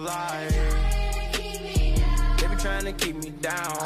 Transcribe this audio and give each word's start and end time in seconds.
life. 0.00 0.50
They 1.36 2.46
been 2.48 2.58
trying 2.58 2.84
to 2.84 2.92
keep 2.92 3.16
me 3.16 3.30
down. 3.40 3.76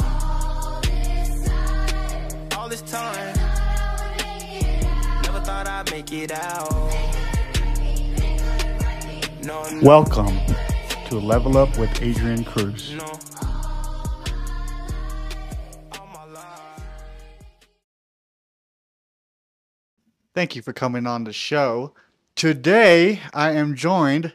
All 2.57 2.69
this 2.69 2.83
time. 2.83 3.35
Never 5.23 5.41
thought 5.41 5.67
I'd 5.67 5.91
make 5.91 6.13
it 6.13 6.31
out. 6.31 6.71
No, 9.43 9.69
no, 9.69 9.81
Welcome 9.83 10.39
to 11.09 11.17
Level 11.19 11.59
Up 11.59 11.77
with 11.79 12.01
Adrian 12.01 12.45
Cruz. 12.45 12.93
no. 12.93 13.05
All 15.99 16.07
my 16.15 16.25
life. 16.33 16.85
Thank 20.33 20.55
you 20.55 20.63
for 20.63 20.73
coming 20.73 21.07
on 21.09 21.25
the 21.25 21.33
show. 21.33 21.93
Today, 22.37 23.21
I 23.33 23.51
am 23.53 23.75
joined 23.75 24.33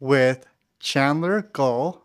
with 0.00 0.46
Chandler 0.82 1.42
Gull, 1.52 2.04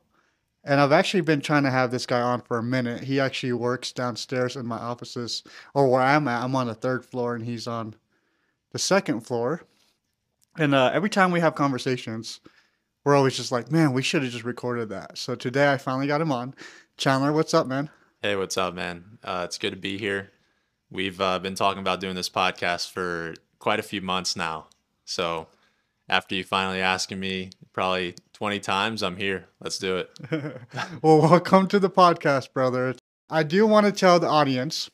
and 0.64 0.80
I've 0.80 0.92
actually 0.92 1.22
been 1.22 1.42
trying 1.42 1.64
to 1.64 1.72
have 1.72 1.90
this 1.90 2.06
guy 2.06 2.22
on 2.22 2.42
for 2.42 2.60
a 2.60 2.64
minute. 2.64 3.06
He 3.06 3.20
actually 3.20 3.54
works 3.54 3.92
downstairs 3.92 4.56
in 4.56 4.68
my 4.68 4.78
offices, 4.78 5.44
or 5.74 5.90
where 5.90 6.02
I'm 6.02 6.28
at. 6.28 6.44
I'm 6.44 6.56
on 6.56 6.68
the 6.68 6.76
third 6.76 7.04
floor, 7.04 7.34
and 7.34 7.44
he's 7.44 7.68
on 7.68 7.96
the 8.72 8.80
second 8.80 9.22
floor. 9.22 9.64
And 10.60 10.76
uh, 10.76 10.92
every 10.94 11.10
time 11.10 11.32
we 11.32 11.40
have 11.40 11.56
conversations, 11.56 12.40
we're 13.04 13.16
always 13.16 13.36
just 13.36 13.52
like, 13.52 13.72
man, 13.72 13.94
we 13.94 14.04
should 14.04 14.22
have 14.22 14.32
just 14.32 14.44
recorded 14.44 14.90
that. 14.90 15.18
So 15.18 15.34
today, 15.34 15.72
I 15.72 15.78
finally 15.78 16.08
got 16.08 16.22
him 16.22 16.32
on. 16.32 16.54
Chandler, 16.98 17.34
what's 17.34 17.56
up, 17.56 17.66
man? 17.66 17.90
Hey, 18.22 18.36
what's 18.36 18.58
up, 18.58 18.76
man? 18.76 19.18
Uh, 19.24 19.42
it's 19.46 19.58
good 19.58 19.72
to 19.72 19.78
be 19.78 19.98
here. 19.98 20.32
We've 20.92 21.20
uh, 21.20 21.40
been 21.40 21.56
talking 21.56 21.82
about 21.82 22.00
doing 22.00 22.16
this 22.16 22.30
podcast 22.30 22.92
for 22.92 23.34
quite 23.58 23.80
a 23.80 23.84
few 23.84 24.02
months 24.02 24.36
now. 24.36 24.68
So 25.04 25.48
after 26.10 26.36
you 26.36 26.44
finally 26.44 26.82
asking 26.82 27.20
me 27.20 27.50
probably 27.74 28.16
20 28.38 28.60
times, 28.60 29.02
I'm 29.02 29.16
here. 29.16 29.48
Let's 29.60 29.80
do 29.80 29.98
it. 29.98 30.12
well, 31.02 31.22
welcome 31.22 31.68
to 31.70 31.80
the 31.80 31.90
podcast, 31.90 32.54
brother. 32.54 32.94
I 33.32 33.42
do 33.42 33.66
want 33.66 33.88
to 33.88 33.92
tell 33.92 34.20
the 34.20 34.28
audience, 34.28 34.92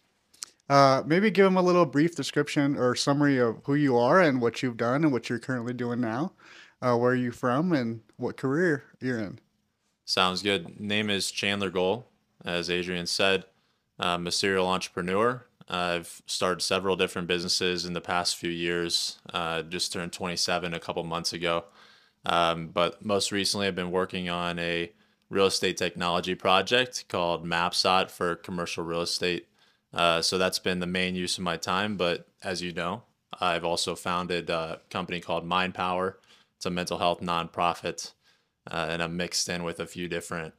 uh, 0.70 1.04
maybe 1.06 1.30
give 1.30 1.44
them 1.44 1.58
a 1.58 1.62
little 1.62 1.86
brief 1.86 2.16
description 2.16 2.78
or 2.78 2.96
summary 2.96 3.40
of 3.40 3.60
who 3.66 3.76
you 3.76 3.98
are 3.98 4.22
and 4.22 4.40
what 4.40 4.64
you've 4.64 4.78
done 4.78 5.04
and 5.04 5.12
what 5.12 5.30
you're 5.30 5.40
currently 5.40 5.74
doing 5.74 6.00
now. 6.00 6.32
Uh, 6.82 6.96
where 6.96 7.12
are 7.12 7.16
you 7.16 7.34
from 7.34 7.74
and 7.74 8.00
what 8.16 8.38
career 8.38 8.86
you're 9.02 9.20
in? 9.20 9.40
Sounds 10.06 10.42
good. 10.42 10.80
Name 10.80 11.10
is 11.10 11.30
Chandler 11.30 11.70
Gull. 11.70 12.08
As 12.46 12.70
Adrian 12.70 13.08
said, 13.08 13.44
I'm 14.00 14.26
a 14.26 14.32
serial 14.32 14.68
entrepreneur. 14.70 15.46
I've 15.68 16.22
started 16.28 16.62
several 16.62 16.96
different 16.96 17.28
businesses 17.28 17.84
in 17.84 17.92
the 17.92 18.00
past 18.00 18.38
few 18.38 18.52
years. 18.52 19.20
Uh, 19.34 19.64
just 19.64 19.92
turned 19.92 20.14
27 20.14 20.74
a 20.74 20.80
couple 20.80 21.04
months 21.04 21.34
ago. 21.34 21.66
Um, 22.26 22.68
but 22.68 23.04
most 23.04 23.32
recently, 23.32 23.68
I've 23.68 23.76
been 23.76 23.92
working 23.92 24.30
on 24.30 24.60
a 24.60 24.92
real 25.30 25.48
estate 25.48 25.78
technology 25.78 26.36
project 26.36 27.06
called 27.10 27.46
MapZot 27.46 28.10
for 28.10 28.36
commercial 28.36 28.84
real 28.84 29.02
estate. 29.02 29.48
Uh, 29.94 30.22
so 30.22 30.38
that's 30.38 30.60
been 30.60 30.80
the 30.80 30.88
main 30.88 31.16
use 31.16 31.38
of 31.38 31.44
my 31.44 31.58
time. 31.58 31.98
But 31.98 32.28
as 32.42 32.62
you 32.62 32.72
know, 32.72 33.04
I've 33.40 33.66
also 33.66 33.96
founded 33.96 34.50
a 34.50 34.82
company 34.90 35.20
called 35.20 35.46
Mind 35.46 35.74
Power. 35.74 36.20
It's 36.58 36.66
a 36.66 36.70
mental 36.70 36.98
health 36.98 37.20
nonprofit, 37.22 38.14
uh, 38.70 38.88
and 38.90 39.04
I'm 39.04 39.18
mixed 39.18 39.50
in 39.50 39.64
with 39.64 39.80
a 39.80 39.86
few 39.86 40.08
different 40.08 40.54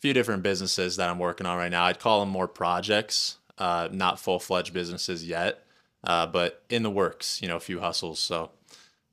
few 0.00 0.12
different 0.12 0.44
businesses 0.44 0.96
that 0.96 1.10
I'm 1.10 1.18
working 1.18 1.46
on 1.46 1.58
right 1.58 1.70
now. 1.70 1.84
I'd 1.84 1.98
call 1.98 2.20
them 2.20 2.28
more 2.28 2.46
projects, 2.46 3.38
uh, 3.58 3.88
not 3.90 4.20
full 4.20 4.38
fledged 4.38 4.72
businesses 4.72 5.26
yet, 5.26 5.64
uh, 6.04 6.26
but 6.26 6.62
in 6.68 6.82
the 6.82 6.90
works. 6.90 7.42
You 7.42 7.48
know, 7.48 7.56
a 7.56 7.60
few 7.60 7.80
hustles. 7.80 8.18
So 8.18 8.50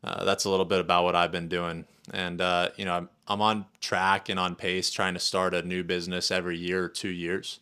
uh, 0.06 0.24
that's 0.24 0.46
a 0.46 0.50
little 0.50 0.66
bit 0.66 0.80
about 0.80 1.04
what 1.04 1.16
I've 1.16 1.32
been 1.32 1.50
doing. 1.50 1.86
And 2.14 2.40
uh, 2.40 2.70
you 2.78 2.86
know, 2.86 2.94
I'm, 2.94 3.10
I'm 3.28 3.42
on 3.42 3.66
track 3.82 4.30
and 4.30 4.40
on 4.40 4.56
pace, 4.56 4.92
trying 4.92 5.16
to 5.16 5.20
start 5.20 5.54
a 5.56 5.64
new 5.64 5.84
business 5.84 6.30
every 6.30 6.58
year 6.58 6.86
or 6.86 6.90
two 6.90 7.10
years, 7.10 7.60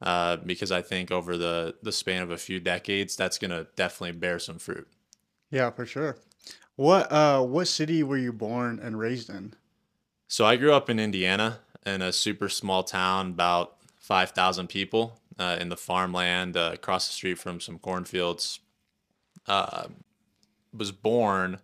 uh, 0.00 0.36
because 0.36 0.70
I 0.70 0.82
think 0.82 1.10
over 1.10 1.36
the 1.36 1.74
the 1.82 1.92
span 1.92 2.22
of 2.22 2.30
a 2.30 2.38
few 2.38 2.60
decades, 2.60 3.16
that's 3.16 3.38
gonna 3.38 3.66
definitely 3.74 4.18
bear 4.18 4.38
some 4.38 4.58
fruit. 4.58 4.86
Yeah, 5.50 5.70
for 5.70 5.84
sure. 5.84 6.18
What 6.76 7.10
uh, 7.10 7.42
what 7.42 7.66
city 7.66 8.04
were 8.04 8.18
you 8.18 8.32
born 8.32 8.78
and 8.80 8.98
raised 8.98 9.28
in? 9.28 9.54
So 10.28 10.46
I 10.46 10.54
grew 10.54 10.72
up 10.72 10.88
in 10.88 11.00
Indiana 11.00 11.58
in 11.84 12.02
a 12.02 12.12
super 12.12 12.48
small 12.48 12.84
town, 12.84 13.30
about 13.30 13.78
5,000 13.98 14.68
people 14.68 15.18
uh, 15.40 15.56
in 15.58 15.70
the 15.70 15.76
farmland 15.76 16.56
uh, 16.56 16.70
across 16.72 17.08
the 17.08 17.12
street 17.12 17.38
from 17.38 17.60
some 17.60 17.80
cornfields. 17.80 18.60
Uh, 19.48 19.88
was 20.72 20.92
born 20.92 21.58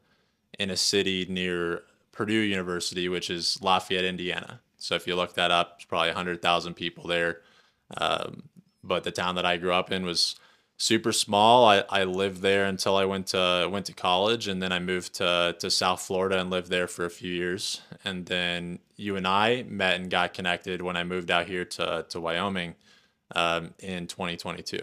in 0.58 0.70
a 0.70 0.76
city 0.76 1.26
near 1.28 1.82
Purdue 2.12 2.32
University, 2.32 3.08
which 3.08 3.30
is 3.30 3.58
Lafayette, 3.62 4.04
Indiana. 4.04 4.60
So 4.78 4.94
if 4.94 5.06
you 5.06 5.16
look 5.16 5.34
that 5.34 5.50
up, 5.50 5.74
it's 5.76 5.84
probably 5.84 6.08
100,000 6.08 6.74
people 6.74 7.06
there. 7.06 7.40
Um, 7.96 8.44
but 8.82 9.04
the 9.04 9.10
town 9.10 9.34
that 9.34 9.46
I 9.46 9.56
grew 9.56 9.72
up 9.72 9.90
in 9.90 10.04
was 10.04 10.36
super 10.76 11.12
small. 11.12 11.64
I, 11.66 11.84
I 11.88 12.04
lived 12.04 12.42
there 12.42 12.66
until 12.66 12.96
I 12.96 13.04
went 13.04 13.28
to 13.28 13.68
went 13.70 13.86
to 13.86 13.92
college, 13.92 14.48
and 14.48 14.62
then 14.62 14.72
I 14.72 14.78
moved 14.78 15.14
to 15.14 15.56
to 15.58 15.70
South 15.70 16.02
Florida 16.02 16.38
and 16.38 16.50
lived 16.50 16.70
there 16.70 16.86
for 16.86 17.04
a 17.04 17.10
few 17.10 17.32
years. 17.32 17.80
And 18.04 18.26
then 18.26 18.78
you 18.96 19.16
and 19.16 19.26
I 19.26 19.64
met 19.68 20.00
and 20.00 20.10
got 20.10 20.34
connected 20.34 20.82
when 20.82 20.96
I 20.96 21.04
moved 21.04 21.30
out 21.30 21.46
here 21.46 21.64
to 21.64 22.06
to 22.08 22.20
Wyoming 22.20 22.74
um, 23.34 23.74
in 23.78 24.06
2022. 24.06 24.78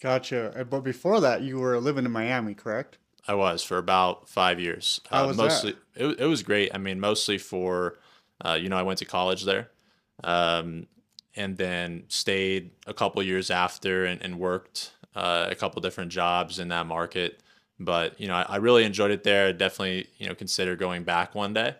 Gotcha. 0.00 0.66
But 0.68 0.80
before 0.80 1.20
that, 1.20 1.42
you 1.42 1.58
were 1.58 1.80
living 1.80 2.04
in 2.04 2.12
Miami, 2.12 2.54
correct? 2.54 2.98
I 3.26 3.34
was 3.34 3.62
for 3.62 3.78
about 3.78 4.28
five 4.28 4.60
years. 4.60 5.00
How 5.10 5.24
uh, 5.24 5.28
was 5.28 5.36
that? 5.36 5.42
mostly, 5.44 5.76
It, 5.94 6.20
it 6.20 6.26
was 6.26 6.42
great. 6.42 6.74
I 6.74 6.78
mean, 6.78 7.00
mostly 7.00 7.38
for, 7.38 7.98
uh, 8.44 8.58
you 8.60 8.68
know, 8.68 8.76
I 8.76 8.82
went 8.82 8.98
to 8.98 9.04
college 9.04 9.44
there, 9.44 9.70
um, 10.22 10.86
and 11.36 11.56
then 11.56 12.04
stayed 12.08 12.70
a 12.86 12.94
couple 12.94 13.22
years 13.22 13.50
after 13.50 14.04
and, 14.04 14.20
and 14.22 14.38
worked 14.38 14.92
uh, 15.14 15.48
a 15.50 15.54
couple 15.54 15.80
different 15.80 16.12
jobs 16.12 16.58
in 16.58 16.68
that 16.68 16.86
market. 16.86 17.40
But 17.80 18.20
you 18.20 18.28
know, 18.28 18.34
I, 18.34 18.42
I 18.42 18.56
really 18.56 18.84
enjoyed 18.84 19.10
it 19.10 19.24
there. 19.24 19.48
I'd 19.48 19.58
definitely, 19.58 20.08
you 20.18 20.28
know, 20.28 20.34
consider 20.34 20.76
going 20.76 21.04
back 21.04 21.34
one 21.34 21.54
day. 21.54 21.74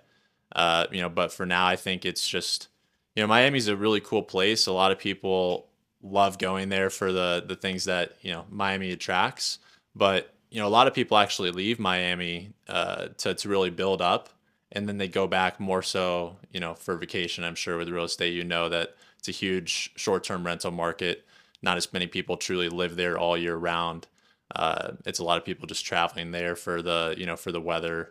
Uh, 0.55 0.87
you 0.91 1.01
know, 1.01 1.09
but 1.09 1.33
for 1.33 1.47
now, 1.47 1.67
I 1.67 1.77
think 1.77 2.05
it's 2.05 2.29
just, 2.29 2.69
you 3.15 3.23
know, 3.23 3.27
Miami's 3.27 3.69
a 3.69 3.77
really 3.77 4.01
cool 4.01 4.23
place. 4.23 4.67
A 4.67 4.73
lot 4.73 4.93
of 4.93 4.99
people 4.99 5.69
love 6.03 6.39
going 6.39 6.69
there 6.69 6.91
for 6.91 7.13
the 7.13 7.45
the 7.47 7.57
things 7.57 7.85
that 7.85 8.17
you 8.23 8.33
know 8.33 8.45
Miami 8.51 8.91
attracts. 8.93 9.59
But 9.95 10.34
you 10.55 10.61
know, 10.61 10.69
a 10.69 10.71
lot 10.71 10.87
of 10.87 10.95
people 10.95 11.19
actually 11.19 11.51
leave 11.51 11.81
Miami 11.81 12.53
uh, 12.69 13.09
to 13.19 13.35
to 13.35 13.49
really 13.49 13.71
build 13.71 14.01
up, 14.01 14.29
and 14.71 14.89
then 14.89 14.99
they 14.99 15.09
go 15.09 15.27
back 15.27 15.59
more 15.59 15.83
so, 15.83 16.37
you 16.53 16.61
know, 16.61 16.75
for 16.75 16.97
vacation. 16.97 17.43
I'm 17.43 17.57
sure 17.57 17.77
with 17.77 17.89
real 17.89 18.05
estate, 18.05 18.35
you 18.35 18.45
know 18.45 18.69
that 18.69 18.95
it's 19.19 19.27
a 19.27 19.33
huge 19.33 19.91
short 19.97 20.23
term 20.23 20.47
rental 20.47 20.71
market. 20.71 21.27
Not 21.61 21.77
as 21.77 21.93
many 21.93 22.07
people 22.07 22.37
truly 22.37 22.69
live 22.69 22.95
there 22.95 23.19
all 23.19 23.37
year 23.37 23.57
round. 23.57 24.07
Uh, 24.55 24.93
it's 25.05 25.19
a 25.19 25.25
lot 25.25 25.39
of 25.39 25.45
people 25.45 25.67
just 25.67 25.85
traveling 25.85 26.31
there 26.31 26.55
for 26.55 26.83
the 26.83 27.17
you 27.19 27.27
know 27.27 27.35
for 27.37 27.51
the 27.51 27.61
weather, 27.61 28.11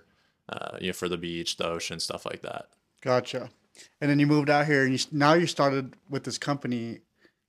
uh, 0.49 0.77
you 0.81 0.87
know, 0.87 0.93
for 0.93 1.07
the 1.07 1.17
beach, 1.17 1.55
the 1.55 1.65
ocean, 1.65 1.97
stuff 1.97 2.25
like 2.25 2.41
that. 2.41 2.67
Gotcha. 2.99 3.51
And 4.01 4.11
then 4.11 4.19
you 4.19 4.27
moved 4.27 4.49
out 4.49 4.65
here, 4.65 4.83
and 4.83 4.91
you 4.91 4.99
now 5.13 5.31
you 5.31 5.47
started 5.47 5.95
with 6.09 6.25
this 6.25 6.37
company 6.37 6.99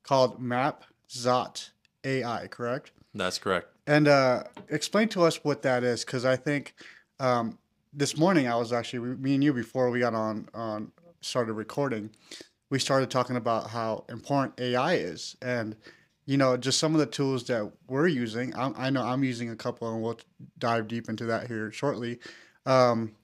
called 0.05 0.41
MapZot 0.41 1.71
AI, 2.05 2.47
correct? 2.47 2.93
That's 3.14 3.38
correct. 3.38 3.69
And 3.86 4.08
uh, 4.08 4.44
explain 4.69 5.08
to 5.10 5.22
us 5.22 5.44
what 5.44 5.62
that 5.62 5.84
is, 5.84 6.04
because 6.04 6.25
I 6.25 6.36
think 6.36 6.75
um, 7.20 7.58
this 7.92 8.16
morning 8.16 8.48
I 8.48 8.56
was 8.56 8.72
actually 8.72 9.16
me 9.16 9.34
and 9.34 9.44
you 9.44 9.52
before 9.52 9.91
we 9.91 10.00
got 10.00 10.14
on 10.14 10.48
on 10.54 10.92
started 11.20 11.52
recording, 11.52 12.10
we 12.70 12.78
started 12.78 13.10
talking 13.10 13.36
about 13.36 13.70
how 13.70 14.04
important 14.08 14.58
AI 14.58 14.94
is, 14.94 15.36
and 15.42 15.76
you 16.26 16.36
know 16.36 16.56
just 16.56 16.78
some 16.78 16.94
of 16.94 16.98
the 17.00 17.06
tools 17.06 17.44
that 17.44 17.70
we're 17.86 18.08
using. 18.08 18.54
I, 18.54 18.72
I 18.76 18.91
know 18.91 19.02
I'm 19.04 19.22
using 19.22 19.50
a 19.50 19.56
couple, 19.56 19.92
and 19.92 20.02
we'll 20.02 20.19
dive 20.58 20.88
deep 20.88 21.08
into 21.08 21.26
that 21.26 21.46
here 21.46 21.70
shortly. 21.70 22.19
Um, 22.66 23.14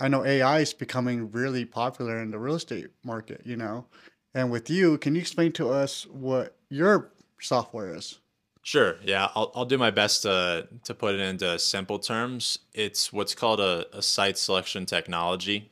I 0.00 0.08
know 0.08 0.24
AI 0.24 0.60
is 0.60 0.74
becoming 0.74 1.30
really 1.30 1.64
popular 1.64 2.20
in 2.20 2.32
the 2.32 2.38
real 2.38 2.56
estate 2.56 2.88
market, 3.04 3.42
you 3.44 3.56
know. 3.56 3.86
And 4.34 4.50
with 4.50 4.68
you, 4.68 4.98
can 4.98 5.14
you 5.14 5.20
explain 5.20 5.52
to 5.52 5.70
us 5.70 6.06
what 6.06 6.56
your 6.68 7.12
software 7.40 7.94
is? 7.94 8.18
Sure. 8.64 8.96
Yeah, 9.02 9.28
I'll, 9.34 9.50
I'll 9.56 9.64
do 9.64 9.76
my 9.78 9.90
best 9.90 10.22
to 10.22 10.68
to 10.84 10.94
put 10.94 11.14
it 11.14 11.20
into 11.20 11.58
simple 11.58 11.98
terms. 11.98 12.60
It's 12.74 13.12
what's 13.12 13.34
called 13.34 13.58
a, 13.60 13.86
a 13.96 14.02
site 14.02 14.38
selection 14.38 14.86
technology 14.86 15.70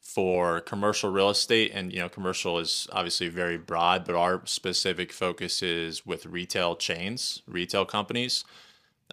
for 0.00 0.60
commercial 0.62 1.10
real 1.10 1.28
estate, 1.30 1.70
and 1.74 1.92
you 1.92 1.98
know, 1.98 2.08
commercial 2.08 2.58
is 2.58 2.88
obviously 2.92 3.28
very 3.28 3.58
broad, 3.58 4.04
but 4.06 4.14
our 4.14 4.40
specific 4.46 5.12
focus 5.12 5.62
is 5.62 6.06
with 6.06 6.24
retail 6.26 6.76
chains, 6.76 7.42
retail 7.46 7.84
companies. 7.84 8.44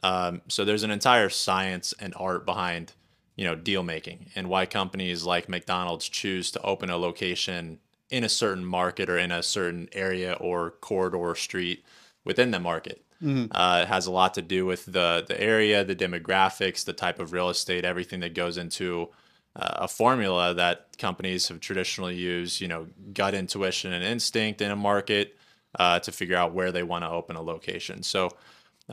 Um, 0.04 0.42
so 0.48 0.66
there's 0.66 0.84
an 0.84 0.92
entire 0.92 1.30
science 1.30 1.94
and 2.00 2.14
art 2.18 2.46
behind 2.46 2.94
you 3.36 3.46
know 3.46 3.56
deal 3.56 3.84
making 3.84 4.32
and 4.36 4.50
why 4.50 4.66
companies 4.66 5.24
like 5.26 5.50
McDonald's 5.50 6.10
choose 6.10 6.52
to 6.52 6.62
open 6.64 6.90
a 6.90 6.98
location 6.98 7.80
in 8.10 8.24
a 8.24 8.30
certain 8.30 8.66
market 8.66 9.10
or 9.10 9.18
in 9.18 9.32
a 9.32 9.44
certain 9.44 9.90
area 9.94 10.34
or 10.34 10.72
corridor 10.72 11.18
or 11.18 11.36
street 11.36 11.84
within 12.26 12.52
the 12.52 12.60
market. 12.60 13.04
Uh, 13.52 13.80
it 13.84 13.88
has 13.88 14.06
a 14.06 14.12
lot 14.12 14.34
to 14.36 14.42
do 14.42 14.66
with 14.66 14.86
the 14.86 15.26
the 15.28 15.40
area, 15.42 15.84
the 15.84 15.96
demographics, 15.96 16.86
the 16.86 16.94
type 16.94 17.20
of 17.20 17.34
real 17.34 17.50
estate, 17.50 17.86
everything 17.86 18.20
that 18.20 18.36
goes 18.36 18.58
into 18.58 19.10
uh, 19.56 19.86
a 19.86 19.88
formula 19.88 20.54
that 20.54 20.98
companies 20.98 21.48
have 21.48 21.60
traditionally 21.60 22.16
used, 22.16 22.62
you 22.62 22.68
know, 22.68 22.88
gut 23.14 23.34
intuition 23.34 23.92
and 23.92 24.04
instinct 24.04 24.62
in 24.62 24.72
a 24.72 24.76
market 24.76 25.36
uh, 25.80 26.00
to 26.00 26.12
figure 26.12 26.36
out 26.38 26.54
where 26.54 26.72
they 26.72 26.84
want 26.84 27.04
to 27.04 27.10
open 27.10 27.36
a 27.36 27.42
location. 27.42 28.04
So 28.04 28.30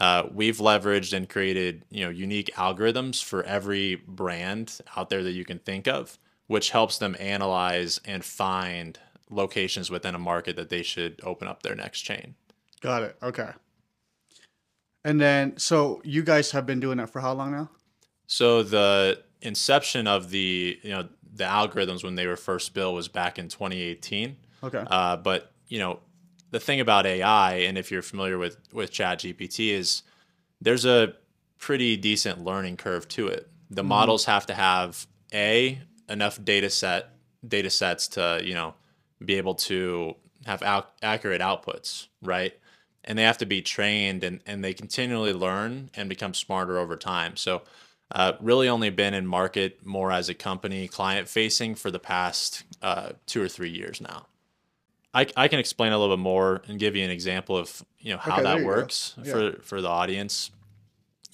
uh, 0.01 0.25
we've 0.33 0.59
leveraged 0.59 1.13
and 1.13 1.29
created, 1.29 1.85
you 1.91 2.05
know, 2.05 2.11
unique 2.11 2.51
algorithms 2.57 3.23
for 3.23 3.43
every 3.45 3.97
brand 3.97 4.81
out 4.97 5.11
there 5.11 5.23
that 5.23 5.33
you 5.33 5.45
can 5.45 5.59
think 5.59 5.87
of, 5.87 6.19
which 6.47 6.71
helps 6.71 6.99
them 6.99 7.15
analyze 7.21 8.01
and 8.05 8.25
find 8.25 8.99
locations 9.31 9.91
within 9.91 10.15
a 10.15 10.19
market 10.19 10.57
that 10.57 10.69
they 10.69 10.83
should 10.83 11.21
open 11.23 11.47
up 11.47 11.63
their 11.63 11.75
next 11.75 12.01
chain. 12.01 12.35
Got 12.81 13.03
it. 13.03 13.17
Okay. 13.23 13.51
And 15.05 15.21
then, 15.21 15.59
so 15.59 16.01
you 16.05 16.23
guys 16.23 16.51
have 16.53 16.65
been 16.67 16.81
doing 16.81 16.97
that 16.99 17.11
for 17.11 17.21
how 17.21 17.33
long 17.35 17.53
now? 17.53 17.71
So 18.27 18.63
the 18.63 19.23
inception 19.43 20.07
of 20.07 20.31
the 20.31 20.79
you 20.83 20.91
know 20.91 21.09
the 21.35 21.45
algorithms 21.45 22.03
when 22.03 22.15
they 22.15 22.27
were 22.27 22.37
first 22.37 22.73
built 22.75 22.95
was 22.95 23.09
back 23.09 23.39
in 23.39 23.49
2018. 23.49 24.37
Okay. 24.63 24.85
Uh, 24.87 25.17
but 25.17 25.53
you 25.69 25.79
know 25.79 26.01
the 26.51 26.61
thing 26.61 26.81
about 26.81 27.05
AI, 27.07 27.55
and 27.55 27.77
if 27.77 27.91
you're 27.91 28.03
familiar 28.03 28.39
with 28.39 28.57
with 28.73 28.91
Chat 28.91 29.19
GPT, 29.21 29.71
is 29.71 30.03
there's 30.61 30.85
a 30.87 31.15
pretty 31.59 31.97
decent 31.97 32.43
learning 32.45 32.77
curve 32.77 33.07
to 33.09 33.27
it. 33.29 33.49
The 33.71 33.83
Mm-hmm. 33.83 33.89
models 33.89 34.25
have 34.27 34.47
to 34.47 34.55
have 34.55 35.07
a 35.33 35.81
enough 36.09 36.43
data 36.43 36.71
set 36.71 37.11
data 37.47 37.69
sets 37.69 38.09
to 38.09 38.41
you 38.43 38.55
know 38.55 38.75
be 39.25 39.35
able 39.35 39.55
to 39.55 40.15
have 40.47 40.63
accurate 41.03 41.41
outputs, 41.43 42.07
right? 42.23 42.53
And 43.05 43.19
they 43.19 43.23
have 43.23 43.39
to 43.39 43.47
be 43.47 43.61
trained 43.63 44.25
and, 44.25 44.41
and 44.47 44.65
they 44.65 44.73
continually 44.73 45.33
learn 45.33 45.91
and 45.95 46.09
become 46.09 46.33
smarter 46.35 46.79
over 46.79 46.97
time. 46.97 47.37
So, 47.37 47.63
uh, 48.13 48.35
really 48.41 48.69
only 48.69 48.91
been 48.91 49.15
in 49.15 49.27
market 49.27 49.85
more 49.85 50.13
as 50.13 50.29
a 50.29 50.35
company 50.35 50.87
client 50.89 51.29
facing 51.29 51.75
for 51.75 51.91
the 51.91 51.99
past 51.99 52.63
uh, 52.83 53.11
two 53.27 53.43
or 53.43 53.49
three 53.49 53.71
years 53.71 54.01
now. 54.01 54.27
I, 55.15 55.27
I 55.37 55.49
can 55.49 55.59
explain 55.59 55.93
a 55.93 55.99
little 55.99 56.17
bit 56.17 56.23
more 56.23 56.63
and 56.69 56.79
give 56.79 56.97
you 56.97 57.05
an 57.05 57.11
example 57.11 57.57
of 57.57 57.85
you 57.99 58.13
know 58.13 58.19
how 58.19 58.35
Okay, 58.35 58.43
that 58.43 58.63
works 58.63 59.15
Yeah. 59.23 59.33
for 59.33 59.63
for 59.63 59.81
the 59.81 59.89
audience. 59.89 60.51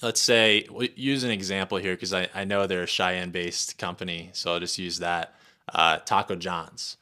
Let's 0.01 0.21
say 0.21 0.65
we'll 0.69 0.87
use 0.95 1.23
an 1.23 1.31
example 1.31 1.77
here 1.77 1.93
because 1.93 2.13
I, 2.13 2.27
I 2.33 2.43
know 2.43 2.65
they're 2.67 2.83
a 2.83 2.87
Cheyenne 2.87 3.31
based 3.31 3.77
company, 3.77 4.29
so 4.33 4.53
I'll 4.53 4.59
just 4.59 4.77
use 4.79 4.99
that. 4.99 5.35
Uh, 5.71 5.97
Taco 5.97 6.35
John's. 6.35 6.97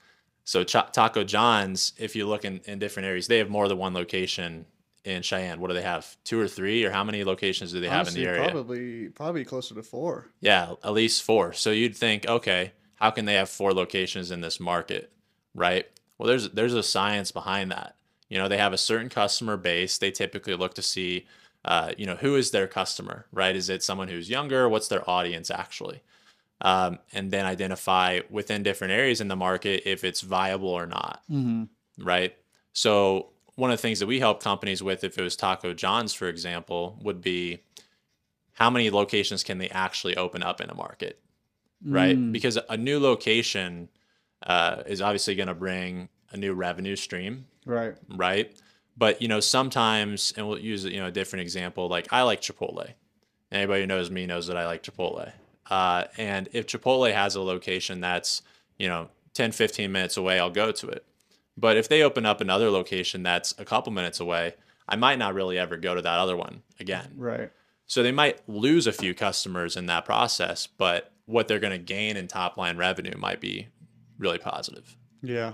So 0.49 0.63
Ch- 0.63 0.91
Taco 0.93 1.23
John's, 1.23 1.93
if 1.99 2.15
you 2.15 2.27
look 2.27 2.43
in, 2.43 2.59
in 2.65 2.79
different 2.79 3.05
areas, 3.05 3.27
they 3.27 3.37
have 3.37 3.51
more 3.51 3.67
than 3.67 3.77
one 3.77 3.93
location 3.93 4.65
in 5.05 5.21
Cheyenne. 5.21 5.61
What 5.61 5.67
do 5.67 5.75
they 5.75 5.83
have? 5.83 6.17
Two 6.23 6.39
or 6.39 6.47
three, 6.47 6.83
or 6.83 6.89
how 6.89 7.03
many 7.03 7.23
locations 7.23 7.71
do 7.71 7.79
they 7.79 7.87
have 7.87 8.07
in 8.07 8.15
the 8.15 8.25
area? 8.25 8.49
probably 8.49 9.09
probably 9.09 9.45
closer 9.45 9.75
to 9.75 9.83
four. 9.83 10.25
Yeah, 10.41 10.73
at 10.83 10.93
least 10.93 11.21
four. 11.21 11.53
So 11.53 11.69
you'd 11.69 11.95
think, 11.95 12.27
okay, 12.27 12.71
how 12.95 13.11
can 13.11 13.25
they 13.25 13.35
have 13.35 13.47
four 13.47 13.73
locations 13.73 14.31
in 14.31 14.41
this 14.41 14.59
market, 14.59 15.11
right? 15.53 15.85
Well, 16.17 16.25
there's 16.25 16.49
there's 16.49 16.73
a 16.73 16.81
science 16.81 17.31
behind 17.31 17.69
that. 17.69 17.95
You 18.27 18.39
know, 18.39 18.47
they 18.47 18.57
have 18.57 18.73
a 18.73 18.77
certain 18.79 19.09
customer 19.09 19.55
base. 19.55 19.99
They 19.99 20.09
typically 20.09 20.55
look 20.55 20.73
to 20.73 20.81
see, 20.81 21.27
uh, 21.63 21.91
you 21.95 22.07
know, 22.07 22.15
who 22.15 22.35
is 22.35 22.49
their 22.49 22.67
customer, 22.67 23.27
right? 23.31 23.55
Is 23.55 23.69
it 23.69 23.83
someone 23.83 24.07
who's 24.07 24.31
younger? 24.31 24.67
What's 24.67 24.87
their 24.87 25.07
audience 25.07 25.51
actually? 25.51 26.01
Um, 26.61 26.99
and 27.13 27.31
then 27.31 27.45
identify 27.45 28.19
within 28.29 28.63
different 28.63 28.91
areas 28.91 29.21
in 29.21 29.29
the 29.29 29.35
market 29.37 29.83
if 29.85 30.03
it's 30.03 30.19
viable 30.21 30.67
or 30.69 30.85
not 30.85 31.21
Mm-hmm. 31.31 31.63
right? 32.05 32.35
So 32.73 33.29
one 33.55 33.71
of 33.71 33.77
the 33.77 33.81
things 33.81 33.99
that 33.99 34.07
we 34.07 34.19
help 34.19 34.43
companies 34.43 34.83
with, 34.83 35.03
if 35.05 35.17
it 35.17 35.21
was 35.21 35.35
Taco 35.37 35.73
John's, 35.73 36.13
for 36.13 36.27
example, 36.27 36.99
would 37.01 37.21
be 37.21 37.59
how 38.53 38.69
many 38.69 38.89
locations 38.89 39.43
can 39.43 39.57
they 39.57 39.69
actually 39.69 40.17
open 40.17 40.43
up 40.43 40.59
in 40.61 40.69
a 40.69 40.75
market, 40.75 41.19
right? 41.85 42.17
Mm. 42.17 42.31
Because 42.33 42.57
a 42.69 42.75
new 42.77 42.99
location 42.99 43.87
uh, 44.45 44.83
is 44.85 45.01
obviously 45.01 45.35
going 45.35 45.47
to 45.47 45.53
bring 45.55 46.09
a 46.31 46.37
new 46.37 46.53
revenue 46.53 46.95
stream, 46.97 47.45
Right. 47.65 47.95
right? 48.09 48.53
But 48.97 49.21
you 49.21 49.27
know, 49.29 49.39
sometimes, 49.39 50.33
and 50.35 50.45
we'll 50.47 50.59
use 50.59 50.83
you 50.83 50.99
know 50.99 51.07
a 51.07 51.11
different 51.11 51.41
example. 51.43 51.87
Like 51.87 52.11
I 52.11 52.23
like 52.23 52.41
Chipotle. 52.41 52.93
Anybody 53.51 53.81
who 53.81 53.87
knows 53.87 54.11
me 54.11 54.25
knows 54.25 54.47
that 54.47 54.57
I 54.57 54.65
like 54.65 54.83
Chipotle. 54.83 55.31
Uh, 55.69 56.05
and 56.17 56.49
if 56.53 56.67
Chipotle 56.67 57.13
has 57.13 57.35
a 57.35 57.41
location 57.41 58.01
that's 58.01 58.41
you 58.77 58.87
know 58.87 59.09
10, 59.33 59.51
15 59.51 59.91
minutes 59.91 60.17
away, 60.17 60.39
I'll 60.39 60.49
go 60.49 60.71
to 60.71 60.87
it. 60.87 61.05
But 61.57 61.77
if 61.77 61.89
they 61.89 62.03
open 62.03 62.25
up 62.25 62.41
another 62.41 62.69
location 62.69 63.23
that's 63.23 63.53
a 63.57 63.65
couple 63.65 63.91
minutes 63.91 64.19
away, 64.19 64.55
I 64.87 64.95
might 64.95 65.19
not 65.19 65.33
really 65.33 65.59
ever 65.59 65.77
go 65.77 65.93
to 65.93 66.01
that 66.01 66.19
other 66.19 66.35
one 66.35 66.63
again. 66.79 67.13
Right. 67.15 67.51
So 67.85 68.03
they 68.03 68.11
might 68.11 68.39
lose 68.47 68.87
a 68.87 68.91
few 68.91 69.13
customers 69.13 69.75
in 69.75 69.87
that 69.87 70.05
process, 70.05 70.67
but 70.67 71.11
what 71.25 71.47
they're 71.47 71.59
going 71.59 71.71
to 71.71 71.77
gain 71.77 72.17
in 72.17 72.27
top 72.27 72.57
line 72.57 72.77
revenue 72.77 73.17
might 73.17 73.41
be 73.41 73.67
really 74.17 74.37
positive. 74.37 74.95
Yeah. 75.21 75.53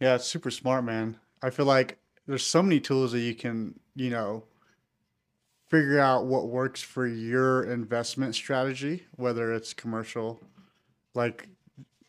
Yeah, 0.00 0.14
it's 0.14 0.26
super 0.26 0.50
smart, 0.50 0.84
man. 0.84 1.18
I 1.42 1.50
feel 1.50 1.66
like 1.66 1.98
there's 2.26 2.44
so 2.44 2.62
many 2.62 2.80
tools 2.80 3.12
that 3.12 3.20
you 3.20 3.34
can, 3.34 3.78
you 3.94 4.10
know, 4.10 4.44
figure 5.68 5.98
out 5.98 6.26
what 6.26 6.48
works 6.48 6.80
for 6.82 7.06
your 7.06 7.64
investment 7.64 8.34
strategy, 8.34 9.04
whether 9.16 9.52
it's 9.52 9.74
commercial, 9.74 10.40
like 11.14 11.48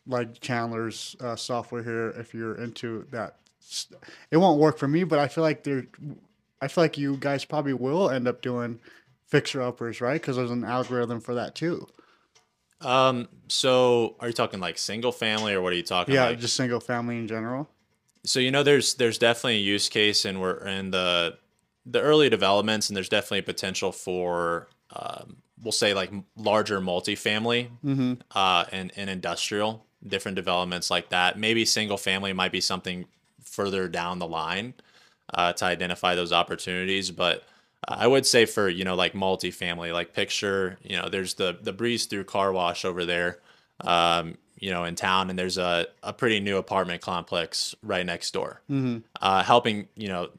like 0.06 0.40
Chandler's 0.40 1.16
uh, 1.20 1.36
software 1.36 1.84
here. 1.84 2.10
If 2.12 2.34
you're 2.34 2.56
into 2.56 3.06
that, 3.12 3.38
it 4.32 4.38
won't 4.38 4.60
work 4.60 4.78
for 4.78 4.88
me, 4.88 5.04
but 5.04 5.20
I 5.20 5.28
feel 5.28 5.44
like 5.44 5.64
there, 5.64 5.86
I 6.62 6.68
feel 6.68 6.84
like 6.84 6.98
you 6.98 7.18
guys 7.18 7.44
probably 7.46 7.74
will 7.74 8.10
end 8.10 8.28
up 8.28 8.42
doing 8.42 8.80
fixer 9.28 9.62
uppers, 9.62 10.00
right? 10.00 10.20
Because 10.22 10.38
there's 10.38 10.52
an 10.52 10.64
algorithm 10.64 11.20
for 11.20 11.34
that 11.36 11.56
too. 11.56 11.88
Um, 12.80 13.28
so 13.48 14.16
are 14.20 14.28
you 14.28 14.34
talking 14.34 14.60
like 14.60 14.78
single 14.78 15.12
family 15.12 15.54
or 15.54 15.62
what 15.62 15.74
are 15.74 15.76
you 15.76 15.84
talking 15.84 16.14
Yeah, 16.14 16.26
like? 16.28 16.40
just 16.40 16.56
single 16.56 16.80
family 16.80 17.18
in 17.18 17.28
general. 17.28 17.68
So 18.24 18.40
you 18.40 18.52
know, 18.52 18.64
there's 18.64 18.94
there's 18.96 19.18
definitely 19.18 19.56
a 19.58 19.62
use 19.62 19.90
case, 19.90 20.26
and 20.26 20.40
we're 20.42 20.58
in 20.68 20.92
the 20.92 21.38
the 21.90 22.02
early 22.02 22.30
developments, 22.30 22.90
and 22.90 22.98
there's 22.98 23.10
definitely 23.10 23.42
potential 23.42 23.92
for 23.92 24.68
um, 24.96 25.38
we'll 25.64 25.72
say 25.72 25.94
like 25.94 26.12
larger 26.36 26.80
multifamily 26.82 27.70
Mm-hmm. 27.86 28.14
uh, 28.36 28.66
and 28.72 28.92
and 28.96 29.10
industrial 29.10 29.86
different 30.08 30.36
developments 30.36 30.90
like 30.92 31.10
that. 31.10 31.38
Maybe 31.40 31.66
single 31.66 31.98
family 31.98 32.32
might 32.34 32.52
be 32.52 32.62
something 32.62 33.06
further 33.44 33.88
down 33.88 34.20
the 34.20 34.28
line 34.28 34.74
uh, 35.34 35.54
to 35.54 35.66
identify 35.66 36.16
those 36.16 36.32
opportunities, 36.34 37.12
but. 37.12 37.44
I 37.88 38.08
would 38.08 38.26
say 38.26 38.46
for 38.46 38.68
you 38.68 38.84
know 38.84 38.96
like 38.96 39.14
multifamily, 39.14 39.94
like 39.94 40.12
picture 40.12 40.78
you 40.84 40.98
know 40.98 41.10
there's 41.10 41.36
the 41.36 41.58
the 41.62 41.72
breeze 41.72 42.08
through 42.08 42.24
car 42.24 42.52
wash 42.52 42.84
over 42.84 43.06
there, 43.06 43.38
um, 43.82 44.36
you 44.60 44.72
know 44.72 44.84
in 44.84 44.96
town, 44.96 45.30
and 45.30 45.38
there's 45.38 45.60
a 45.60 45.86
a 46.02 46.12
pretty 46.12 46.40
new 46.40 46.58
apartment 46.58 47.02
complex 47.02 47.76
right 47.84 48.06
next 48.06 48.32
door 48.34 48.62
Mm-hmm. 48.70 48.98
uh, 49.22 49.44
helping 49.44 49.88
you 49.96 50.08
know 50.10 50.30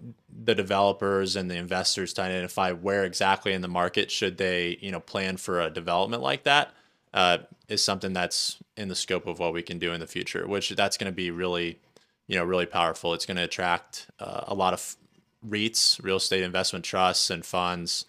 the 0.42 0.54
developers 0.54 1.34
and 1.34 1.50
the 1.50 1.56
investors 1.56 2.12
to 2.12 2.22
identify 2.22 2.70
where 2.70 3.04
exactly 3.04 3.52
in 3.52 3.60
the 3.60 3.68
market 3.68 4.10
should 4.10 4.38
they 4.38 4.78
you 4.80 4.90
know 4.90 5.00
plan 5.00 5.36
for 5.36 5.60
a 5.60 5.70
development 5.70 6.22
like 6.22 6.44
that 6.44 6.72
uh, 7.14 7.38
is 7.68 7.82
something 7.82 8.12
that's 8.12 8.58
in 8.76 8.88
the 8.88 8.94
scope 8.94 9.26
of 9.26 9.38
what 9.38 9.52
we 9.52 9.62
can 9.62 9.78
do 9.78 9.92
in 9.92 10.00
the 10.00 10.06
future 10.06 10.46
which 10.46 10.70
that's 10.70 10.96
going 10.96 11.10
to 11.10 11.16
be 11.16 11.30
really 11.30 11.78
you 12.28 12.36
know 12.36 12.44
really 12.44 12.66
powerful 12.66 13.14
it's 13.14 13.26
going 13.26 13.36
to 13.36 13.42
attract 13.42 14.06
uh, 14.20 14.44
a 14.46 14.54
lot 14.54 14.72
of 14.72 14.96
REITs 15.46 16.02
real 16.02 16.16
estate 16.16 16.42
investment 16.42 16.84
trusts 16.84 17.30
and 17.30 17.44
funds 17.44 18.04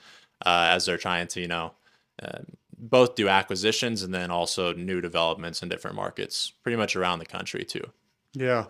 uh, 0.45 0.67
as 0.69 0.85
they're 0.85 0.97
trying 0.97 1.27
to 1.27 1.41
you 1.41 1.47
know 1.47 1.73
uh, 2.21 2.39
both 2.77 3.15
do 3.15 3.27
acquisitions 3.27 4.03
and 4.03 4.13
then 4.13 4.29
also 4.29 4.73
new 4.73 5.01
developments 5.01 5.63
in 5.63 5.69
different 5.69 5.95
markets 5.95 6.53
pretty 6.63 6.75
much 6.75 6.95
around 6.95 7.19
the 7.19 7.25
country 7.25 7.63
too 7.63 7.89
Yeah. 8.33 8.65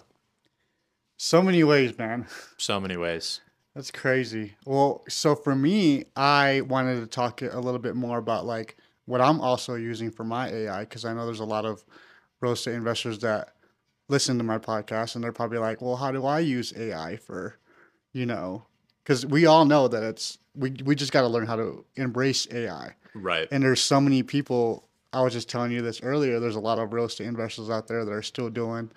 So 1.18 1.42
many 1.42 1.66
ways, 1.66 1.98
man. 1.98 2.28
so 2.56 2.80
many 2.80 2.96
ways 2.96 3.42
That's 3.80 3.92
crazy. 3.92 4.56
Well, 4.66 5.06
so 5.08 5.36
for 5.36 5.56
me, 5.56 6.04
I 6.18 6.60
wanted 6.68 7.00
to 7.00 7.08
talk 7.08 7.42
a 7.42 7.62
little 7.62 7.80
bit 7.80 7.96
more 7.96 8.18
about 8.18 8.46
like 8.46 8.76
what 9.06 9.22
I'm 9.22 9.40
also 9.40 9.76
using 9.76 10.12
for 10.12 10.26
my 10.26 10.50
AI 10.50 10.82
because 10.82 11.06
I 11.06 11.14
know 11.14 11.26
there's 11.26 11.40
a 11.40 11.46
lot 11.46 11.64
of 11.64 11.86
real 12.42 12.52
estate 12.52 12.74
investors 12.74 13.20
that 13.20 13.54
listen 14.10 14.38
to 14.38 14.44
my 14.44 14.58
podcast 14.58 15.16
and 15.16 15.24
they're 15.24 15.32
probably 15.32 15.60
like, 15.60 15.82
"Well, 15.82 15.96
how 15.96 16.12
do 16.12 16.26
I 16.26 16.42
use 16.42 16.74
AI 16.76 17.16
for, 17.16 17.56
you 18.12 18.26
know, 18.26 18.66
because 19.02 19.26
we 19.26 19.46
all 19.46 19.64
know 19.64 19.88
that 19.88 20.04
it's 20.04 20.40
we 20.56 20.76
we 20.84 20.94
just 20.94 21.14
got 21.14 21.22
to 21.22 21.30
learn 21.30 21.48
how 21.48 21.56
to 21.56 21.86
embrace 21.96 22.50
AI. 22.52 22.96
right 23.16 23.48
And 23.50 23.64
there's 23.64 23.82
so 23.82 24.02
many 24.02 24.24
people. 24.24 24.90
I 25.14 25.22
was 25.22 25.32
just 25.32 25.48
telling 25.48 25.72
you 25.72 25.82
this 25.82 26.04
earlier. 26.04 26.42
There's 26.42 26.58
a 26.58 26.60
lot 26.60 26.80
of 26.80 26.92
real 26.92 27.06
estate 27.06 27.28
investors 27.28 27.70
out 27.70 27.88
there 27.88 28.04
that 28.04 28.12
are 28.12 28.22
still 28.22 28.50
doing 28.50 28.92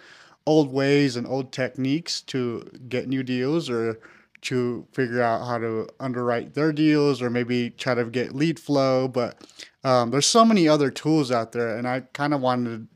old 0.45 0.73
ways 0.73 1.15
and 1.15 1.25
old 1.25 1.53
techniques 1.53 2.21
to 2.23 2.69
get 2.89 3.07
new 3.07 3.23
deals 3.23 3.71
or 3.71 4.01
to 4.43 4.87
figure 4.93 5.23
out 5.23 5.47
how 5.47 5.59
to 5.59 5.89
underwrite 6.01 6.55
their 6.55 6.73
deals 6.73 7.23
or 7.23 7.31
maybe 7.31 7.71
try 7.71 7.95
to 7.95 8.05
get 8.05 8.35
lead 8.35 8.59
flow. 8.59 9.09
But 9.09 9.41
um, 9.85 10.11
there's 10.11 10.27
so 10.27 10.45
many 10.45 10.69
other 10.69 10.91
tools 10.91 11.31
out 11.31 11.53
there, 11.53 11.77
and 11.77 11.87
I 11.87 12.01
kind 12.13 12.35
of 12.35 12.41
wanted 12.41 12.89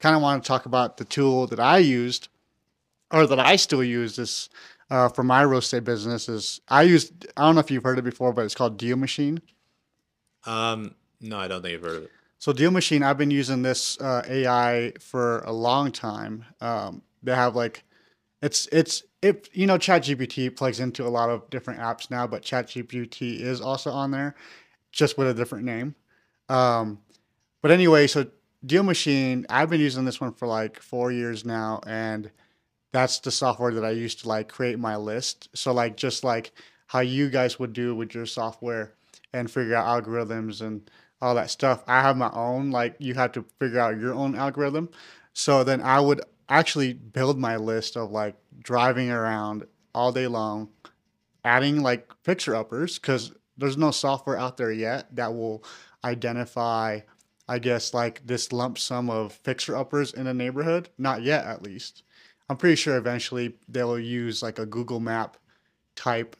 kind 0.00 0.16
of 0.16 0.22
want 0.22 0.42
to 0.42 0.48
talk 0.48 0.66
about 0.66 0.96
the 0.96 1.04
tool 1.04 1.46
that 1.46 1.60
I 1.60 1.78
used 1.78 2.28
or 3.12 3.26
that 3.26 3.38
I 3.38 3.56
still 3.56 3.84
use 3.84 4.16
this 4.16 4.48
uh, 4.90 5.08
for 5.08 5.22
my 5.22 5.42
real 5.42 5.60
estate 5.60 5.84
business. 5.84 6.28
Is 6.28 6.60
I 6.68 6.82
used 6.82 7.26
I 7.36 7.42
don't 7.42 7.54
know 7.54 7.60
if 7.60 7.70
you've 7.70 7.84
heard 7.84 7.98
it 7.98 8.02
before, 8.02 8.32
but 8.32 8.44
it's 8.44 8.54
called 8.54 8.78
Deal 8.78 8.96
Machine. 8.96 9.40
Um, 10.44 10.94
no, 11.20 11.38
I 11.38 11.48
don't 11.48 11.62
think 11.62 11.76
I've 11.76 11.82
heard 11.82 11.96
of 11.98 12.02
it. 12.04 12.10
So 12.38 12.52
Deal 12.52 12.72
Machine, 12.72 13.04
I've 13.04 13.18
been 13.18 13.30
using 13.30 13.62
this 13.62 14.00
uh, 14.00 14.22
AI 14.28 14.94
for 14.98 15.40
a 15.40 15.52
long 15.52 15.92
time. 15.92 16.44
Um, 16.60 17.02
they 17.22 17.32
have 17.32 17.54
like, 17.54 17.84
it's 18.42 18.68
it's 18.72 19.04
it 19.22 19.48
you 19.52 19.66
know 19.66 19.78
ChatGPT 19.78 20.54
plugs 20.54 20.80
into 20.80 21.06
a 21.06 21.08
lot 21.08 21.30
of 21.30 21.48
different 21.48 21.80
apps 21.80 22.10
now, 22.10 22.26
but 22.26 22.42
ChatGPT 22.42 23.40
is 23.40 23.60
also 23.60 23.90
on 23.90 24.10
there, 24.10 24.34
just 24.90 25.16
with 25.16 25.28
a 25.28 25.34
different 25.34 25.64
name. 25.64 25.94
Um, 26.48 26.98
but 27.62 27.70
anyway, 27.70 28.08
so 28.08 28.26
Deal 28.66 28.82
Machine, 28.82 29.46
I've 29.48 29.70
been 29.70 29.80
using 29.80 30.04
this 30.04 30.20
one 30.20 30.34
for 30.34 30.46
like 30.46 30.80
four 30.80 31.12
years 31.12 31.44
now, 31.44 31.80
and 31.86 32.30
that's 32.92 33.20
the 33.20 33.30
software 33.30 33.72
that 33.72 33.84
I 33.84 33.90
use 33.90 34.14
to 34.16 34.28
like 34.28 34.48
create 34.48 34.78
my 34.78 34.96
list. 34.96 35.48
So 35.54 35.72
like 35.72 35.96
just 35.96 36.24
like 36.24 36.52
how 36.88 37.00
you 37.00 37.30
guys 37.30 37.58
would 37.58 37.72
do 37.72 37.94
with 37.94 38.14
your 38.14 38.26
software 38.26 38.92
and 39.32 39.50
figure 39.50 39.74
out 39.74 40.04
algorithms 40.04 40.60
and 40.60 40.90
all 41.22 41.34
that 41.36 41.50
stuff. 41.50 41.82
I 41.86 42.02
have 42.02 42.16
my 42.16 42.30
own, 42.34 42.70
like 42.70 42.96
you 42.98 43.14
have 43.14 43.32
to 43.32 43.44
figure 43.58 43.80
out 43.80 43.98
your 43.98 44.12
own 44.12 44.34
algorithm. 44.34 44.90
So 45.32 45.64
then 45.64 45.80
I 45.80 46.00
would 46.00 46.20
actually 46.48 46.92
build 46.92 47.38
my 47.38 47.56
list 47.56 47.96
of 47.96 48.10
like 48.10 48.36
driving 48.60 49.10
around 49.10 49.64
all 49.94 50.12
day 50.12 50.26
long, 50.26 50.68
adding 51.44 51.82
like 51.82 52.10
fixer 52.22 52.54
uppers 52.54 52.98
because 52.98 53.32
there's 53.56 53.76
no 53.76 53.90
software 53.90 54.38
out 54.38 54.56
there 54.56 54.72
yet 54.72 55.14
that 55.14 55.32
will 55.32 55.64
identify, 56.04 57.00
I 57.48 57.58
guess, 57.58 57.94
like 57.94 58.26
this 58.26 58.52
lump 58.52 58.78
sum 58.78 59.10
of 59.10 59.32
fixer 59.32 59.76
uppers 59.76 60.12
in 60.12 60.26
a 60.26 60.34
neighborhood. 60.34 60.88
Not 60.98 61.22
yet, 61.22 61.44
at 61.44 61.62
least. 61.62 62.02
I'm 62.48 62.56
pretty 62.56 62.76
sure 62.76 62.96
eventually 62.96 63.54
they'll 63.68 63.98
use 63.98 64.42
like 64.42 64.58
a 64.58 64.66
Google 64.66 65.00
Map 65.00 65.36
type 65.94 66.36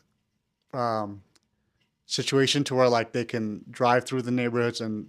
um, 0.75 1.23
situation 2.07 2.65
to 2.65 2.75
where 2.75 2.89
like 2.89 3.13
they 3.13 3.25
can 3.25 3.65
drive 3.71 4.05
through 4.05 4.23
the 4.23 4.31
neighborhoods 4.31 4.81
and 4.81 5.09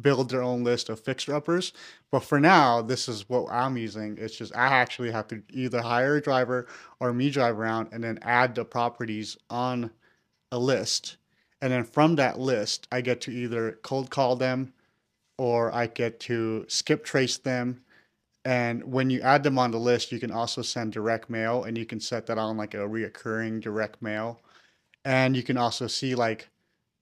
build 0.00 0.30
their 0.30 0.42
own 0.42 0.64
list 0.64 0.88
of 0.88 1.00
fixer 1.00 1.34
uppers. 1.34 1.72
But 2.10 2.20
for 2.20 2.40
now, 2.40 2.82
this 2.82 3.08
is 3.08 3.28
what 3.28 3.50
I'm 3.50 3.76
using. 3.76 4.16
It's 4.18 4.36
just 4.36 4.54
I 4.54 4.66
actually 4.66 5.10
have 5.10 5.28
to 5.28 5.42
either 5.50 5.82
hire 5.82 6.16
a 6.16 6.22
driver 6.22 6.66
or 7.00 7.12
me 7.12 7.30
drive 7.30 7.58
around 7.58 7.88
and 7.92 8.02
then 8.02 8.18
add 8.22 8.54
the 8.54 8.64
properties 8.64 9.36
on 9.48 9.90
a 10.52 10.58
list. 10.58 11.16
And 11.60 11.72
then 11.72 11.84
from 11.84 12.16
that 12.16 12.38
list, 12.38 12.88
I 12.90 13.00
get 13.00 13.20
to 13.22 13.32
either 13.32 13.78
cold 13.82 14.10
call 14.10 14.36
them 14.36 14.72
or 15.38 15.74
I 15.74 15.86
get 15.86 16.20
to 16.20 16.64
skip 16.68 17.04
trace 17.04 17.36
them. 17.38 17.82
And 18.44 18.84
when 18.84 19.10
you 19.10 19.20
add 19.20 19.42
them 19.42 19.58
on 19.58 19.70
the 19.70 19.78
list, 19.78 20.12
you 20.12 20.18
can 20.18 20.30
also 20.30 20.62
send 20.62 20.92
direct 20.92 21.28
mail 21.28 21.64
and 21.64 21.76
you 21.76 21.84
can 21.84 22.00
set 22.00 22.26
that 22.26 22.38
on 22.38 22.56
like 22.56 22.74
a 22.74 22.78
reoccurring 22.78 23.60
direct 23.60 24.00
mail 24.00 24.40
and 25.04 25.36
you 25.36 25.42
can 25.42 25.56
also 25.56 25.86
see 25.86 26.14
like 26.14 26.49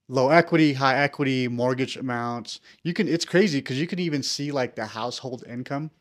low 0.09 0.29
equity, 0.31 0.73
high 0.73 0.97
equity, 1.03 1.49
mortgage 1.49 1.97
amounts. 1.97 2.61
You 2.83 2.93
can 2.93 3.09
it's 3.09 3.25
crazy 3.25 3.59
because 3.59 3.79
you 3.81 3.87
can 3.87 3.99
even 3.99 4.23
see 4.23 4.51
like 4.51 4.75
the 4.75 4.87
household 4.87 5.45
income, 5.49 5.91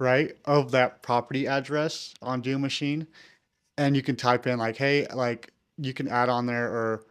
right, 0.00 0.36
of 0.46 0.72
that 0.72 1.02
property 1.02 1.48
address 1.48 2.14
on 2.22 2.42
Deal 2.42 2.60
Machine, 2.60 3.08
and 3.78 3.96
you 3.96 4.02
can 4.02 4.16
type 4.16 4.46
in 4.46 4.58
like, 4.58 4.76
hey, 4.76 5.06
like 5.14 5.52
you 5.78 5.94
can 5.94 6.08
add 6.08 6.30
on 6.30 6.46
there 6.46 6.68
or 6.68 7.04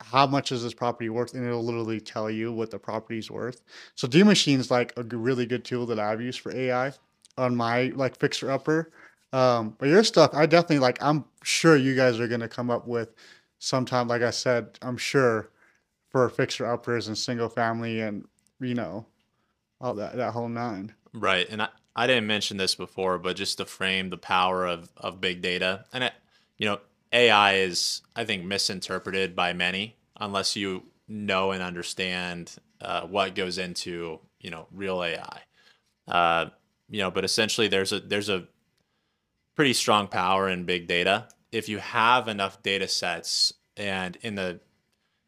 how 0.00 0.26
much 0.26 0.52
is 0.52 0.62
this 0.64 0.74
property 0.74 1.10
worth, 1.10 1.34
and 1.34 1.46
it'll 1.46 1.64
literally 1.64 2.00
tell 2.00 2.30
you 2.30 2.52
what 2.52 2.70
the 2.70 2.78
property's 2.78 3.30
worth. 3.30 3.62
So 3.96 4.08
Deal 4.08 4.26
Machine's 4.26 4.70
like 4.70 4.92
a 4.96 5.04
really 5.04 5.46
good 5.46 5.64
tool 5.64 5.86
that 5.86 5.98
I've 6.00 6.22
used 6.22 6.40
for 6.40 6.54
AI 6.54 6.92
on 7.38 7.56
my 7.56 7.92
like 7.96 8.18
fixer 8.18 8.50
upper 8.50 8.92
um, 9.32 9.76
but 9.78 9.88
your 9.88 10.04
stuff, 10.04 10.30
I 10.34 10.46
definitely 10.46 10.78
like. 10.80 11.02
I'm 11.02 11.24
sure 11.44 11.76
you 11.76 11.94
guys 11.94 12.18
are 12.20 12.28
gonna 12.28 12.48
come 12.48 12.70
up 12.70 12.86
with 12.88 13.10
sometime. 13.58 14.08
Like 14.08 14.22
I 14.22 14.30
said, 14.30 14.78
I'm 14.82 14.96
sure 14.96 15.50
for 16.10 16.28
fixer 16.28 16.66
uppers 16.66 17.08
and 17.08 17.16
single 17.16 17.48
family 17.48 18.00
and 18.00 18.26
you 18.60 18.74
know 18.74 19.06
all 19.80 19.94
that 19.94 20.16
that 20.16 20.32
whole 20.32 20.48
nine. 20.48 20.94
Right, 21.12 21.48
and 21.48 21.62
I, 21.62 21.68
I 21.96 22.06
didn't 22.06 22.26
mention 22.26 22.56
this 22.56 22.74
before, 22.74 23.18
but 23.18 23.36
just 23.36 23.58
to 23.58 23.64
frame 23.64 24.10
the 24.10 24.18
power 24.18 24.66
of 24.66 24.90
of 24.96 25.20
big 25.20 25.42
data, 25.42 25.84
and 25.92 26.04
it, 26.04 26.12
you 26.56 26.66
know, 26.66 26.78
AI 27.12 27.54
is 27.54 28.02
I 28.16 28.24
think 28.24 28.44
misinterpreted 28.44 29.34
by 29.36 29.52
many 29.52 29.96
unless 30.20 30.56
you 30.56 30.82
know 31.06 31.52
and 31.52 31.62
understand 31.62 32.54
uh, 32.80 33.02
what 33.02 33.34
goes 33.34 33.58
into 33.58 34.20
you 34.40 34.50
know 34.50 34.66
real 34.72 35.02
AI. 35.02 35.40
Uh, 36.06 36.46
you 36.88 37.00
know, 37.00 37.10
but 37.10 37.24
essentially 37.24 37.68
there's 37.68 37.92
a 37.92 38.00
there's 38.00 38.28
a 38.28 38.46
pretty 39.54 39.72
strong 39.72 40.06
power 40.06 40.48
in 40.48 40.64
big 40.64 40.86
data. 40.86 41.28
If 41.52 41.68
you 41.68 41.78
have 41.78 42.28
enough 42.28 42.62
data 42.62 42.88
sets 42.88 43.52
and 43.76 44.16
in 44.22 44.34
the 44.34 44.60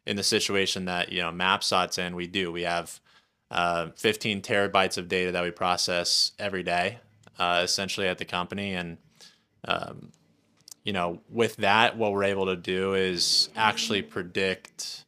in 0.05 0.15
the 0.15 0.23
situation 0.23 0.85
that 0.85 1.11
you 1.11 1.21
know 1.21 1.31
MapZot's 1.31 1.97
in, 1.97 2.15
we 2.15 2.27
do. 2.27 2.51
We 2.51 2.63
have 2.63 2.99
uh, 3.49 3.89
15 3.95 4.41
terabytes 4.41 4.97
of 4.97 5.07
data 5.07 5.31
that 5.31 5.43
we 5.43 5.51
process 5.51 6.31
every 6.39 6.63
day, 6.63 6.99
uh, 7.37 7.61
essentially 7.63 8.07
at 8.07 8.17
the 8.17 8.25
company, 8.25 8.73
and 8.73 8.97
um, 9.65 10.11
you 10.83 10.93
know, 10.93 11.21
with 11.29 11.57
that, 11.57 11.97
what 11.97 12.11
we're 12.11 12.23
able 12.23 12.47
to 12.47 12.55
do 12.55 12.93
is 12.93 13.49
actually 13.55 14.01
predict 14.01 15.05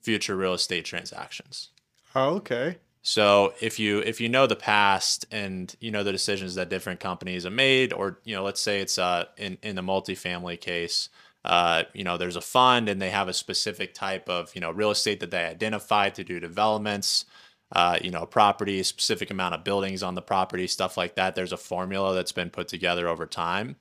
future 0.00 0.36
real 0.36 0.54
estate 0.54 0.84
transactions. 0.84 1.70
Oh, 2.14 2.36
okay. 2.36 2.78
So 3.06 3.52
if 3.60 3.78
you 3.78 3.98
if 4.00 4.18
you 4.20 4.30
know 4.30 4.46
the 4.46 4.56
past 4.56 5.26
and 5.30 5.74
you 5.78 5.90
know 5.90 6.02
the 6.02 6.10
decisions 6.10 6.54
that 6.54 6.70
different 6.70 7.00
companies 7.00 7.44
have 7.44 7.52
made, 7.52 7.92
or 7.92 8.18
you 8.24 8.34
know, 8.34 8.42
let's 8.42 8.60
say 8.62 8.80
it's 8.80 8.98
uh 8.98 9.26
in 9.36 9.58
in 9.62 9.76
the 9.76 9.82
multifamily 9.82 10.58
case, 10.60 11.10
uh, 11.44 11.84
you 11.92 12.02
know, 12.02 12.16
there's 12.16 12.36
a 12.36 12.40
fund 12.40 12.88
and 12.88 13.02
they 13.02 13.10
have 13.10 13.28
a 13.28 13.34
specific 13.34 13.92
type 13.92 14.28
of 14.30 14.54
you 14.54 14.60
know 14.62 14.70
real 14.70 14.90
estate 14.90 15.20
that 15.20 15.30
they 15.30 15.44
identify 15.44 16.08
to 16.10 16.24
do 16.24 16.40
developments, 16.40 17.26
uh, 17.72 17.98
you 18.02 18.10
know, 18.10 18.24
property, 18.24 18.82
specific 18.82 19.30
amount 19.30 19.54
of 19.54 19.64
buildings 19.64 20.02
on 20.02 20.14
the 20.14 20.22
property, 20.22 20.66
stuff 20.66 20.96
like 20.96 21.14
that. 21.16 21.34
There's 21.34 21.52
a 21.52 21.58
formula 21.58 22.14
that's 22.14 22.32
been 22.32 22.50
put 22.50 22.68
together 22.68 23.06
over 23.06 23.26
time. 23.26 23.76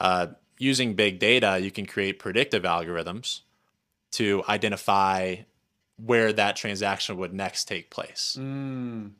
Uh, 0.00 0.28
using 0.58 0.94
big 0.94 1.18
data, 1.18 1.58
you 1.60 1.70
can 1.70 1.84
create 1.84 2.18
predictive 2.18 2.62
algorithms 2.62 3.40
to 4.12 4.42
identify 4.48 5.36
where 5.96 6.32
that 6.32 6.56
transaction 6.56 7.16
would 7.16 7.32
next 7.32 7.66
take 7.66 7.90
place. 7.90 8.36
Mm. 8.38 9.12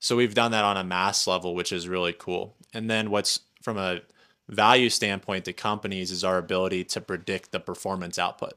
So 0.00 0.16
we've 0.16 0.34
done 0.34 0.52
that 0.52 0.64
on 0.64 0.76
a 0.76 0.84
mass 0.84 1.26
level, 1.26 1.54
which 1.54 1.72
is 1.72 1.88
really 1.88 2.14
cool. 2.18 2.56
And 2.72 2.90
then 2.90 3.10
what's 3.10 3.40
from 3.62 3.76
a 3.76 4.00
value 4.48 4.90
standpoint 4.90 5.44
to 5.44 5.52
companies 5.52 6.10
is 6.10 6.24
our 6.24 6.38
ability 6.38 6.84
to 6.84 7.00
predict 7.00 7.52
the 7.52 7.60
performance 7.60 8.18
output. 8.18 8.54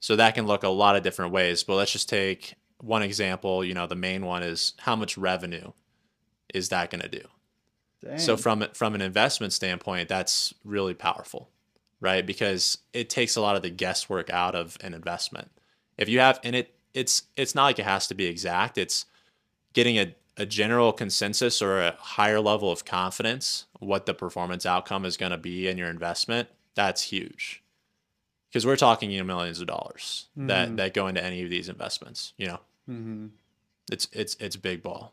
So 0.00 0.16
that 0.16 0.34
can 0.34 0.46
look 0.46 0.62
a 0.62 0.68
lot 0.68 0.96
of 0.96 1.02
different 1.02 1.32
ways, 1.32 1.62
but 1.62 1.76
let's 1.76 1.92
just 1.92 2.08
take 2.08 2.54
one 2.78 3.02
example, 3.02 3.64
you 3.64 3.72
know, 3.72 3.86
the 3.86 3.94
main 3.94 4.26
one 4.26 4.42
is 4.42 4.74
how 4.78 4.96
much 4.96 5.16
revenue 5.16 5.72
is 6.52 6.68
that 6.68 6.90
going 6.90 7.00
to 7.00 7.08
do? 7.08 7.26
Dang. 8.04 8.18
So 8.18 8.36
from 8.36 8.66
from 8.74 8.94
an 8.94 9.00
investment 9.00 9.52
standpoint, 9.54 10.08
that's 10.08 10.52
really 10.62 10.92
powerful, 10.92 11.48
right? 12.00 12.26
Because 12.26 12.78
it 12.92 13.08
takes 13.08 13.36
a 13.36 13.40
lot 13.40 13.56
of 13.56 13.62
the 13.62 13.70
guesswork 13.70 14.28
out 14.28 14.54
of 14.54 14.76
an 14.82 14.92
investment 14.92 15.50
if 15.98 16.08
you 16.08 16.20
have 16.20 16.40
and 16.44 16.56
it 16.56 16.74
it's 16.92 17.24
it's 17.36 17.54
not 17.54 17.64
like 17.64 17.78
it 17.78 17.84
has 17.84 18.06
to 18.08 18.14
be 18.14 18.26
exact. 18.26 18.78
It's 18.78 19.06
getting 19.72 19.98
a, 19.98 20.14
a 20.36 20.46
general 20.46 20.92
consensus 20.92 21.60
or 21.60 21.80
a 21.80 21.96
higher 21.98 22.40
level 22.40 22.70
of 22.70 22.84
confidence 22.84 23.66
what 23.80 24.06
the 24.06 24.14
performance 24.14 24.64
outcome 24.64 25.04
is 25.04 25.16
going 25.16 25.32
to 25.32 25.38
be 25.38 25.68
in 25.68 25.76
your 25.76 25.88
investment 25.88 26.48
that's 26.74 27.02
huge. 27.02 27.62
Because 28.48 28.66
we're 28.66 28.76
talking 28.76 29.10
you 29.10 29.18
know 29.18 29.24
millions 29.24 29.60
of 29.60 29.66
dollars 29.66 30.28
mm-hmm. 30.38 30.46
that 30.46 30.76
that 30.76 30.94
go 30.94 31.08
into 31.08 31.22
any 31.22 31.42
of 31.42 31.50
these 31.50 31.68
investments 31.68 32.32
you 32.36 32.46
know? 32.46 32.60
Mm-hmm. 32.88 33.26
it's 33.90 34.08
it's 34.12 34.36
it's 34.40 34.56
big 34.56 34.82
ball. 34.82 35.12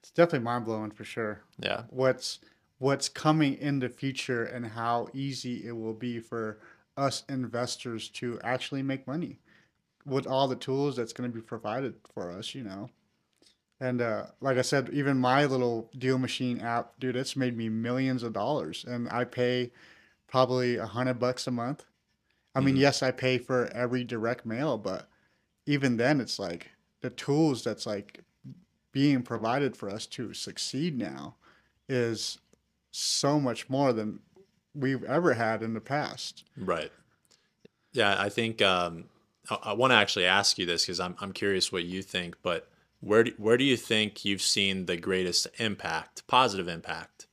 It's 0.00 0.10
definitely 0.10 0.44
mind-blowing 0.44 0.90
for 0.92 1.04
sure. 1.04 1.42
Yeah. 1.58 1.82
What's 1.90 2.40
what's 2.78 3.08
coming 3.08 3.54
in 3.54 3.78
the 3.78 3.88
future 3.88 4.44
and 4.44 4.66
how 4.66 5.08
easy 5.12 5.66
it 5.66 5.72
will 5.72 5.94
be 5.94 6.18
for 6.18 6.58
us 6.96 7.22
investors 7.28 8.08
to 8.08 8.40
actually 8.42 8.82
make 8.82 9.06
money 9.06 9.38
with 10.10 10.26
all 10.26 10.48
the 10.48 10.56
tools 10.56 10.96
that's 10.96 11.12
going 11.12 11.30
to 11.30 11.34
be 11.34 11.42
provided 11.42 11.94
for 12.12 12.30
us, 12.30 12.54
you 12.54 12.62
know. 12.62 12.90
And 13.80 14.02
uh, 14.02 14.26
like 14.40 14.58
I 14.58 14.62
said, 14.62 14.90
even 14.92 15.16
my 15.16 15.46
little 15.46 15.88
deal 15.96 16.18
machine 16.18 16.60
app, 16.60 16.92
dude, 17.00 17.16
it's 17.16 17.34
made 17.34 17.56
me 17.56 17.70
millions 17.70 18.22
of 18.22 18.34
dollars, 18.34 18.84
and 18.86 19.08
I 19.10 19.24
pay 19.24 19.70
probably 20.26 20.76
a 20.76 20.86
hundred 20.86 21.18
bucks 21.18 21.46
a 21.46 21.50
month. 21.50 21.86
I 22.54 22.60
mean, 22.60 22.74
mm-hmm. 22.74 22.82
yes, 22.82 23.02
I 23.02 23.10
pay 23.10 23.38
for 23.38 23.66
every 23.72 24.04
direct 24.04 24.44
mail, 24.44 24.76
but 24.76 25.08
even 25.66 25.96
then, 25.96 26.20
it's 26.20 26.38
like 26.38 26.70
the 27.00 27.10
tools 27.10 27.64
that's 27.64 27.86
like 27.86 28.20
being 28.92 29.22
provided 29.22 29.76
for 29.76 29.88
us 29.88 30.04
to 30.06 30.34
succeed 30.34 30.98
now 30.98 31.36
is 31.88 32.38
so 32.90 33.40
much 33.40 33.70
more 33.70 33.92
than 33.92 34.18
we've 34.74 35.04
ever 35.04 35.34
had 35.34 35.62
in 35.62 35.74
the 35.74 35.80
past. 35.80 36.44
Right. 36.56 36.90
Yeah, 37.92 38.16
I 38.18 38.28
think 38.28 38.60
um, 38.62 39.04
I, 39.62 39.72
want 39.72 39.92
to 39.92 39.96
actually 39.96 40.26
ask 40.26 40.58
you 40.58 40.66
this 40.66 40.84
because 40.84 41.00
I'm 41.00 41.16
I'm 41.20 41.32
curious 41.32 41.72
what 41.72 41.84
you 41.84 42.02
think. 42.02 42.36
But 42.42 42.68
where 43.00 43.24
do, 43.24 43.32
where 43.38 43.56
do 43.56 43.64
you 43.64 43.76
think 43.76 44.24
you've 44.24 44.42
seen 44.42 44.86
the 44.86 44.96
greatest 44.96 45.48
impact, 45.58 46.26
positive 46.26 46.68
impact 46.68 47.26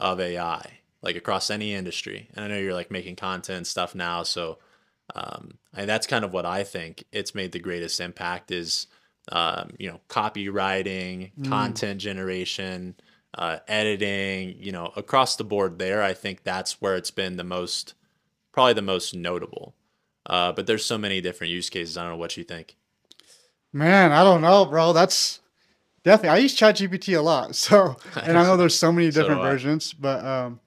of 0.00 0.20
AI, 0.20 0.80
like 1.02 1.16
across 1.16 1.50
any 1.50 1.74
industry? 1.74 2.28
And 2.34 2.44
I 2.44 2.48
know 2.48 2.58
you're 2.58 2.74
like 2.74 2.90
making 2.90 3.16
content 3.16 3.66
stuff 3.66 3.94
now, 3.94 4.22
so 4.22 4.58
Um, 5.14 5.58
and 5.74 5.88
that's 5.88 6.06
kind 6.06 6.24
of 6.24 6.32
what 6.32 6.46
I 6.46 6.64
think 6.64 7.04
it's 7.12 7.34
made 7.34 7.52
the 7.52 7.58
greatest 7.58 8.00
impact 8.00 8.50
is, 8.50 8.86
um, 9.30 9.72
you 9.78 9.90
know, 9.90 10.00
copywriting, 10.08 11.32
content 11.48 12.00
generation, 12.00 12.94
uh, 13.36 13.58
editing, 13.68 14.56
you 14.58 14.72
know, 14.72 14.92
across 14.96 15.36
the 15.36 15.44
board 15.44 15.78
there. 15.78 16.02
I 16.02 16.14
think 16.14 16.44
that's 16.44 16.80
where 16.80 16.96
it's 16.96 17.10
been 17.10 17.36
the 17.36 17.44
most, 17.44 17.94
probably 18.52 18.74
the 18.74 18.82
most 18.82 19.14
notable. 19.14 19.74
Uh, 20.26 20.52
but 20.52 20.66
there's 20.66 20.84
so 20.84 20.96
many 20.96 21.20
different 21.20 21.52
use 21.52 21.68
cases. 21.68 21.96
I 21.96 22.02
don't 22.02 22.12
know 22.12 22.16
what 22.16 22.36
you 22.36 22.44
think. 22.44 22.76
Man, 23.72 24.12
I 24.12 24.22
don't 24.22 24.40
know, 24.40 24.64
bro. 24.64 24.92
That's 24.92 25.40
definitely. 26.04 26.28
I 26.30 26.38
use 26.38 26.56
ChatGPT 26.56 27.16
a 27.16 27.22
lot, 27.22 27.54
so 27.56 27.96
and 28.22 28.38
I 28.38 28.42
know 28.42 28.56
there's 28.56 28.78
so 28.78 28.92
many 28.92 29.10
different 29.10 29.40
I. 29.40 29.50
versions, 29.50 29.92
but 29.92 30.24
um, 30.24 30.60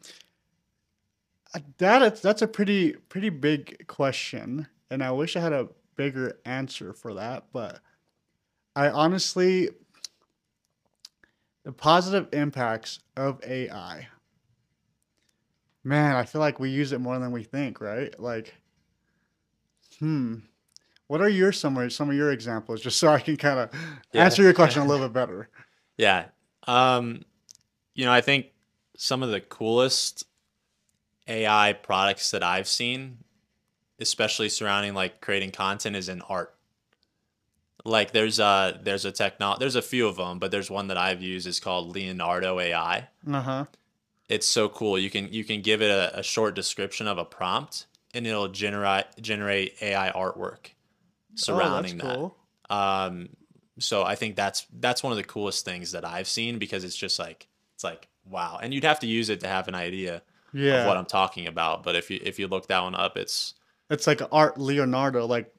uh, 1.53 1.59
that 1.77 2.21
that's 2.21 2.41
a 2.41 2.47
pretty 2.47 2.93
pretty 2.93 3.29
big 3.29 3.87
question, 3.87 4.67
and 4.89 5.03
I 5.03 5.11
wish 5.11 5.35
I 5.35 5.39
had 5.39 5.53
a 5.53 5.69
bigger 5.95 6.39
answer 6.45 6.93
for 6.93 7.13
that. 7.13 7.45
But 7.53 7.79
I 8.75 8.89
honestly, 8.89 9.69
the 11.63 11.71
positive 11.71 12.27
impacts 12.33 12.99
of 13.15 13.41
AI. 13.45 14.07
Man, 15.83 16.15
I 16.15 16.23
feel 16.23 16.41
like 16.41 16.59
we 16.59 16.71
use 16.71 16.91
it 16.93 16.99
more 16.99 17.19
than 17.19 17.31
we 17.31 17.43
think, 17.43 17.79
right? 17.79 18.19
Like, 18.19 18.55
hmm. 19.99 20.35
What 21.07 21.21
are 21.21 21.29
your 21.29 21.51
some 21.51 21.77
of 21.77 21.93
some 21.93 22.09
of 22.09 22.15
your 22.15 22.31
examples, 22.31 22.81
just 22.81 22.97
so 22.99 23.09
I 23.09 23.19
can 23.19 23.37
kind 23.37 23.59
of 23.59 23.69
Yeah. 24.11 24.25
answer 24.25 24.41
your 24.41 24.53
question 24.53 24.81
a 24.81 24.85
little 24.87 25.07
bit 25.07 25.13
better? 25.13 25.49
Yeah. 25.97 26.25
Um, 26.67 27.23
you 27.93 28.05
know, 28.05 28.11
I 28.11 28.21
think 28.21 28.47
some 28.97 29.21
of 29.21 29.29
the 29.29 29.39
coolest 29.41 30.25
AI 31.27 31.73
products 31.73 32.31
that 32.31 32.43
I've 32.43 32.67
seen, 32.67 33.19
especially 33.99 34.49
surrounding 34.49 34.93
like 34.93 35.21
creating 35.21 35.51
content, 35.51 35.95
is 35.95 36.09
in 36.09 36.21
art. 36.21 36.55
Like 37.83 38.11
there's 38.11 38.39
a 38.39 38.79
there's 38.83 39.05
a 39.05 39.11
techno 39.11 39.57
there's 39.59 39.75
a 39.75 39.81
few 39.81 40.07
of 40.07 40.15
them, 40.17 40.39
but 40.39 40.49
there's 40.49 40.71
one 40.71 40.87
that 40.87 40.97
I've 40.97 41.21
used 41.21 41.45
is 41.45 41.59
called 41.59 41.93
Leonardo 41.93 42.59
AI. 42.59 43.07
Uh 43.31 43.41
huh. 43.41 43.65
It's 44.27 44.47
so 44.47 44.69
cool. 44.69 44.97
You 44.97 45.11
can 45.11 45.31
you 45.31 45.43
can 45.43 45.61
give 45.61 45.83
it 45.83 45.91
a, 45.91 46.19
a 46.19 46.23
short 46.23 46.55
description 46.55 47.07
of 47.07 47.19
a 47.19 47.25
prompt, 47.25 47.85
and 48.15 48.25
it'll 48.25 48.47
generate 48.47 49.05
generate 49.21 49.75
AI 49.81 50.11
artwork 50.11 50.69
surrounding 51.35 51.97
that. 51.97 52.15
cool. 52.15 52.35
Um, 52.69 53.29
so 53.77 54.03
I 54.03 54.15
think 54.15 54.35
that's 54.35 54.65
that's 54.79 55.03
one 55.03 55.11
of 55.11 55.17
the 55.17 55.23
coolest 55.23 55.65
things 55.65 55.91
that 55.91 56.05
I've 56.05 56.27
seen 56.27 56.57
because 56.57 56.83
it's 56.83 56.95
just 56.95 57.19
like 57.19 57.47
it's 57.75 57.83
like 57.83 58.07
wow, 58.25 58.59
and 58.61 58.73
you'd 58.73 58.85
have 58.85 59.01
to 59.01 59.07
use 59.07 59.29
it 59.29 59.41
to 59.41 59.47
have 59.47 59.67
an 59.67 59.75
idea 59.75 60.23
of 60.53 60.87
what 60.87 60.97
I'm 60.97 61.05
talking 61.05 61.47
about. 61.47 61.83
But 61.83 61.95
if 61.95 62.09
you 62.09 62.19
if 62.23 62.39
you 62.39 62.47
look 62.47 62.67
that 62.67 62.81
one 62.81 62.95
up, 62.95 63.17
it's 63.17 63.53
it's 63.89 64.07
like 64.07 64.21
art 64.31 64.57
Leonardo, 64.57 65.25
like 65.25 65.53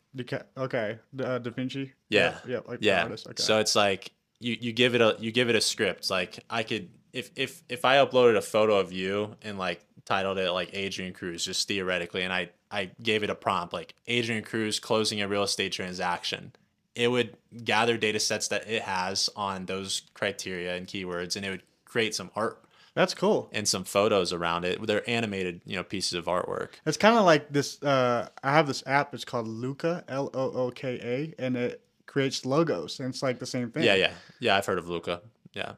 okay, 0.57 0.99
Da, 1.15 1.39
da 1.39 1.51
Vinci. 1.51 1.93
Yeah. 2.09 2.39
yeah, 2.47 2.61
like 2.67 2.79
yeah. 2.81 3.03
artist. 3.03 3.27
Okay. 3.27 3.43
So 3.43 3.61
it's 3.61 3.77
like 3.77 4.11
you 4.41 4.57
you 4.61 4.73
give 4.73 4.95
it 4.95 5.01
a 5.01 5.17
you 5.21 5.31
give 5.31 5.49
it 5.49 5.57
a 5.57 5.61
script. 5.61 6.11
Like 6.11 6.41
I 6.49 6.63
could 6.63 6.89
if 7.13 7.31
if 7.37 7.63
if 7.69 7.85
I 7.85 7.97
uploaded 7.97 8.37
a 8.37 8.43
photo 8.43 8.79
of 8.79 8.93
you 8.93 9.37
and 9.43 9.59
like 9.59 9.86
titled 10.07 10.39
it 10.39 10.51
like 10.53 10.71
Adrian 10.73 11.13
Cruz, 11.13 11.45
just 11.45 11.69
theoretically, 11.69 12.23
and 12.23 12.33
I 12.33 12.51
I 12.71 12.91
gave 13.03 13.23
it 13.23 13.31
a 13.31 13.35
prompt 13.35 13.75
like 13.75 13.95
Adrian 14.07 14.43
Cruz 14.43 14.81
closing 14.81 15.21
a 15.21 15.29
real 15.29 15.43
estate 15.43 15.73
transaction. 15.73 16.53
It 16.95 17.09
would 17.09 17.37
gather 17.65 17.99
data 17.99 18.19
sets 18.19 18.49
that 18.49 18.67
it 18.71 18.83
has 18.83 19.29
on 19.37 19.67
those 19.67 20.03
criteria 20.15 20.75
and 20.77 20.87
keywords, 20.87 21.37
and 21.37 21.45
it 21.45 21.51
would 21.51 21.63
create 21.85 22.15
some 22.15 22.31
art 22.35 22.63
that's 22.95 23.13
cool. 23.13 23.51
and 23.53 23.69
some 23.69 23.85
photos 23.85 24.33
around 24.33 24.65
it. 24.65 24.85
They're 24.87 25.09
animated, 25.09 25.61
you 25.67 25.77
know, 25.77 25.83
pieces 25.85 26.15
of 26.15 26.25
artwork. 26.25 26.71
It's 26.87 26.97
kind 26.97 27.19
of 27.19 27.27
like 27.27 27.53
this. 27.53 27.83
Uh, 27.83 28.29
I 28.43 28.53
have 28.53 28.67
this 28.67 28.83
app. 28.87 29.13
It's 29.13 29.25
called 29.25 29.47
Looka, 29.47 30.03
L 30.09 30.31
O 30.33 30.51
O 30.53 30.71
K 30.71 30.99
A, 31.03 31.35
and 31.45 31.59
it 31.59 31.83
creates 32.07 32.47
logos, 32.47 32.99
and 32.99 33.11
it's 33.11 33.23
like 33.23 33.39
the 33.39 33.45
same 33.45 33.71
thing. 33.71 33.83
Yeah, 33.85 33.97
yeah, 33.97 34.13
yeah. 34.41 34.57
I've 34.57 34.65
heard 34.65 34.79
of 34.79 34.87
Looka. 34.87 35.21
Yeah, 35.53 35.73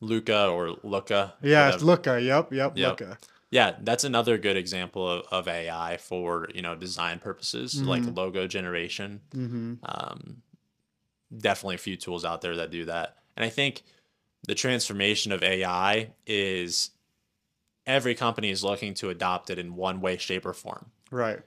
Looka 0.00 0.52
or 0.52 0.76
Looka. 0.88 1.32
Yeah, 1.42 1.74
it's. 1.74 1.82
Looka. 1.82 2.22
Yep, 2.24 2.52
yep, 2.52 2.76
Yep. 2.76 2.96
Looka. 2.98 3.18
Yeah, 3.50 3.76
that's 3.80 4.04
another 4.04 4.36
good 4.36 4.56
example 4.58 5.08
of, 5.10 5.24
of 5.30 5.48
AI 5.48 5.96
for 5.96 6.48
you 6.54 6.62
know 6.62 6.74
design 6.74 7.18
purposes, 7.18 7.80
like 7.82 8.02
Mhm. 8.02 8.16
logo 8.16 8.46
generation. 8.46 9.20
Mm-hmm. 9.30 9.74
Um, 9.84 10.42
definitely 11.36 11.76
a 11.76 11.78
few 11.78 11.96
tools 11.96 12.24
out 12.24 12.40
there 12.42 12.56
that 12.56 12.70
do 12.70 12.84
that, 12.86 13.16
and 13.36 13.44
I 13.44 13.48
think 13.48 13.82
the 14.46 14.54
transformation 14.54 15.32
of 15.32 15.42
AI 15.42 16.10
is 16.26 16.90
every 17.86 18.14
company 18.14 18.50
is 18.50 18.62
looking 18.62 18.92
to 18.94 19.08
adopt 19.10 19.48
it 19.50 19.58
in 19.58 19.74
one 19.74 20.00
way, 20.02 20.16
shape, 20.18 20.44
or 20.46 20.52
form. 20.52 20.90
Right. 21.10 21.40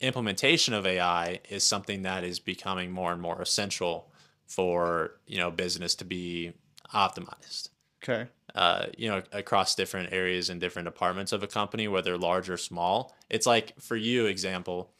Implementation 0.00 0.74
of 0.74 0.86
AI 0.86 1.40
is 1.50 1.64
something 1.64 2.02
that 2.02 2.22
is 2.22 2.38
becoming 2.38 2.92
more 2.92 3.12
and 3.12 3.20
more 3.20 3.42
essential 3.42 4.12
for 4.46 5.16
you 5.26 5.38
know 5.38 5.50
business 5.50 5.96
to 5.96 6.04
be 6.04 6.52
optimized 6.94 7.70
Okay. 8.02 8.28
uh, 8.54 8.86
you 8.96 9.08
know, 9.08 9.22
across 9.32 9.74
different 9.74 10.12
areas 10.12 10.50
and 10.50 10.60
different 10.60 10.86
departments 10.86 11.32
of 11.32 11.42
a 11.42 11.46
company, 11.46 11.88
whether 11.88 12.16
large 12.16 12.48
or 12.48 12.56
small. 12.56 13.14
It's 13.28 13.46
like 13.46 13.78
for 13.80 13.96
you, 13.96 14.26
example, 14.26 14.90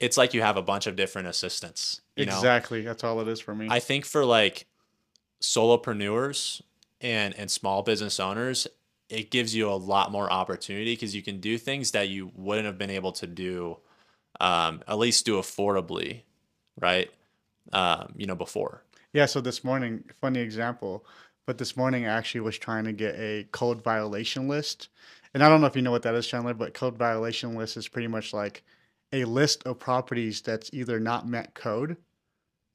it's 0.00 0.16
like 0.16 0.34
you 0.34 0.42
have 0.42 0.56
a 0.56 0.62
bunch 0.62 0.86
of 0.86 0.96
different 0.96 1.28
assistants. 1.28 2.00
You 2.16 2.26
know, 2.26 2.36
exactly. 2.36 2.82
That's 2.82 3.04
all 3.04 3.20
it 3.20 3.28
is 3.28 3.40
for 3.40 3.54
me. 3.54 3.68
I 3.70 3.78
think 3.78 4.04
for 4.04 4.24
like 4.24 4.66
solopreneurs 5.42 6.62
and 7.00 7.34
and 7.36 7.50
small 7.50 7.82
business 7.82 8.20
owners, 8.20 8.66
it 9.08 9.30
gives 9.30 9.54
you 9.54 9.68
a 9.68 9.74
lot 9.74 10.10
more 10.10 10.32
opportunity 10.32 10.92
because 10.92 11.14
you 11.14 11.22
can 11.22 11.40
do 11.40 11.58
things 11.58 11.90
that 11.92 12.08
you 12.08 12.30
wouldn't 12.34 12.66
have 12.66 12.78
been 12.78 12.90
able 12.90 13.12
to 13.12 13.26
do, 13.26 13.76
um, 14.40 14.82
at 14.88 14.98
least 14.98 15.26
do 15.26 15.38
affordably, 15.38 16.22
right? 16.80 17.10
Um, 17.72 18.14
you 18.16 18.26
know, 18.26 18.34
before. 18.34 18.82
Yeah, 19.12 19.26
so 19.26 19.40
this 19.40 19.62
morning, 19.62 20.04
funny 20.20 20.40
example, 20.40 21.04
but 21.46 21.58
this 21.58 21.76
morning 21.76 22.06
I 22.06 22.10
actually 22.10 22.42
was 22.42 22.58
trying 22.58 22.84
to 22.84 22.92
get 22.92 23.14
a 23.16 23.46
code 23.52 23.82
violation 23.82 24.48
list. 24.48 24.88
And 25.34 25.42
I 25.42 25.48
don't 25.48 25.60
know 25.60 25.66
if 25.66 25.76
you 25.76 25.82
know 25.82 25.90
what 25.90 26.02
that 26.02 26.14
is, 26.14 26.26
Chandler, 26.26 26.54
but 26.54 26.74
code 26.74 26.96
violation 26.98 27.54
list 27.54 27.76
is 27.76 27.88
pretty 27.88 28.08
much 28.08 28.32
like 28.32 28.62
a 29.12 29.24
list 29.24 29.62
of 29.64 29.78
properties 29.78 30.40
that's 30.40 30.70
either 30.72 31.00
not 31.00 31.26
met 31.26 31.54
code 31.54 31.96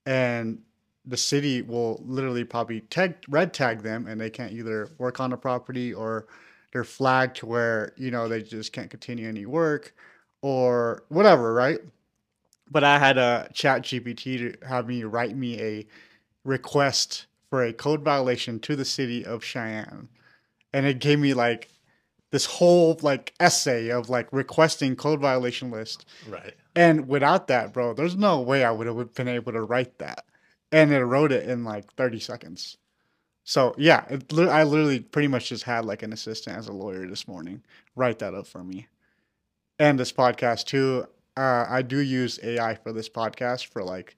and 0.05 0.59
the 1.05 1.17
city 1.17 1.61
will 1.61 2.01
literally 2.05 2.43
probably 2.43 2.81
tag 2.81 3.15
red 3.29 3.53
tag 3.53 3.81
them 3.81 4.07
and 4.07 4.19
they 4.19 4.29
can't 4.29 4.53
either 4.53 4.89
work 4.97 5.19
on 5.19 5.29
the 5.29 5.37
property 5.37 5.93
or 5.93 6.27
they're 6.73 6.83
flagged 6.83 7.37
to 7.37 7.45
where, 7.45 7.93
you 7.95 8.11
know, 8.11 8.27
they 8.27 8.41
just 8.41 8.73
can't 8.73 8.89
continue 8.89 9.27
any 9.27 9.45
work 9.45 9.93
or 10.41 11.03
whatever, 11.09 11.53
right? 11.53 11.79
But 12.69 12.83
I 12.83 12.99
had 12.99 13.17
a 13.17 13.49
chat 13.53 13.83
GPT 13.83 14.59
to 14.59 14.67
have 14.67 14.87
me 14.87 15.03
write 15.03 15.35
me 15.35 15.61
a 15.61 15.87
request 16.43 17.26
for 17.49 17.63
a 17.63 17.73
code 17.73 18.03
violation 18.03 18.59
to 18.61 18.75
the 18.75 18.85
city 18.85 19.25
of 19.25 19.43
Cheyenne. 19.43 20.09
And 20.73 20.85
it 20.85 20.99
gave 20.99 21.19
me 21.19 21.33
like 21.33 21.69
this 22.31 22.45
whole 22.45 22.99
like 23.01 23.33
essay 23.39 23.89
of 23.89 24.09
like 24.09 24.27
requesting 24.31 24.95
code 24.95 25.21
violation 25.21 25.71
list. 25.71 26.05
Right. 26.27 26.53
And 26.75 27.07
without 27.07 27.47
that, 27.47 27.73
bro, 27.73 27.93
there's 27.93 28.15
no 28.15 28.41
way 28.41 28.63
I 28.63 28.71
would 28.71 28.87
have 28.87 29.13
been 29.13 29.27
able 29.27 29.53
to 29.53 29.61
write 29.61 29.97
that. 29.99 30.25
And 30.71 30.91
it 30.91 31.03
wrote 31.03 31.31
it 31.31 31.49
in 31.49 31.63
like 31.63 31.93
30 31.93 32.19
seconds. 32.19 32.77
So 33.43 33.73
yeah, 33.77 34.03
it, 34.09 34.31
I 34.33 34.63
literally 34.63 34.99
pretty 34.99 35.29
much 35.29 35.49
just 35.49 35.63
had 35.63 35.85
like 35.85 36.03
an 36.03 36.11
assistant 36.11 36.57
as 36.57 36.67
a 36.67 36.73
lawyer 36.73 37.07
this 37.07 37.27
morning 37.27 37.63
write 37.95 38.19
that 38.19 38.33
up 38.33 38.45
for 38.45 38.63
me. 38.63 38.87
And 39.79 39.99
this 39.99 40.11
podcast 40.11 40.65
too. 40.65 41.05
Uh, 41.37 41.65
I 41.69 41.83
do 41.83 41.99
use 41.99 42.39
AI 42.41 42.75
for 42.75 42.91
this 42.91 43.07
podcast 43.07 43.67
for 43.67 43.83
like 43.83 44.17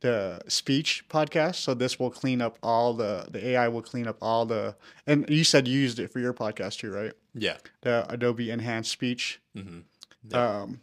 the 0.00 0.40
speech 0.48 1.04
podcast. 1.08 1.56
So 1.56 1.74
this 1.74 1.98
will 1.98 2.10
clean 2.10 2.40
up 2.40 2.58
all 2.62 2.94
the 2.94 3.26
the 3.30 3.48
AI 3.48 3.68
will 3.68 3.82
clean 3.82 4.06
up 4.06 4.16
all 4.20 4.46
the. 4.46 4.74
And 5.06 5.28
you 5.28 5.44
said 5.44 5.68
you 5.68 5.78
used 5.78 5.98
it 5.98 6.10
for 6.12 6.18
your 6.20 6.32
podcast 6.34 6.78
too, 6.78 6.92
right? 6.92 7.12
Yeah. 7.34 7.56
The 7.82 8.06
Adobe 8.12 8.50
Enhanced 8.50 8.90
Speech. 8.90 9.40
hmm 9.54 9.80
Yeah. 10.28 10.60
Um, 10.62 10.80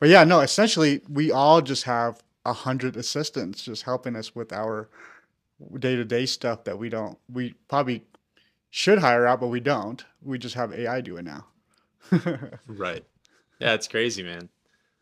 but 0.00 0.08
yeah, 0.08 0.24
no, 0.24 0.40
essentially 0.40 1.00
we 1.08 1.30
all 1.30 1.60
just 1.62 1.84
have 1.84 2.22
a 2.44 2.52
hundred 2.52 2.96
assistants 2.96 3.62
just 3.62 3.82
helping 3.84 4.14
us 4.16 4.34
with 4.34 4.52
our 4.52 4.88
day 5.78 5.96
to 5.96 6.04
day 6.04 6.26
stuff 6.26 6.64
that 6.64 6.78
we 6.78 6.88
don't, 6.88 7.18
we 7.32 7.54
probably 7.68 8.04
should 8.70 8.98
hire 8.98 9.26
out, 9.26 9.40
but 9.40 9.46
we 9.48 9.58
don't. 9.60 10.04
We 10.22 10.38
just 10.38 10.54
have 10.54 10.72
AI 10.72 11.00
do 11.00 11.16
it 11.16 11.24
now. 11.24 11.46
Right. 12.66 13.04
Yeah, 13.58 13.72
it's 13.74 13.88
crazy, 13.88 14.22
man. 14.22 14.48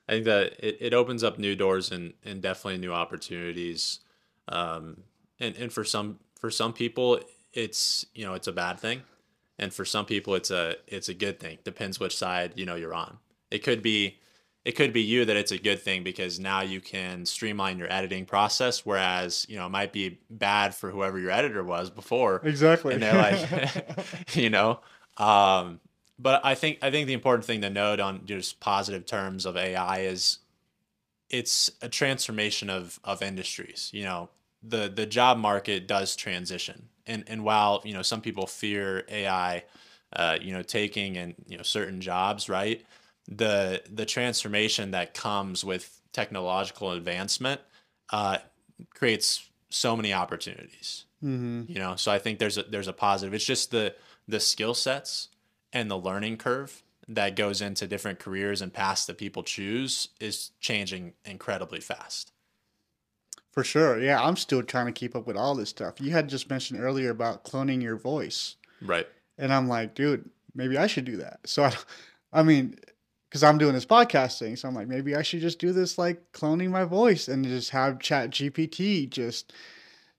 I 0.08 0.12
think 0.12 0.24
that 0.26 0.54
it, 0.58 0.78
it 0.80 0.94
opens 0.94 1.24
up 1.24 1.38
new 1.38 1.54
doors 1.54 1.90
and, 1.90 2.14
and 2.24 2.42
definitely 2.42 2.78
new 2.78 2.92
opportunities. 2.92 4.00
Um, 4.48 5.04
and, 5.40 5.56
and 5.56 5.72
for 5.72 5.84
some 5.84 6.18
for 6.38 6.50
some 6.50 6.72
people 6.72 7.20
it's 7.52 8.04
you 8.14 8.24
know 8.24 8.34
it's 8.34 8.46
a 8.46 8.52
bad 8.52 8.78
thing. 8.78 9.02
And 9.58 9.72
for 9.72 9.84
some 9.84 10.04
people 10.04 10.34
it's 10.34 10.50
a 10.50 10.76
it's 10.86 11.08
a 11.08 11.14
good 11.14 11.40
thing. 11.40 11.58
Depends 11.64 11.98
which 11.98 12.16
side, 12.16 12.52
you 12.56 12.66
know, 12.66 12.74
you're 12.74 12.94
on. 12.94 13.18
It 13.50 13.58
could 13.62 13.82
be 13.82 14.18
it 14.64 14.72
could 14.72 14.92
be 14.92 15.02
you 15.02 15.24
that 15.26 15.36
it's 15.36 15.52
a 15.52 15.58
good 15.58 15.80
thing 15.80 16.02
because 16.02 16.40
now 16.40 16.62
you 16.62 16.80
can 16.80 17.26
streamline 17.26 17.78
your 17.78 17.92
editing 17.92 18.24
process, 18.24 18.86
whereas, 18.86 19.44
you 19.48 19.56
know, 19.56 19.66
it 19.66 19.70
might 19.70 19.92
be 19.92 20.20
bad 20.30 20.74
for 20.74 20.90
whoever 20.90 21.18
your 21.18 21.30
editor 21.30 21.62
was 21.62 21.90
before 21.90 22.40
exactly. 22.44 22.94
and 22.94 23.02
they're 23.02 23.14
like 23.14 24.34
you 24.34 24.50
know 24.50 24.80
um 25.18 25.80
but 26.18 26.44
I 26.44 26.54
think 26.54 26.78
I 26.82 26.90
think 26.90 27.06
the 27.06 27.12
important 27.12 27.44
thing 27.44 27.60
to 27.62 27.70
note 27.70 28.00
on 28.00 28.26
just 28.26 28.60
positive 28.60 29.06
terms 29.06 29.46
of 29.46 29.56
AI 29.56 30.00
is 30.00 30.38
it's 31.30 31.70
a 31.82 31.88
transformation 31.88 32.70
of 32.70 33.00
of 33.02 33.22
industries. 33.22 33.90
You 33.92 34.04
know, 34.04 34.30
the 34.62 34.88
the 34.94 35.06
job 35.06 35.38
market 35.38 35.88
does 35.88 36.14
transition, 36.14 36.88
and 37.06 37.24
and 37.26 37.44
while 37.44 37.82
you 37.84 37.94
know 37.94 38.02
some 38.02 38.20
people 38.20 38.46
fear 38.46 39.04
AI, 39.08 39.64
uh, 40.14 40.38
you 40.40 40.52
know, 40.52 40.62
taking 40.62 41.16
and 41.16 41.34
you 41.48 41.56
know 41.56 41.62
certain 41.62 42.00
jobs, 42.00 42.48
right? 42.48 42.84
The 43.28 43.82
the 43.90 44.06
transformation 44.06 44.92
that 44.92 45.14
comes 45.14 45.64
with 45.64 46.00
technological 46.12 46.92
advancement 46.92 47.60
uh, 48.10 48.38
creates 48.94 49.48
so 49.68 49.96
many 49.96 50.12
opportunities. 50.12 51.06
Mm-hmm. 51.24 51.72
You 51.72 51.78
know, 51.78 51.96
so 51.96 52.12
I 52.12 52.18
think 52.18 52.38
there's 52.38 52.58
a 52.58 52.62
there's 52.62 52.88
a 52.88 52.92
positive. 52.92 53.34
It's 53.34 53.44
just 53.44 53.72
the 53.72 53.94
the 54.28 54.38
skill 54.38 54.74
sets 54.74 55.28
and 55.74 55.90
the 55.90 55.98
learning 55.98 56.38
curve 56.38 56.82
that 57.06 57.36
goes 57.36 57.60
into 57.60 57.86
different 57.86 58.18
careers 58.18 58.62
and 58.62 58.72
paths 58.72 59.04
that 59.04 59.18
people 59.18 59.42
choose 59.42 60.08
is 60.20 60.52
changing 60.60 61.12
incredibly 61.26 61.80
fast. 61.80 62.32
For 63.52 63.62
sure. 63.62 64.00
Yeah, 64.00 64.22
I'm 64.22 64.36
still 64.36 64.62
trying 64.62 64.86
to 64.86 64.92
keep 64.92 65.14
up 65.14 65.26
with 65.26 65.36
all 65.36 65.54
this 65.54 65.68
stuff. 65.68 66.00
You 66.00 66.12
had 66.12 66.28
just 66.28 66.48
mentioned 66.48 66.80
earlier 66.80 67.10
about 67.10 67.44
cloning 67.44 67.82
your 67.82 67.96
voice. 67.96 68.56
Right. 68.80 69.06
And 69.36 69.52
I'm 69.52 69.68
like, 69.68 69.94
dude, 69.94 70.28
maybe 70.54 70.78
I 70.78 70.86
should 70.86 71.04
do 71.04 71.18
that. 71.18 71.40
So 71.44 71.64
I, 71.64 71.72
I 72.32 72.42
mean, 72.42 72.76
because 73.28 73.42
I'm 73.42 73.58
doing 73.58 73.74
this 73.74 73.86
podcasting, 73.86 74.58
so 74.58 74.68
I'm 74.68 74.74
like, 74.74 74.88
maybe 74.88 75.14
I 75.14 75.22
should 75.22 75.40
just 75.40 75.58
do 75.58 75.72
this 75.72 75.98
like 75.98 76.32
cloning 76.32 76.70
my 76.70 76.84
voice 76.84 77.28
and 77.28 77.44
just 77.44 77.70
have 77.70 78.00
Chat 78.00 78.30
GPT 78.30 79.08
just 79.10 79.52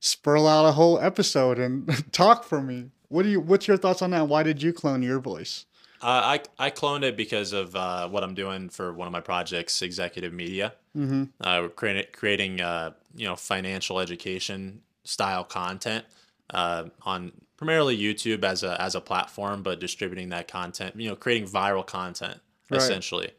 spurl 0.02 0.48
out 0.48 0.68
a 0.68 0.74
whole 0.74 1.00
episode 1.00 1.58
and 1.58 1.90
talk 2.14 2.44
for 2.44 2.62
me. 2.62 2.92
What 3.16 3.24
do 3.24 3.30
you? 3.30 3.40
What's 3.40 3.66
your 3.66 3.78
thoughts 3.78 4.02
on 4.02 4.12
that? 4.12 4.28
Why 4.28 4.44
did 4.44 4.62
you 4.62 4.74
clone 4.74 5.02
your 5.02 5.20
voice? 5.20 5.66
Uh, 6.02 6.38
I 6.60 6.66
I 6.66 6.70
cloned 6.70 7.04
it 7.04 7.16
because 7.16 7.54
of 7.54 7.74
uh, 7.74 8.10
what 8.10 8.26
I'm 8.26 8.36
doing 8.36 8.68
for 8.68 8.92
one 8.92 9.08
of 9.08 9.14
my 9.14 9.22
projects, 9.22 9.82
executive 9.82 10.34
media. 10.34 10.74
Mm-hmm. 10.98 11.24
Uh, 11.40 11.70
creating 11.70 12.06
creating 12.12 12.60
uh, 12.60 12.92
you 13.16 13.26
know 13.26 13.38
financial 13.38 14.02
education 14.02 14.82
style 15.06 15.46
content 15.46 16.04
uh, 16.50 16.90
on 17.04 17.32
primarily 17.56 17.98
YouTube 17.98 18.44
as 18.44 18.64
a 18.64 18.80
as 18.82 18.96
a 18.96 19.02
platform, 19.02 19.64
but 19.64 19.80
distributing 19.80 20.28
that 20.30 20.50
content, 20.50 20.94
you 20.98 21.08
know, 21.08 21.16
creating 21.16 21.48
viral 21.48 21.88
content 21.88 22.42
Right. 22.70 22.82
essentially. 22.82 23.32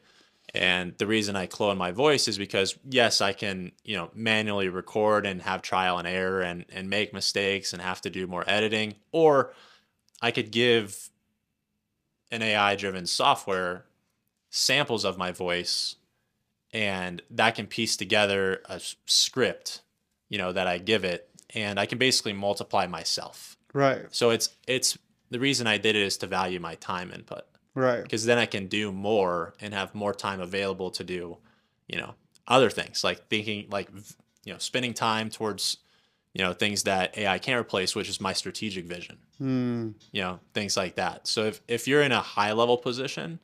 And 0.57 0.97
the 0.99 1.07
reason 1.07 1.37
I 1.37 1.47
clone 1.47 1.79
my 1.79 1.93
voice 1.93 2.29
is 2.29 2.39
because 2.39 2.77
yes, 2.89 3.21
I 3.21 3.33
can 3.33 3.73
you 3.85 3.97
know 3.97 4.11
manually 4.15 4.69
record 4.69 5.27
and 5.27 5.43
have 5.43 5.63
trial 5.63 5.99
and 5.99 6.09
error 6.09 6.41
and 6.41 6.65
and 6.73 6.91
make 6.91 7.13
mistakes 7.13 7.73
and 7.73 7.83
have 7.83 8.01
to 8.03 8.11
do 8.11 8.27
more 8.27 8.45
editing, 8.47 8.95
or 9.13 9.53
I 10.21 10.31
could 10.31 10.51
give 10.51 11.11
an 12.31 12.43
AI 12.43 12.75
driven 12.75 13.07
software 13.07 13.85
samples 14.51 15.05
of 15.05 15.19
my 15.19 15.33
voice 15.33 15.97
and 16.73 17.23
that 17.31 17.55
can 17.55 17.67
piece 17.67 17.97
together 17.97 18.63
a 18.67 18.81
script 19.05 19.83
you 20.29 20.39
know 20.39 20.53
that 20.53 20.67
I 20.67 20.79
give 20.79 21.05
it 21.05 21.29
and 21.55 21.79
I 21.79 21.87
can 21.87 21.99
basically 21.99 22.33
multiply 22.33 22.87
myself. 22.87 23.57
Right. 23.73 24.07
So 24.11 24.31
it's 24.31 24.51
it's 24.67 24.99
the 25.31 25.41
reason 25.41 25.67
I 25.67 25.79
did 25.79 25.97
it 25.97 26.03
is 26.03 26.17
to 26.19 26.27
value 26.27 26.61
my 26.61 26.75
time 26.77 27.13
input 27.13 27.45
Right. 27.77 28.03
because 28.03 28.25
then 28.25 28.39
I 28.39 28.47
can 28.47 28.67
do 28.67 28.91
more 28.91 29.55
and 29.61 29.73
have 29.73 29.95
more 29.95 30.13
time 30.15 30.41
available 30.41 30.91
to 30.93 31.05
do, 31.05 31.37
you 31.87 31.99
know, 32.01 32.15
other 32.49 32.71
things 32.71 33.05
like 33.05 33.29
thinking 33.29 33.69
like 33.71 33.89
you 34.45 34.53
know, 34.53 34.59
spending 34.59 34.95
time 34.95 35.31
towards 35.31 35.77
you 36.33 36.45
know, 36.45 36.53
things 36.53 36.83
that 36.83 37.17
AI 37.17 37.39
can't 37.39 37.59
replace, 37.59 37.95
which 37.95 38.09
is 38.11 38.21
my 38.21 38.33
strategic 38.35 38.85
vision 38.87 39.19
Hmm. 39.39 39.91
you 40.13 40.23
know 40.23 40.41
things 40.55 40.79
like 40.79 40.95
that 40.95 41.27
so 41.27 41.45
if, 41.45 41.61
if 41.69 41.87
you're 41.87 42.01
in 42.01 42.11
a 42.13 42.23
high 42.23 42.53
level 42.53 42.79
position 42.79 43.39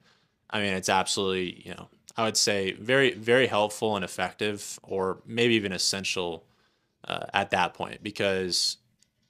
i 0.49 0.59
mean 0.59 0.73
it's 0.73 0.89
absolutely 0.89 1.63
you 1.67 1.75
know 1.75 1.89
i 2.17 2.25
would 2.25 2.37
say 2.39 2.73
very 2.73 3.13
very 3.13 3.47
helpful 3.47 3.95
and 3.95 4.03
effective 4.03 4.81
or 4.83 5.21
maybe 5.27 5.55
even 5.55 5.71
essential 5.71 6.47
uh, 7.07 7.27
at 7.35 7.51
that 7.51 7.75
point 7.75 8.03
because 8.03 8.79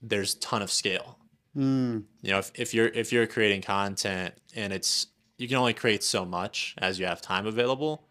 there's 0.01 0.35
a 0.37 0.39
ton 0.39 0.63
of 0.63 0.71
scale 0.71 1.19
Hmm. 1.55 2.01
you 2.23 2.31
know 2.31 2.39
if, 2.39 2.51
if 2.55 2.73
you're 2.73 2.89
if 2.89 3.13
you're 3.13 3.27
creating 3.27 3.61
content 3.63 4.35
and 4.55 4.73
it's 4.73 5.09
you 5.37 5.49
can 5.49 5.59
only 5.59 5.75
create 5.75 6.03
so 6.03 6.25
much 6.25 6.75
as 6.79 6.99
you 6.99 7.05
have 7.07 7.21
time 7.21 7.47
available 7.47 8.07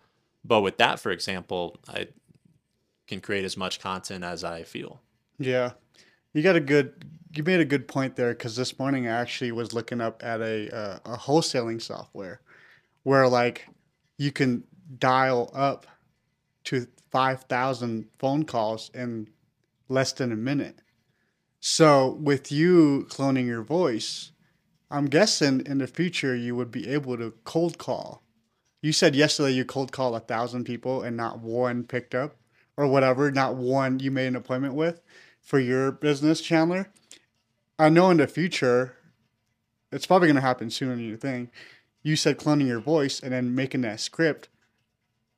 but 0.46 0.62
with 0.62 0.78
that 0.78 1.00
for 1.00 1.12
example 1.12 1.80
i 1.88 2.08
can 3.08 3.20
create 3.20 3.44
as 3.44 3.58
much 3.58 3.80
content 3.80 4.24
as 4.24 4.44
i 4.44 4.64
feel 4.64 5.02
Yeah, 5.40 5.72
you 6.34 6.44
got 6.44 6.56
a 6.56 6.60
good. 6.60 7.06
You 7.34 7.44
made 7.44 7.62
a 7.62 7.66
good 7.66 7.88
point 7.88 8.16
there 8.16 8.34
because 8.34 8.56
this 8.58 8.78
morning 8.78 9.08
I 9.08 9.12
actually 9.12 9.54
was 9.54 9.74
looking 9.74 10.02
up 10.02 10.22
at 10.24 10.42
a 10.42 10.70
uh, 10.76 11.00
a 11.06 11.18
wholesaling 11.18 11.82
software 11.82 12.42
where 13.04 13.28
like 13.28 13.68
you 14.18 14.32
can 14.32 14.64
dial 15.00 15.50
up 15.54 15.88
to 16.66 16.88
five 17.10 17.44
thousand 17.44 18.08
phone 18.20 18.44
calls 18.44 18.92
in 18.94 19.30
less 19.90 20.12
than 20.14 20.32
a 20.32 20.36
minute. 20.36 20.80
So 21.64 22.14
with 22.20 22.52
you 22.52 23.06
cloning 23.12 23.46
your 23.46 23.62
voice, 23.62 24.32
I'm 24.90 25.06
guessing 25.06 25.62
in 25.68 25.78
the 25.78 25.86
future 25.86 26.36
you 26.36 26.56
would 26.56 26.72
be 26.72 26.90
able 26.90 27.18
to 27.18 27.36
cold 27.44 27.78
call. 27.78 28.24
You 28.82 28.92
said 28.92 29.16
yesterday 29.16 29.52
you 29.52 29.64
cold 29.64 29.92
call 29.92 30.16
a 30.16 30.20
thousand 30.20 30.64
people 30.64 31.04
and 31.04 31.16
not 31.16 31.40
one 31.40 31.84
picked 31.84 32.16
up 32.16 32.36
or 32.76 32.88
whatever, 32.88 33.30
not 33.30 33.58
one 33.58 34.00
you 34.00 34.10
made 34.10 34.26
an 34.26 34.36
appointment 34.36 34.74
with 34.74 35.02
for 35.40 35.60
your 35.60 35.92
business, 35.92 36.42
Chandler. 36.42 36.90
I 37.78 37.90
know 37.90 38.10
in 38.10 38.18
the 38.18 38.28
future, 38.28 38.96
it's 39.92 40.08
probably 40.08 40.30
going 40.30 40.36
to 40.36 40.42
happen 40.42 40.72
sooner 40.72 40.96
than 40.96 41.06
you 41.06 41.16
think. 41.16 41.52
You 42.02 42.16
said 42.16 42.40
cloning 42.40 42.66
your 42.66 42.80
voice 42.80 43.20
and 43.20 43.34
then 43.34 43.54
making 43.54 43.82
that 43.82 44.00
script. 44.00 44.50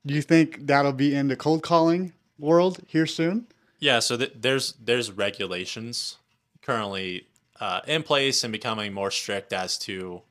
Do 0.05 0.13
you 0.13 0.21
think 0.21 0.67
that'll 0.67 0.93
be 0.93 1.13
in 1.13 1.27
the 1.27 1.35
cold 1.35 1.63
calling 1.63 2.13
world 2.39 2.79
here 2.87 3.05
soon? 3.05 3.47
Yeah, 3.83 3.99
so 3.99 4.15
th- 4.15 4.31
there's 4.33 4.75
there's 4.81 5.11
regulations 5.11 6.15
currently 6.61 7.27
uh, 7.59 7.81
in 7.85 8.01
place 8.01 8.45
and 8.45 8.53
becoming 8.53 8.93
more 8.93 9.11
strict 9.11 9.51
as 9.51 9.77
to. 9.79 10.21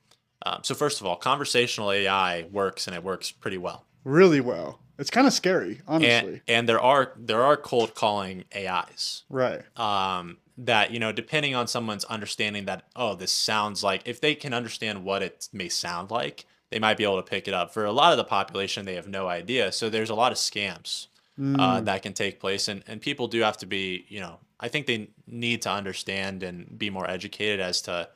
Um, 0.46 0.60
so 0.62 0.74
first 0.74 1.02
of 1.02 1.06
all, 1.06 1.16
conversational 1.16 1.92
AI 1.92 2.44
works 2.50 2.86
and 2.86 2.96
it 2.96 3.04
works 3.04 3.30
pretty 3.30 3.58
well. 3.58 3.84
Really 4.04 4.40
well. 4.40 4.80
It's 4.98 5.10
kind 5.10 5.26
of 5.26 5.34
scary, 5.34 5.82
honestly. 5.86 6.32
And 6.32 6.40
and 6.48 6.68
there 6.68 6.80
are 6.80 7.12
there 7.14 7.42
are 7.42 7.58
cold 7.58 7.94
calling 7.94 8.44
AIs 8.56 9.24
right. 9.28 9.60
um, 9.78 10.38
that 10.56 10.90
you 10.90 10.98
know 10.98 11.12
depending 11.12 11.54
on 11.54 11.66
someone's 11.66 12.06
understanding 12.06 12.64
that 12.64 12.84
oh 12.96 13.14
this 13.14 13.32
sounds 13.32 13.84
like 13.84 14.00
if 14.06 14.18
they 14.18 14.34
can 14.34 14.54
understand 14.54 15.04
what 15.04 15.22
it 15.22 15.50
may 15.52 15.68
sound 15.68 16.10
like 16.10 16.46
they 16.70 16.78
might 16.78 16.96
be 16.96 17.04
able 17.04 17.22
to 17.22 17.30
pick 17.30 17.46
it 17.46 17.52
up. 17.52 17.74
For 17.74 17.84
a 17.84 17.92
lot 17.92 18.12
of 18.12 18.16
the 18.16 18.24
population, 18.24 18.86
they 18.86 18.94
have 18.94 19.08
no 19.08 19.28
idea. 19.28 19.72
So 19.72 19.90
there's 19.90 20.08
a 20.08 20.14
lot 20.14 20.32
of 20.32 20.38
scams 20.38 21.08
uh, 21.54 21.80
Mm. 21.80 21.84
that 21.86 22.02
can 22.02 22.12
take 22.12 22.40
place, 22.40 22.68
and 22.68 22.82
and 22.86 23.00
people 23.00 23.28
do 23.28 23.40
have 23.40 23.58
to 23.58 23.66
be 23.66 24.04
you 24.08 24.20
know 24.20 24.38
I 24.60 24.68
think 24.68 24.86
they 24.86 25.10
need 25.26 25.62
to 25.62 25.70
understand 25.70 26.42
and 26.42 26.78
be 26.78 26.90
more 26.90 27.08
educated 27.08 27.60
as 27.60 27.82
to 27.82 28.08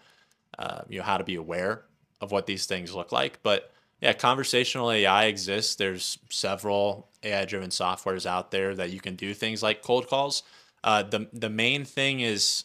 uh, 0.58 0.82
you 0.88 0.98
know 0.98 1.04
how 1.04 1.18
to 1.18 1.24
be 1.24 1.34
aware 1.36 1.84
of 2.20 2.32
what 2.32 2.46
these 2.46 2.66
things 2.66 2.94
look 2.94 3.12
like. 3.12 3.40
But 3.42 3.72
yeah, 4.00 4.12
conversational 4.12 4.90
AI 4.90 5.26
exists. 5.26 5.76
There's 5.76 6.18
several 6.30 7.08
AI 7.22 7.44
driven 7.46 7.70
softwares 7.70 8.26
out 8.26 8.50
there 8.50 8.74
that 8.74 8.90
you 8.90 9.00
can 9.00 9.16
do 9.16 9.34
things 9.34 9.62
like 9.62 9.82
cold 9.82 10.08
calls. 10.08 10.42
Uh, 10.84 11.02
the 11.02 11.28
the 11.32 11.50
main 11.50 11.84
thing 11.84 12.20
is 12.20 12.64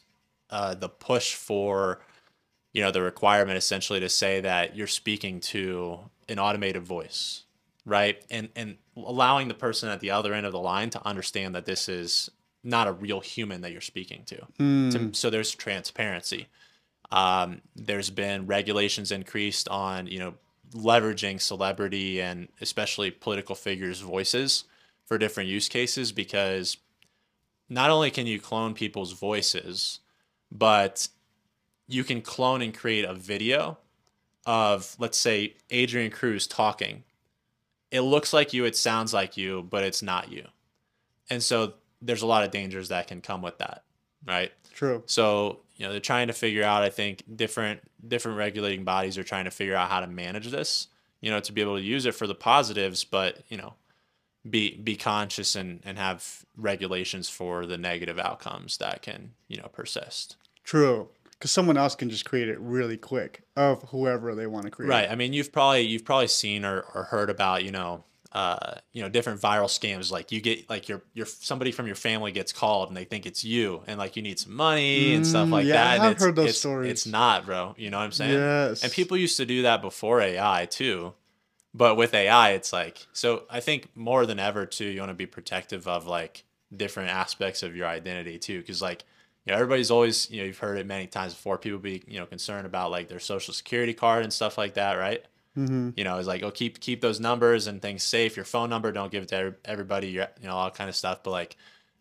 uh, 0.50 0.76
the 0.76 0.90
push 0.90 1.36
for 1.36 2.02
you 2.74 2.82
know 2.82 2.92
the 2.92 3.02
requirement 3.02 3.58
essentially 3.58 4.00
to 4.00 4.10
say 4.10 4.42
that 4.42 4.76
you're 4.76 4.88
speaking 4.88 5.40
to 5.40 6.00
an 6.30 6.40
automated 6.40 6.84
voice 6.84 7.44
right 7.86 8.24
and 8.30 8.50
and 8.56 8.78
allowing 9.08 9.48
the 9.48 9.54
person 9.54 9.90
at 9.90 10.00
the 10.00 10.12
other 10.12 10.34
end 10.34 10.46
of 10.46 10.52
the 10.52 10.60
line 10.60 10.90
to 10.92 11.06
understand 11.08 11.56
that 11.56 11.66
this 11.66 11.88
is 11.90 12.30
not 12.64 12.88
a 12.88 12.92
real 12.92 13.20
human 13.20 13.62
that 13.62 13.72
you're 13.72 13.82
speaking 13.82 14.24
to, 14.26 14.36
Mm. 14.60 14.92
to 14.92 15.18
so 15.18 15.30
there's 15.30 15.54
transparency 15.56 16.48
um, 17.12 17.62
there's 17.76 18.10
been 18.10 18.48
regulations 18.48 19.12
increased 19.12 19.68
on 19.68 20.08
you 20.08 20.20
know 20.20 20.34
leveraging 20.74 21.42
celebrity 21.42 22.22
and 22.22 22.48
especially 22.62 23.12
political 23.12 23.56
figures 23.56 24.00
voices 24.00 24.64
for 25.06 25.18
different 25.18 25.50
use 25.50 25.68
cases 25.68 26.12
because 26.14 26.78
not 27.68 27.90
only 27.90 28.10
can 28.12 28.26
you 28.26 28.40
clone 28.40 28.74
people's 28.74 29.12
voices 29.12 30.00
but 30.52 31.08
you 31.88 32.04
can 32.06 32.22
clone 32.22 32.62
and 32.62 32.74
create 32.74 33.04
a 33.04 33.14
video 33.14 33.78
of 34.46 34.96
let's 35.00 35.18
say 35.18 35.54
Adrian 35.70 36.12
Cruz 36.12 36.48
talking. 36.48 37.04
It 37.92 38.02
looks 38.02 38.34
like 38.34 38.54
you, 38.54 38.66
it 38.66 38.76
sounds 38.76 39.14
like 39.14 39.38
you, 39.38 39.68
but 39.70 39.84
it's 39.84 40.02
not 40.02 40.32
you. 40.32 40.48
And 41.30 41.44
so 41.44 41.74
there's 42.02 42.22
a 42.22 42.28
lot 42.28 42.44
of 42.44 42.52
dangers 42.52 42.90
that 42.90 43.08
can 43.08 43.22
come 43.22 43.42
with 43.42 43.58
that, 43.60 43.84
right? 44.26 44.52
True. 44.74 45.04
So, 45.06 45.60
you 45.76 45.86
know, 45.86 45.92
they're 45.92 46.00
trying 46.00 46.28
to 46.28 46.34
figure 46.34 46.64
out 46.64 46.84
I 46.84 46.90
think 46.90 47.24
different 47.36 47.82
different 48.08 48.38
regulating 48.38 48.84
bodies 48.84 49.18
are 49.18 49.24
trying 49.24 49.46
to 49.46 49.52
figure 49.52 49.76
out 49.76 49.90
how 49.90 50.00
to 50.00 50.08
manage 50.08 50.50
this, 50.50 50.88
you 51.20 51.30
know, 51.30 51.40
to 51.42 51.52
be 51.52 51.62
able 51.62 51.78
to 51.78 51.84
use 51.84 52.06
it 52.06 52.16
for 52.16 52.28
the 52.28 52.36
positives, 52.36 53.04
but, 53.04 53.44
you 53.50 53.58
know, 53.58 53.74
be 54.50 54.76
be 54.76 54.96
conscious 54.96 55.56
and 55.56 55.82
and 55.84 55.98
have 55.98 56.46
regulations 56.58 57.30
for 57.30 57.66
the 57.66 57.78
negative 57.78 58.18
outcomes 58.18 58.78
that 58.78 59.02
can, 59.02 59.32
you 59.48 59.58
know, 59.58 59.68
persist. 59.72 60.36
True. 60.64 61.10
Because 61.42 61.50
someone 61.50 61.76
else 61.76 61.96
can 61.96 62.08
just 62.08 62.24
create 62.24 62.48
it 62.48 62.60
really 62.60 62.98
quick 62.98 63.42
of 63.56 63.82
whoever 63.90 64.36
they 64.36 64.46
want 64.46 64.66
to 64.66 64.70
create. 64.70 64.90
Right. 64.90 65.10
I 65.10 65.16
mean, 65.16 65.34
you've 65.34 65.52
probably 65.52 65.82
you've 65.82 66.06
probably 66.06 66.28
seen 66.28 66.64
or, 66.64 66.82
or 66.94 67.06
heard 67.06 67.32
about 67.32 67.64
you 67.64 67.72
know 67.72 68.04
uh, 68.32 68.76
you 68.94 69.02
know 69.02 69.10
different 69.10 69.42
viral 69.42 69.66
scams 69.66 70.12
like 70.12 70.32
you 70.32 70.40
get 70.40 70.70
like 70.70 70.88
your 70.88 71.02
your 71.16 71.26
somebody 71.26 71.72
from 71.72 71.88
your 71.88 71.96
family 71.96 72.32
gets 72.32 72.54
called 72.54 72.90
and 72.90 72.96
they 72.96 73.06
think 73.06 73.26
it's 73.26 73.44
you 73.44 73.82
and 73.88 73.98
like 73.98 74.16
you 74.16 74.22
need 74.22 74.38
some 74.38 74.56
money 74.56 75.16
and 75.16 75.26
stuff 75.26 75.48
Mm, 75.48 75.52
like 75.52 75.66
yeah, 75.66 75.98
that. 75.98 76.02
I've 76.02 76.12
it's, 76.12 76.24
heard 76.24 76.36
those 76.36 76.50
it's, 76.52 76.60
stories. 76.60 76.92
It's 76.92 77.08
not, 77.08 77.48
bro. 77.48 77.74
You 77.76 77.90
know 77.90 77.98
what 77.98 78.04
I'm 78.04 78.12
saying? 78.12 78.34
Yes. 78.34 78.84
And 78.84 78.94
people 78.94 79.18
used 79.18 79.38
to 79.38 79.46
do 79.48 79.64
that 79.64 79.82
before 79.82 80.22
AI 80.22 80.68
too. 80.68 81.14
But 81.74 81.98
with 81.98 82.14
AI, 82.14 82.52
it's 82.52 82.72
like 82.72 83.08
so. 83.14 83.46
I 83.50 83.62
think 83.62 83.90
more 83.96 84.28
than 84.28 84.38
ever 84.38 84.68
too, 84.68 84.86
you 84.86 85.00
want 85.00 85.10
to 85.10 85.16
be 85.16 85.26
protective 85.26 85.88
of 85.88 86.06
like 86.06 86.44
different 86.76 87.10
aspects 87.10 87.64
of 87.64 87.76
your 87.76 87.88
identity 87.88 88.38
too, 88.38 88.60
because 88.60 88.80
like 88.82 89.06
you 89.46 89.52
know 89.52 89.56
everybody's 89.56 89.92
always 89.92 90.30
you 90.30 90.40
know 90.40 90.46
you've 90.46 90.60
heard 90.60 90.78
it 90.78 90.86
many 90.86 91.08
times 91.08 91.34
before. 91.34 91.58
People 91.58 91.80
be 91.80 92.04
you 92.08 92.20
know 92.20 92.26
concerned 92.26 92.66
about 92.66 92.92
like 92.92 93.10
their 93.10 93.20
social 93.20 93.54
security 93.54 93.94
card 93.94 94.24
and 94.24 94.32
stuff 94.32 94.58
like 94.58 94.76
that, 94.76 94.94
right? 94.94 95.26
Mm-hmm. 95.58 95.90
you 95.98 96.06
know, 96.06 96.18
it's 96.18 96.30
like, 96.30 96.44
oh, 96.44 96.52
keep 96.52 96.80
keep 96.80 97.02
those 97.02 97.20
numbers 97.20 97.68
and 97.68 97.82
things 97.82 98.04
safe. 98.04 98.38
Your 98.38 98.46
phone 98.46 98.70
number, 98.70 98.92
don't 98.92 99.12
give 99.12 99.24
it 99.24 99.30
to 99.30 99.56
everybody. 99.66 100.08
Your, 100.08 100.28
you 100.40 100.48
know, 100.48 100.54
all 100.56 100.72
kind 100.72 100.90
of 100.90 100.96
stuff. 100.96 101.24
But 101.24 101.32
like, 101.32 101.58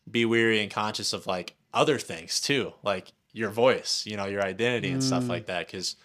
be 0.09 0.25
weary 0.25 0.61
and 0.61 0.71
conscious 0.71 1.13
of 1.13 1.27
like 1.27 1.57
other 1.75 1.99
things 1.99 2.41
too, 2.41 2.73
like 2.85 3.13
your 3.33 3.51
voice, 3.51 4.05
you 4.07 4.17
know, 4.17 4.27
your 4.27 4.43
identity 4.43 4.91
and 4.91 5.03
stuff 5.03 5.29
like 5.29 5.47
that. 5.47 5.67
Because, 5.67 5.97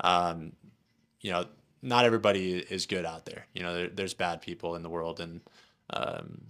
um, 0.00 0.52
you 1.20 1.32
know, 1.32 1.46
not 1.82 2.04
everybody 2.04 2.58
is 2.58 2.86
good 2.86 3.04
out 3.04 3.24
there. 3.24 3.46
You 3.52 3.64
know, 3.64 3.74
there, 3.74 3.88
there's 3.88 4.14
bad 4.14 4.40
people 4.40 4.76
in 4.76 4.82
the 4.82 4.88
world, 4.88 5.18
and 5.18 5.40
um, 5.90 6.42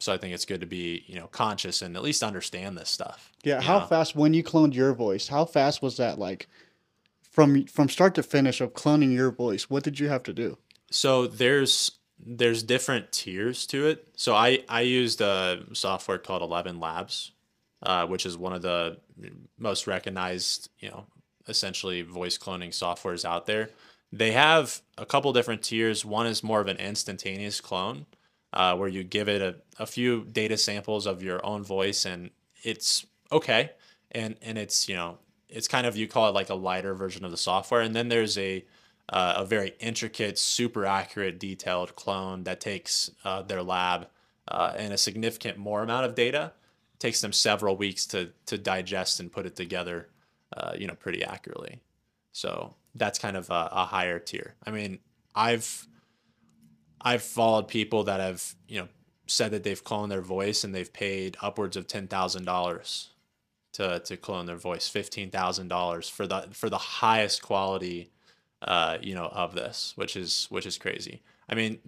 so 0.00 0.12
I 0.12 0.18
think 0.18 0.34
it's 0.34 0.44
good 0.44 0.60
to 0.60 0.66
be 0.66 1.04
you 1.06 1.16
know 1.16 1.26
conscious 1.28 1.82
and 1.82 1.96
at 1.96 2.02
least 2.02 2.22
understand 2.22 2.76
this 2.76 2.90
stuff. 2.90 3.32
Yeah, 3.42 3.60
how 3.60 3.80
know? 3.80 3.86
fast 3.86 4.16
when 4.16 4.34
you 4.34 4.42
cloned 4.42 4.74
your 4.74 4.92
voice? 4.94 5.28
How 5.28 5.44
fast 5.44 5.82
was 5.82 5.96
that 5.96 6.18
like 6.18 6.48
from 7.22 7.66
from 7.66 7.88
start 7.88 8.14
to 8.16 8.22
finish 8.22 8.60
of 8.60 8.74
cloning 8.74 9.12
your 9.12 9.30
voice? 9.30 9.68
What 9.70 9.82
did 9.82 9.98
you 9.98 10.08
have 10.08 10.22
to 10.24 10.32
do? 10.32 10.58
So 10.90 11.26
there's 11.26 11.92
there's 12.24 12.62
different 12.62 13.12
tiers 13.12 13.66
to 13.66 13.86
it. 13.86 14.08
So 14.16 14.34
I 14.34 14.60
I 14.68 14.82
used 14.82 15.20
a 15.20 15.64
software 15.72 16.18
called 16.18 16.42
Eleven 16.42 16.80
Labs, 16.80 17.32
uh, 17.82 18.06
which 18.06 18.26
is 18.26 18.36
one 18.36 18.52
of 18.52 18.62
the 18.62 18.98
most 19.58 19.86
recognized, 19.86 20.70
you 20.78 20.88
know, 20.88 21.06
essentially 21.48 22.02
voice 22.02 22.38
cloning 22.38 22.70
softwares 22.70 23.24
out 23.24 23.46
there. 23.46 23.70
They 24.12 24.32
have 24.32 24.80
a 24.96 25.04
couple 25.04 25.32
different 25.32 25.62
tiers. 25.62 26.04
One 26.04 26.26
is 26.26 26.44
more 26.44 26.60
of 26.60 26.68
an 26.68 26.76
instantaneous 26.76 27.60
clone, 27.60 28.06
uh, 28.54 28.76
where 28.76 28.88
you 28.88 29.02
give 29.02 29.28
it 29.28 29.42
a, 29.42 29.56
a 29.82 29.86
few 29.86 30.24
data 30.24 30.56
samples 30.56 31.06
of 31.06 31.22
your 31.22 31.44
own 31.44 31.62
voice, 31.62 32.06
and 32.06 32.30
it's 32.62 33.04
okay, 33.30 33.72
and 34.12 34.36
and 34.40 34.56
it's 34.56 34.88
you 34.88 34.94
know 34.94 35.18
it's 35.48 35.68
kind 35.68 35.86
of 35.86 35.96
you 35.96 36.08
call 36.08 36.28
it 36.28 36.34
like 36.34 36.48
a 36.48 36.54
lighter 36.54 36.94
version 36.94 37.24
of 37.24 37.30
the 37.30 37.36
software, 37.36 37.80
and 37.80 37.94
then 37.94 38.08
there's 38.08 38.38
a 38.38 38.64
uh, 39.10 39.34
a 39.38 39.44
very 39.44 39.74
intricate, 39.80 40.38
super 40.38 40.86
accurate, 40.86 41.38
detailed 41.38 41.94
clone 41.94 42.44
that 42.44 42.60
takes 42.60 43.10
uh, 43.24 43.42
their 43.42 43.62
lab 43.62 44.06
uh, 44.48 44.72
and 44.76 44.94
a 44.94 44.98
significant 44.98 45.58
more 45.58 45.82
amount 45.82 46.06
of 46.06 46.14
data. 46.14 46.52
It 46.94 47.00
takes 47.00 47.20
them 47.20 47.32
several 47.32 47.76
weeks 47.76 48.06
to 48.06 48.30
to 48.46 48.56
digest 48.56 49.18
and 49.18 49.32
put 49.32 49.46
it 49.46 49.56
together, 49.56 50.08
uh, 50.56 50.72
you 50.78 50.86
know, 50.86 50.94
pretty 50.94 51.24
accurately. 51.24 51.80
So 52.32 52.76
that's 52.94 53.18
kind 53.18 53.36
of 53.36 53.50
a, 53.50 53.68
a 53.72 53.84
higher 53.84 54.20
tier. 54.20 54.54
I 54.64 54.70
mean, 54.70 55.00
I've 55.34 55.88
I've 57.04 57.22
followed 57.22 57.68
people 57.68 58.04
that 58.04 58.20
have 58.20 58.54
you 58.68 58.80
know 58.80 58.88
said 59.26 59.52
that 59.52 59.62
they've 59.62 59.84
cloned 59.84 60.08
their 60.08 60.22
voice 60.22 60.64
and 60.64 60.74
they've 60.74 60.92
paid 60.92 61.36
upwards 61.42 61.76
of 61.76 61.86
ten 61.86 62.08
thousand 62.08 62.44
dollars 62.44 63.10
to 63.72 64.00
to 64.00 64.16
clone 64.16 64.46
their 64.46 64.56
voice, 64.56 64.88
fifteen 64.88 65.30
thousand 65.30 65.68
dollars 65.68 66.08
for 66.08 66.26
the 66.26 66.48
for 66.52 66.70
the 66.70 66.78
highest 66.78 67.42
quality 67.42 68.10
uh, 68.64 68.98
you 69.02 69.14
know, 69.14 69.26
of 69.26 69.54
this, 69.54 69.92
which 69.96 70.16
is 70.16 70.46
which 70.50 70.66
is 70.66 70.78
crazy. 70.78 71.22
I 71.48 71.54
mean, 71.54 71.78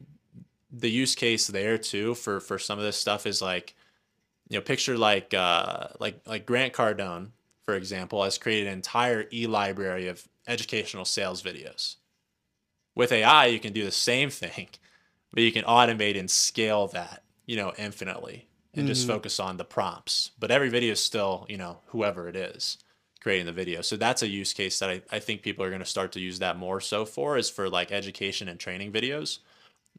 the 0.71 0.91
use 0.91 1.15
case 1.15 1.47
there 1.47 1.79
too 1.79 2.15
for 2.15 2.41
for 2.41 2.59
some 2.59 2.79
of 2.79 2.85
this 2.85 2.97
stuff 2.97 3.27
is 3.27 3.41
like, 3.41 3.75
you 4.49 4.59
know, 4.59 4.63
picture 4.63 4.99
like 4.99 5.33
uh, 5.33 5.89
like 5.99 6.21
like 6.27 6.45
Grant 6.45 6.75
Cardone, 6.75 7.31
for 7.65 7.75
example, 7.75 8.23
has 8.23 8.37
created 8.39 8.67
an 8.67 8.75
entire 8.75 9.27
e 9.33 9.47
library 9.47 10.09
of 10.09 10.29
educational 10.47 11.05
sales 11.05 11.43
videos. 11.43 11.97
With 12.95 13.13
AI, 13.13 13.47
you 13.47 13.59
can 13.59 13.73
do 13.73 13.85
the 13.85 13.91
same 13.91 14.31
thing, 14.43 14.69
but 15.33 15.43
you 15.43 15.53
can 15.53 15.65
automate 15.65 16.19
and 16.19 16.31
scale 16.31 16.87
that, 16.89 17.23
you 17.47 17.57
know, 17.57 17.73
infinitely 17.79 18.49
and 18.77 18.87
just 18.87 19.07
focus 19.07 19.41
on 19.41 19.57
the 19.57 19.65
prompts. 19.65 20.33
But 20.39 20.51
every 20.51 20.69
video 20.69 20.93
is 20.93 21.01
still, 21.03 21.47
you 21.49 21.57
know, 21.57 21.79
whoever 21.87 22.29
it 22.29 22.37
is 22.37 22.79
creating 23.23 23.47
the 23.47 23.53
video. 23.53 23.81
So 23.81 23.97
that's 23.97 24.23
a 24.23 24.29
use 24.29 24.53
case 24.53 24.79
that 24.79 24.91
I, 24.91 25.03
I 25.11 25.19
think 25.19 25.43
people 25.43 25.65
are 25.65 25.71
going 25.71 25.81
to 25.81 25.87
start 25.87 26.13
to 26.13 26.21
use 26.21 26.39
that 26.39 26.59
more 26.59 26.81
so 26.81 27.05
for 27.05 27.37
is 27.37 27.51
for 27.51 27.69
like 27.69 27.91
education 27.91 28.49
and 28.49 28.61
training 28.61 28.93
videos. 28.93 29.39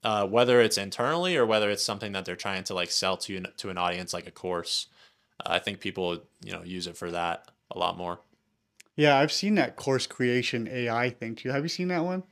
Uh, 0.04 0.28
whether 0.28 0.62
it's 0.62 0.78
internally 0.78 1.36
or 1.36 1.46
whether 1.46 1.72
it's 1.72 1.84
something 1.84 2.12
that 2.12 2.24
they're 2.24 2.36
trying 2.36 2.64
to 2.64 2.76
like 2.76 2.92
sell 2.92 3.18
to 3.18 3.36
an, 3.36 3.48
to 3.58 3.70
an 3.70 3.78
audience 3.78 4.14
like 4.14 4.28
a 4.28 4.32
course. 4.32 4.88
Uh, 5.44 5.50
I 5.54 5.60
think 5.60 5.80
people, 5.80 6.22
you 6.44 6.52
know, 6.52 6.62
use 6.64 6.86
it 6.86 6.96
for 6.96 7.10
that 7.12 7.50
a 7.72 7.80
lot 7.80 7.98
more. 7.98 8.20
Yeah, 8.96 9.18
I've 9.18 9.32
seen 9.32 9.56
that 9.56 9.76
course 9.76 10.08
creation 10.08 10.68
AI 10.72 11.10
thing 11.10 11.36
too. 11.36 11.50
Have 11.50 11.64
you 11.64 11.70
seen 11.70 11.88
that 11.90 12.06
one? 12.06 12.24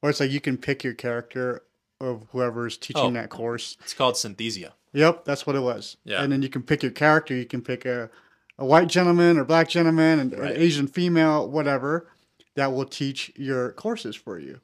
Where 0.00 0.10
it's 0.10 0.20
like 0.20 0.30
you 0.30 0.40
can 0.40 0.56
pick 0.56 0.82
your 0.82 0.94
character 0.94 1.62
of 2.02 2.26
whoever's 2.32 2.76
teaching 2.76 3.02
Oh. 3.02 3.10
that 3.12 3.30
course. 3.30 3.76
It's 3.80 3.94
called 3.94 4.14
Synthesia. 4.16 4.72
Yep, 4.92 5.24
that's 5.24 5.46
what 5.46 5.56
it 5.56 5.60
was. 5.60 5.96
Yeah. 6.04 6.22
And 6.22 6.32
then 6.32 6.42
you 6.42 6.48
can 6.48 6.62
pick 6.62 6.82
your 6.82 6.92
character. 6.92 7.34
You 7.34 7.46
can 7.46 7.62
pick 7.62 7.84
a, 7.86 8.10
a 8.58 8.66
white 8.66 8.88
gentleman 8.88 9.38
or 9.38 9.44
black 9.44 9.68
gentleman 9.68 10.18
and 10.18 10.38
Right. 10.38 10.50
an 10.50 10.56
Asian 10.60 10.86
female, 10.86 11.48
whatever, 11.48 12.08
that 12.56 12.72
will 12.72 12.84
teach 12.84 13.32
your 13.36 13.72
courses 13.72 14.16
for 14.16 14.38
you. 14.38 14.60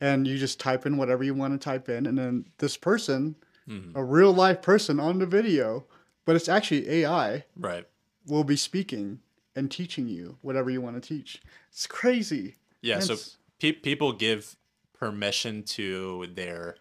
And 0.00 0.26
you 0.26 0.36
just 0.36 0.60
type 0.60 0.84
in 0.84 0.96
whatever 0.98 1.24
you 1.24 1.34
want 1.34 1.58
to 1.58 1.64
type 1.64 1.88
in. 1.88 2.06
And 2.06 2.18
then 2.18 2.44
this 2.58 2.76
person, 2.76 3.36
Mhm. 3.68 3.92
a 3.94 4.04
real 4.04 4.32
life 4.34 4.60
person 4.60 4.98
on 5.00 5.18
the 5.18 5.26
video, 5.26 5.86
but 6.26 6.36
it's 6.36 6.48
actually 6.48 6.88
AI, 6.88 7.44
Right. 7.56 7.86
will 8.26 8.44
be 8.44 8.56
speaking 8.56 9.20
and 9.56 9.70
teaching 9.70 10.08
you 10.08 10.38
whatever 10.42 10.70
you 10.70 10.80
want 10.80 11.02
to 11.02 11.06
teach. 11.06 11.40
It's 11.70 11.86
crazy. 11.86 12.56
Yeah. 12.82 13.00
So 13.00 13.16
pe- 13.60 13.72
people 13.72 14.12
give 14.12 14.56
permission 15.00 15.62
to 15.64 16.26
their 16.34 16.76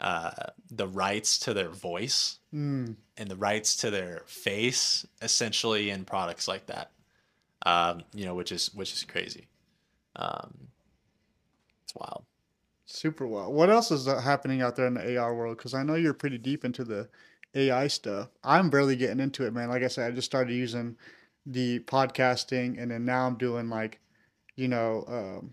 uh, 0.00 0.30
the 0.70 0.88
rights 0.88 1.38
to 1.38 1.54
their 1.54 1.68
voice 1.68 2.38
Mm. 2.54 2.96
and 3.16 3.28
the 3.30 3.36
rights 3.36 3.76
to 3.76 3.90
their 3.90 4.22
face, 4.26 5.06
essentially, 5.22 5.90
in 5.90 6.04
products 6.04 6.48
like 6.48 6.66
that. 6.66 6.90
Um, 7.64 8.02
you 8.12 8.24
know, 8.24 8.34
which 8.34 8.50
is 8.50 8.74
which 8.74 8.92
is 8.92 9.04
crazy. 9.04 9.46
Um, 10.16 10.68
it's 11.84 11.94
wild. 11.94 12.24
Super 12.86 13.26
well. 13.26 13.52
What 13.52 13.70
else 13.70 13.90
is 13.92 14.08
uh, 14.08 14.20
happening 14.20 14.62
out 14.62 14.74
there 14.74 14.86
in 14.86 14.94
the 14.94 15.16
AR 15.16 15.34
world? 15.34 15.58
Because 15.58 15.74
I 15.74 15.82
know 15.84 15.94
you're 15.94 16.14
pretty 16.14 16.38
deep 16.38 16.64
into 16.64 16.82
the 16.82 17.08
AI 17.54 17.86
stuff. 17.86 18.30
I'm 18.42 18.68
barely 18.70 18.96
getting 18.96 19.20
into 19.20 19.46
it, 19.46 19.52
man. 19.52 19.68
Like 19.68 19.84
I 19.84 19.88
said, 19.88 20.10
I 20.10 20.14
just 20.14 20.26
started 20.26 20.52
using 20.54 20.96
the 21.46 21.78
podcasting, 21.80 22.82
and 22.82 22.90
then 22.90 23.04
now 23.04 23.26
I'm 23.26 23.36
doing 23.36 23.68
like, 23.68 24.00
you 24.56 24.66
know, 24.66 25.04
um, 25.06 25.52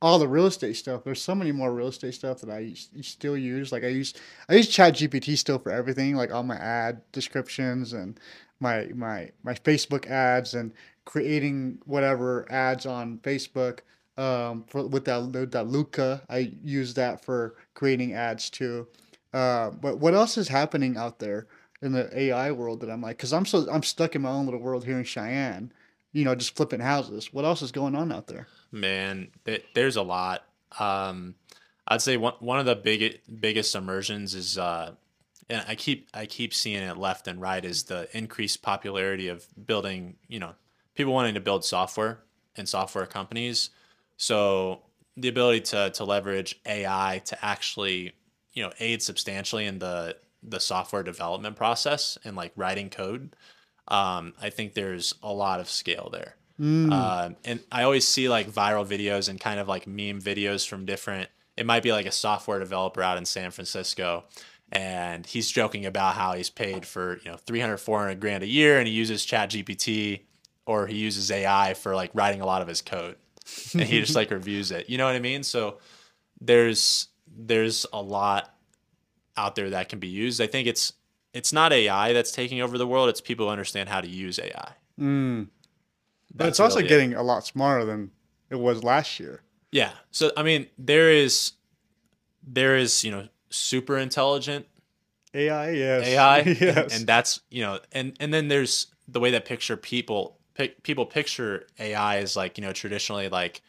all 0.00 0.18
the 0.18 0.28
real 0.28 0.46
estate 0.46 0.74
stuff. 0.76 1.04
There's 1.04 1.22
so 1.22 1.34
many 1.34 1.52
more 1.52 1.72
real 1.74 1.88
estate 1.88 2.14
stuff 2.14 2.40
that 2.40 2.50
I 2.50 2.70
s- 2.72 2.88
still 3.02 3.36
use. 3.36 3.72
Like 3.72 3.84
I 3.84 3.88
use 3.88 4.14
I 4.48 4.54
use 4.54 4.68
Chat 4.68 4.94
GPT 4.94 5.36
still 5.36 5.58
for 5.58 5.72
everything, 5.72 6.14
like 6.16 6.32
all 6.32 6.42
my 6.44 6.56
ad 6.56 7.02
descriptions 7.12 7.92
and 7.92 8.18
my 8.60 8.88
my 8.94 9.30
my 9.42 9.54
Facebook 9.54 10.06
ads 10.06 10.54
and 10.54 10.72
creating 11.04 11.78
whatever 11.86 12.46
ads 12.50 12.86
on 12.86 13.18
Facebook. 13.18 13.80
Um, 14.16 14.64
for 14.68 14.86
with 14.86 15.04
that 15.06 15.18
with 15.32 15.52
that 15.52 15.66
Looka, 15.66 16.22
I 16.28 16.52
use 16.62 16.94
that 16.94 17.24
for 17.24 17.56
creating 17.74 18.14
ads 18.14 18.50
too. 18.50 18.86
Uh, 19.32 19.70
but 19.70 19.98
what 19.98 20.14
else 20.14 20.38
is 20.38 20.48
happening 20.48 20.96
out 20.96 21.18
there 21.18 21.46
in 21.82 21.92
the 21.92 22.10
AI 22.18 22.52
world 22.52 22.80
that 22.80 22.90
I'm 22.90 23.02
like, 23.02 23.16
because 23.16 23.32
I'm 23.32 23.46
so 23.46 23.66
I'm 23.70 23.82
stuck 23.82 24.14
in 24.16 24.22
my 24.22 24.30
own 24.30 24.44
little 24.46 24.60
world 24.60 24.84
here 24.84 24.98
in 24.98 25.04
Cheyenne, 25.04 25.72
you 26.12 26.24
know, 26.24 26.34
just 26.34 26.56
flipping 26.56 26.80
houses. 26.80 27.32
What 27.32 27.44
else 27.44 27.62
is 27.62 27.72
going 27.72 27.94
on 27.96 28.12
out 28.12 28.26
there? 28.28 28.48
Man, 28.70 29.28
th- 29.44 29.64
there's 29.74 29.96
a 29.96 30.02
lot. 30.02 30.44
Um, 30.78 31.34
I'd 31.86 32.02
say 32.02 32.16
one 32.16 32.34
one 32.40 32.58
of 32.58 32.66
the 32.66 32.76
big 32.76 33.20
biggest 33.40 33.74
immersions 33.74 34.34
is, 34.34 34.58
uh, 34.58 34.92
and 35.48 35.64
I 35.66 35.74
keep 35.74 36.08
I 36.12 36.26
keep 36.26 36.52
seeing 36.52 36.82
it 36.82 36.98
left 36.98 37.26
and 37.26 37.40
right 37.40 37.64
is 37.64 37.84
the 37.84 38.08
increased 38.16 38.62
popularity 38.62 39.28
of 39.28 39.46
building. 39.66 40.16
You 40.28 40.40
know, 40.40 40.54
people 40.94 41.14
wanting 41.14 41.34
to 41.34 41.40
build 41.40 41.64
software 41.64 42.20
and 42.56 42.68
software 42.68 43.06
companies. 43.06 43.70
So 44.16 44.82
the 45.16 45.28
ability 45.28 45.60
to 45.60 45.90
to 45.90 46.04
leverage 46.04 46.60
AI 46.66 47.22
to 47.24 47.44
actually 47.44 48.12
you 48.52 48.62
know 48.62 48.72
aid 48.80 49.02
substantially 49.02 49.64
in 49.64 49.78
the 49.78 50.16
the 50.42 50.60
software 50.60 51.02
development 51.02 51.56
process 51.56 52.18
and 52.24 52.36
like 52.36 52.52
writing 52.56 52.90
code. 52.90 53.34
Um, 53.88 54.34
I 54.40 54.50
think 54.50 54.74
there's 54.74 55.14
a 55.22 55.32
lot 55.32 55.60
of 55.60 55.68
scale 55.68 56.10
there. 56.12 56.36
Um, 56.92 57.36
and 57.44 57.60
I 57.70 57.84
always 57.84 58.06
see 58.06 58.28
like 58.28 58.50
viral 58.50 58.86
videos 58.86 59.28
and 59.28 59.40
kind 59.40 59.60
of 59.60 59.68
like 59.68 59.86
meme 59.86 60.20
videos 60.20 60.66
from 60.66 60.86
different. 60.86 61.28
It 61.56 61.66
might 61.66 61.82
be 61.82 61.92
like 61.92 62.06
a 62.06 62.12
software 62.12 62.58
developer 62.58 63.02
out 63.02 63.18
in 63.18 63.24
San 63.24 63.50
Francisco, 63.50 64.24
and 64.72 65.26
he's 65.26 65.50
joking 65.50 65.86
about 65.86 66.14
how 66.14 66.34
he's 66.34 66.50
paid 66.50 66.86
for 66.86 67.18
you 67.24 67.30
know 67.30 67.36
300, 67.36 67.78
400 67.78 68.20
grand 68.20 68.42
a 68.42 68.46
year, 68.46 68.78
and 68.78 68.86
he 68.86 68.94
uses 68.94 69.24
Chat 69.24 69.50
GPT 69.50 70.20
or 70.66 70.86
he 70.86 70.96
uses 70.96 71.30
AI 71.30 71.74
for 71.74 71.94
like 71.94 72.10
writing 72.12 72.40
a 72.40 72.46
lot 72.46 72.62
of 72.62 72.68
his 72.68 72.82
code, 72.82 73.16
and 73.72 73.82
he 73.82 74.00
just 74.00 74.14
like 74.16 74.30
reviews 74.30 74.70
it. 74.70 74.88
You 74.90 74.98
know 74.98 75.06
what 75.06 75.14
I 75.14 75.20
mean? 75.20 75.42
So 75.42 75.78
there's 76.40 77.08
there's 77.36 77.86
a 77.92 78.02
lot 78.02 78.54
out 79.36 79.54
there 79.54 79.70
that 79.70 79.88
can 79.88 79.98
be 79.98 80.08
used. 80.08 80.40
I 80.40 80.46
think 80.46 80.66
it's 80.68 80.92
it's 81.32 81.52
not 81.52 81.72
AI 81.72 82.12
that's 82.12 82.32
taking 82.32 82.60
over 82.60 82.78
the 82.78 82.86
world. 82.86 83.08
It's 83.08 83.20
people 83.20 83.46
who 83.46 83.52
understand 83.52 83.88
how 83.88 84.00
to 84.00 84.08
use 84.08 84.38
AI. 84.38 84.72
Mm. 85.00 85.48
But 86.34 86.44
That's 86.44 86.54
it's 86.54 86.60
also 86.60 86.76
really 86.76 86.86
it. 86.86 86.88
getting 86.88 87.14
a 87.14 87.22
lot 87.22 87.44
smarter 87.44 87.84
than 87.84 88.10
it 88.50 88.56
was 88.56 88.84
last 88.84 89.18
year. 89.18 89.42
Yeah. 89.72 89.92
So 90.10 90.30
I 90.36 90.42
mean, 90.42 90.66
there 90.78 91.10
is 91.10 91.52
there 92.46 92.76
is 92.76 93.04
you 93.04 93.10
know 93.10 93.28
super 93.50 93.96
intelligent 93.98 94.66
AI, 95.34 95.70
yes. 95.70 96.06
AI, 96.06 96.40
yes. 96.60 96.96
and, 96.98 97.06
that's 97.06 97.40
you 97.50 97.62
know, 97.62 97.78
and 97.92 98.14
and 98.20 98.32
then 98.32 98.48
there's 98.48 98.88
the 99.06 99.20
way 99.20 99.30
that 99.32 99.44
picture 99.44 99.76
people 99.76 100.38
pic, 100.54 100.82
people 100.82 101.06
picture 101.06 101.66
AI 101.78 102.18
is 102.18 102.36
like 102.36 102.58
you 102.58 102.64
know 102.64 102.72
traditionally 102.72 103.28
like 103.28 103.62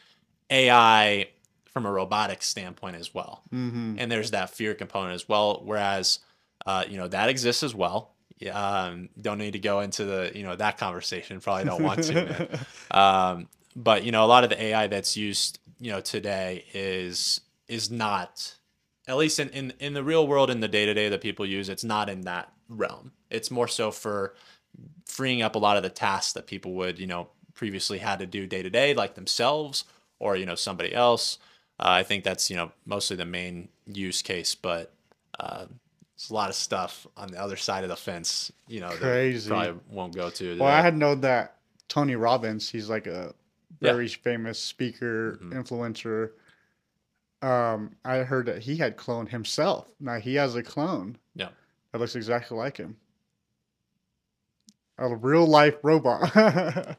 AI 0.50 1.28
from 1.66 1.86
a 1.86 1.90
robotic 1.92 2.42
standpoint 2.42 2.96
as 2.96 3.14
well, 3.14 3.42
hmm 3.50 3.96
and 3.98 4.10
there's 4.10 4.32
that 4.32 4.50
fear 4.50 4.74
component 4.74 5.14
as 5.14 5.28
well. 5.28 5.60
Whereas 5.64 6.18
uh, 6.66 6.84
you 6.88 6.98
know 6.98 7.08
that 7.08 7.28
exists 7.28 7.62
as 7.62 7.74
well. 7.74 8.14
Yeah, 8.40 8.58
um, 8.58 9.10
don't 9.20 9.38
need 9.38 9.52
to 9.52 9.58
go 9.58 9.80
into 9.80 10.04
the 10.04 10.32
you 10.34 10.42
know 10.42 10.56
that 10.56 10.78
conversation. 10.78 11.40
Probably 11.40 11.64
don't 11.64 11.82
want 11.82 12.04
to. 12.04 12.58
Um, 12.90 13.46
but 13.76 14.02
you 14.02 14.10
know, 14.10 14.24
a 14.24 14.26
lot 14.26 14.42
of 14.42 14.50
the 14.50 14.60
AI 14.60 14.88
that's 14.88 15.16
used, 15.16 15.60
you 15.78 15.92
know, 15.92 16.00
today 16.00 16.64
is 16.74 17.40
is 17.68 17.90
not, 17.90 18.56
at 19.06 19.16
least 19.16 19.38
in 19.38 19.50
in, 19.50 19.72
in 19.78 19.94
the 19.94 20.02
real 20.02 20.26
world, 20.26 20.50
in 20.50 20.58
the 20.60 20.68
day 20.68 20.86
to 20.86 20.94
day 20.94 21.08
that 21.08 21.20
people 21.20 21.46
use, 21.46 21.68
it's 21.68 21.84
not 21.84 22.08
in 22.08 22.22
that 22.22 22.52
realm. 22.68 23.12
It's 23.30 23.50
more 23.50 23.68
so 23.68 23.92
for 23.92 24.34
freeing 25.06 25.42
up 25.42 25.54
a 25.54 25.58
lot 25.58 25.76
of 25.76 25.82
the 25.82 25.90
tasks 25.90 26.32
that 26.32 26.46
people 26.46 26.72
would, 26.74 26.98
you 26.98 27.06
know, 27.06 27.28
previously 27.54 27.98
had 27.98 28.18
to 28.18 28.26
do 28.26 28.46
day 28.46 28.62
to 28.62 28.70
day, 28.70 28.94
like 28.94 29.14
themselves 29.14 29.84
or 30.18 30.36
you 30.36 30.46
know 30.46 30.54
somebody 30.54 30.94
else. 30.94 31.38
Uh, 31.78 31.88
I 31.88 32.02
think 32.02 32.24
that's 32.24 32.50
you 32.50 32.56
know 32.56 32.72
mostly 32.86 33.16
the 33.16 33.24
main 33.24 33.68
use 33.86 34.22
case, 34.22 34.54
but 34.54 34.92
uh, 35.38 35.66
there's 36.20 36.30
a 36.30 36.34
lot 36.34 36.50
of 36.50 36.54
stuff 36.54 37.06
on 37.16 37.28
the 37.28 37.40
other 37.40 37.56
side 37.56 37.82
of 37.82 37.88
the 37.88 37.96
fence, 37.96 38.52
you 38.68 38.80
know, 38.80 38.90
that 38.90 38.98
Crazy. 38.98 39.48
probably 39.48 39.80
won't 39.88 40.14
go 40.14 40.28
to. 40.28 40.58
Well, 40.58 40.68
I 40.68 40.82
had 40.82 40.94
known 40.94 41.22
that 41.22 41.56
Tony 41.88 42.14
Robbins, 42.14 42.68
he's 42.68 42.90
like 42.90 43.06
a 43.06 43.34
Yeah. 43.80 43.92
very 43.92 44.06
famous 44.08 44.58
speaker, 44.58 45.38
Mhm. 45.42 45.52
influencer. 45.54 46.32
Um, 47.42 47.96
I 48.04 48.18
heard 48.18 48.44
that 48.46 48.60
he 48.62 48.76
had 48.76 48.98
cloned 48.98 49.30
himself. 49.30 49.88
Now 49.98 50.18
he 50.20 50.34
has 50.34 50.56
a 50.56 50.62
clone 50.62 51.16
yeah. 51.34 51.48
that 51.92 51.98
looks 51.98 52.14
exactly 52.16 52.58
like 52.58 52.76
him. 52.76 52.98
A 54.98 55.16
real 55.16 55.46
life 55.46 55.76
robot. 55.82 56.30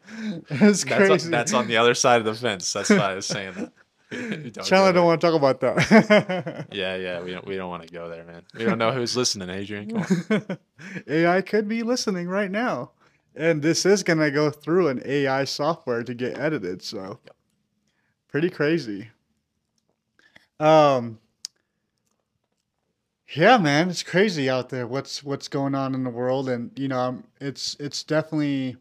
it's 0.50 0.50
That's 0.50 0.84
crazy. 0.84 1.26
on, 1.26 1.32
that's 1.32 1.54
on 1.54 1.68
the 1.68 1.78
other 1.78 1.94
side 1.94 2.18
of 2.20 2.26
the 2.26 2.34
fence. 2.34 2.74
That's 2.74 2.90
why 2.90 3.12
I 3.12 3.14
was 3.14 3.28
saying 3.28 3.54
that. 3.54 3.72
Chandler 4.64 4.92
don't 4.92 5.06
want 5.06 5.22
to 5.22 5.28
talk 5.28 5.36
about 5.36 5.62
that. 5.62 6.68
Yeah, 6.72 6.96
yeah, 6.96 7.22
we 7.22 7.32
don't 7.32 7.46
we 7.48 7.56
don't 7.56 7.70
want 7.70 7.84
to 7.84 7.94
go 7.94 8.10
there, 8.10 8.24
man. 8.26 8.44
We 8.58 8.66
don't 8.66 8.78
know 8.78 8.92
who's 8.92 9.16
listening, 9.16 9.50
Adrian. 9.50 10.04
AI 11.08 11.42
could 11.46 11.68
be 11.68 11.84
listening 11.84 12.28
right 12.28 12.52
now. 12.52 12.92
And 13.36 13.62
this 13.62 13.86
is 13.86 14.04
going 14.04 14.20
to 14.20 14.30
go 14.30 14.50
through 14.50 14.90
an 14.90 15.02
AI 15.06 15.46
software 15.46 16.04
to 16.04 16.14
get 16.14 16.38
edited. 16.38 16.82
So, 16.82 17.20
pretty 18.28 18.50
crazy. 18.50 19.10
Um, 20.60 21.20
yeah, 23.34 23.58
man, 23.58 23.90
it's 23.90 24.04
crazy 24.04 24.50
out 24.50 24.70
there. 24.70 24.86
What's 24.86 25.24
what's 25.24 25.48
going 25.48 25.74
on 25.76 25.96
in 25.96 26.04
the 26.04 26.10
world, 26.10 26.50
and 26.50 26.78
you 26.78 26.90
know, 26.90 27.24
it's 27.40 27.78
it's 27.80 28.04
definitely. 28.04 28.76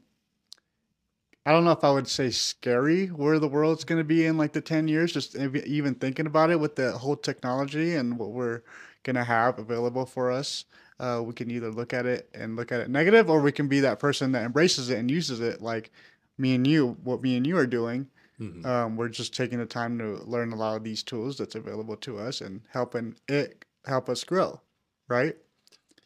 I 1.47 1.53
don't 1.53 1.65
know 1.65 1.73
if 1.73 1.85
I 1.85 1.91
would 1.91 2.07
say 2.09 2.31
scary 2.31 3.07
where 3.07 3.39
the 3.39 3.49
world's 3.49 3.85
going 3.85 3.99
to 3.99 4.05
be 4.05 4.27
in 4.27 4.37
like 4.37 4.53
the 4.53 4.61
ten 4.61 4.89
years. 4.89 5.13
Just 5.13 5.35
even 5.37 5.95
thinking 5.95 6.27
about 6.27 6.51
it 6.51 6.61
with 6.61 6.77
the 6.77 6.93
whole 6.93 7.17
technology 7.17 7.95
and 7.95 8.19
what 8.19 8.33
we're 8.33 8.63
going 9.03 9.17
to 9.17 9.25
have 9.25 9.59
available 9.59 10.05
for 10.05 10.31
us. 10.31 10.67
Uh, 10.99 11.23
we 11.25 11.33
can 11.33 11.51
either 11.51 11.71
look 11.71 11.95
at 11.95 12.05
it 12.05 12.29
and 12.35 12.57
look 12.57 12.71
at 12.71 12.81
it 12.81 12.91
negative, 12.91 13.31
or 13.31 13.41
we 13.41 13.53
can 13.53 13.69
be 13.69 13.81
that 13.81 13.99
person 13.99 14.33
that 14.33 14.45
embraces 14.45 14.91
it 14.91 14.99
and 14.99 15.11
uses 15.11 15.41
it, 15.41 15.63
like 15.63 15.91
me 16.37 16.55
and 16.55 16.67
you. 16.67 16.99
What 17.05 17.23
me 17.23 17.37
and 17.39 17.47
you 17.47 17.57
are 17.57 17.67
doing. 17.67 18.11
Mhm. 18.39 18.65
Um, 18.67 18.97
we're 18.97 19.09
just 19.09 19.35
taking 19.35 19.59
the 19.59 19.67
time 19.67 19.99
to 19.99 20.17
learn 20.27 20.53
a 20.53 20.57
lot 20.57 20.77
of 20.77 20.85
these 20.85 21.03
tools 21.03 21.39
that's 21.39 21.55
available 21.55 21.97
to 21.97 22.19
us 22.19 22.43
and 22.43 22.61
helping 22.69 23.17
it 23.29 23.65
help 23.87 24.11
us 24.11 24.25
grow, 24.25 24.61
right? 25.09 25.37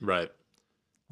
Right. 0.01 0.31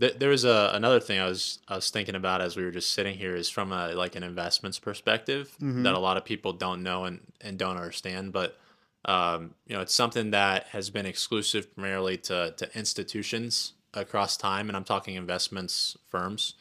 There, 0.03 0.11
there 0.11 0.31
was 0.31 0.45
a 0.45 0.73
another 0.75 0.99
thing 0.99 1.21
I 1.21 1.29
was 1.29 1.61
I 1.69 1.77
was 1.77 1.89
thinking 1.91 2.17
about 2.17 2.41
as 2.41 2.57
we 2.57 2.65
were 2.65 2.73
just 2.73 2.91
sitting 2.93 3.17
here 3.17 3.37
is 3.37 3.49
from 3.49 3.71
a 3.71 3.95
like 3.95 4.17
an 4.17 4.25
investments 4.25 4.81
perspective 4.81 5.55
Mhm. 5.63 5.85
that 5.85 5.95
a 5.95 5.99
lot 6.01 6.17
of 6.17 6.25
people 6.25 6.53
don't 6.53 6.83
know 6.83 7.05
and, 7.05 7.21
and 7.41 7.57
don't 7.57 7.77
understand, 7.77 8.33
but 8.33 8.59
um, 9.05 9.55
you 9.65 9.77
know 9.77 9.81
it's 9.81 9.95
something 9.95 10.33
that 10.33 10.67
has 10.69 10.91
been 10.91 11.07
exclusive 11.07 11.73
primarily 11.75 12.17
to 12.29 12.53
to 12.57 12.65
institutions 12.77 13.75
across 13.95 14.37
time, 14.37 14.69
and 14.69 14.77
I'm 14.77 14.83
talking 14.85 15.15
investments 15.15 15.97
firms, 16.11 16.55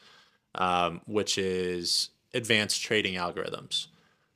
um, 0.54 1.00
which 1.06 1.36
is 1.36 2.10
advanced 2.34 2.80
trading 2.80 3.14
algorithms. 3.14 3.88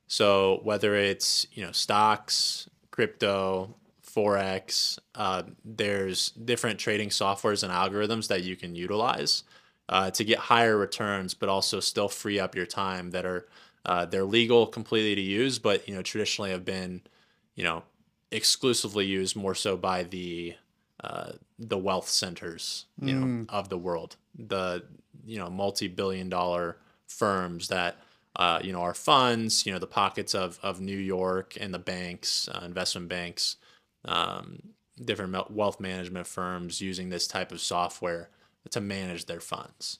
So 0.08 0.60
whether 0.64 0.96
it's 0.96 1.46
you 1.52 1.64
know 1.64 1.70
stocks, 1.70 2.68
crypto, 2.90 3.76
forex, 4.16 4.98
uh, 5.14 5.42
there's 5.64 6.30
different 6.30 6.78
trading 6.78 7.10
softwares 7.10 7.62
and 7.62 7.72
algorithms 7.72 8.28
that 8.28 8.42
you 8.42 8.56
can 8.56 8.74
utilize 8.74 9.44
uh, 9.88 10.10
to 10.10 10.24
get 10.24 10.38
higher 10.38 10.76
returns, 10.76 11.34
but 11.34 11.48
also 11.48 11.80
still 11.80 12.08
free 12.08 12.40
up 12.40 12.54
your 12.54 12.66
time 12.66 13.10
that 13.10 13.26
are 13.26 13.46
uh, 13.84 14.04
they're 14.04 14.24
legal 14.24 14.66
completely 14.66 15.14
to 15.14 15.20
use, 15.20 15.58
but 15.58 15.86
you 15.88 15.94
know 15.94 16.02
traditionally 16.02 16.50
have 16.50 16.64
been 16.64 17.02
you 17.54 17.62
know 17.62 17.82
exclusively 18.32 19.06
used 19.06 19.36
more 19.36 19.54
so 19.54 19.76
by 19.76 20.02
the 20.02 20.54
uh, 21.04 21.32
the 21.58 21.78
wealth 21.78 22.08
centers 22.08 22.86
you 23.00 23.14
know 23.14 23.46
of 23.48 23.68
the 23.68 23.78
world, 23.78 24.16
the 24.36 24.82
you 25.24 25.38
know 25.38 25.50
multi-billion 25.50 26.28
dollar 26.28 26.78
firms 27.06 27.68
that 27.68 27.96
uh, 28.34 28.60
you 28.62 28.72
know 28.72 28.80
are 28.80 28.94
funds, 28.94 29.66
you 29.66 29.72
know 29.72 29.78
the 29.78 29.86
pockets 29.86 30.34
of 30.34 30.58
of 30.62 30.80
New 30.80 30.98
York 30.98 31.56
and 31.60 31.72
the 31.72 31.78
banks, 31.78 32.48
uh, 32.48 32.62
investment 32.64 33.08
banks, 33.08 33.56
um, 34.06 34.62
different 35.02 35.50
wealth 35.50 35.80
management 35.80 36.26
firms 36.26 36.80
using 36.80 37.10
this 37.10 37.26
type 37.26 37.52
of 37.52 37.60
software 37.60 38.30
to 38.70 38.80
manage 38.80 39.26
their 39.26 39.40
funds. 39.40 39.98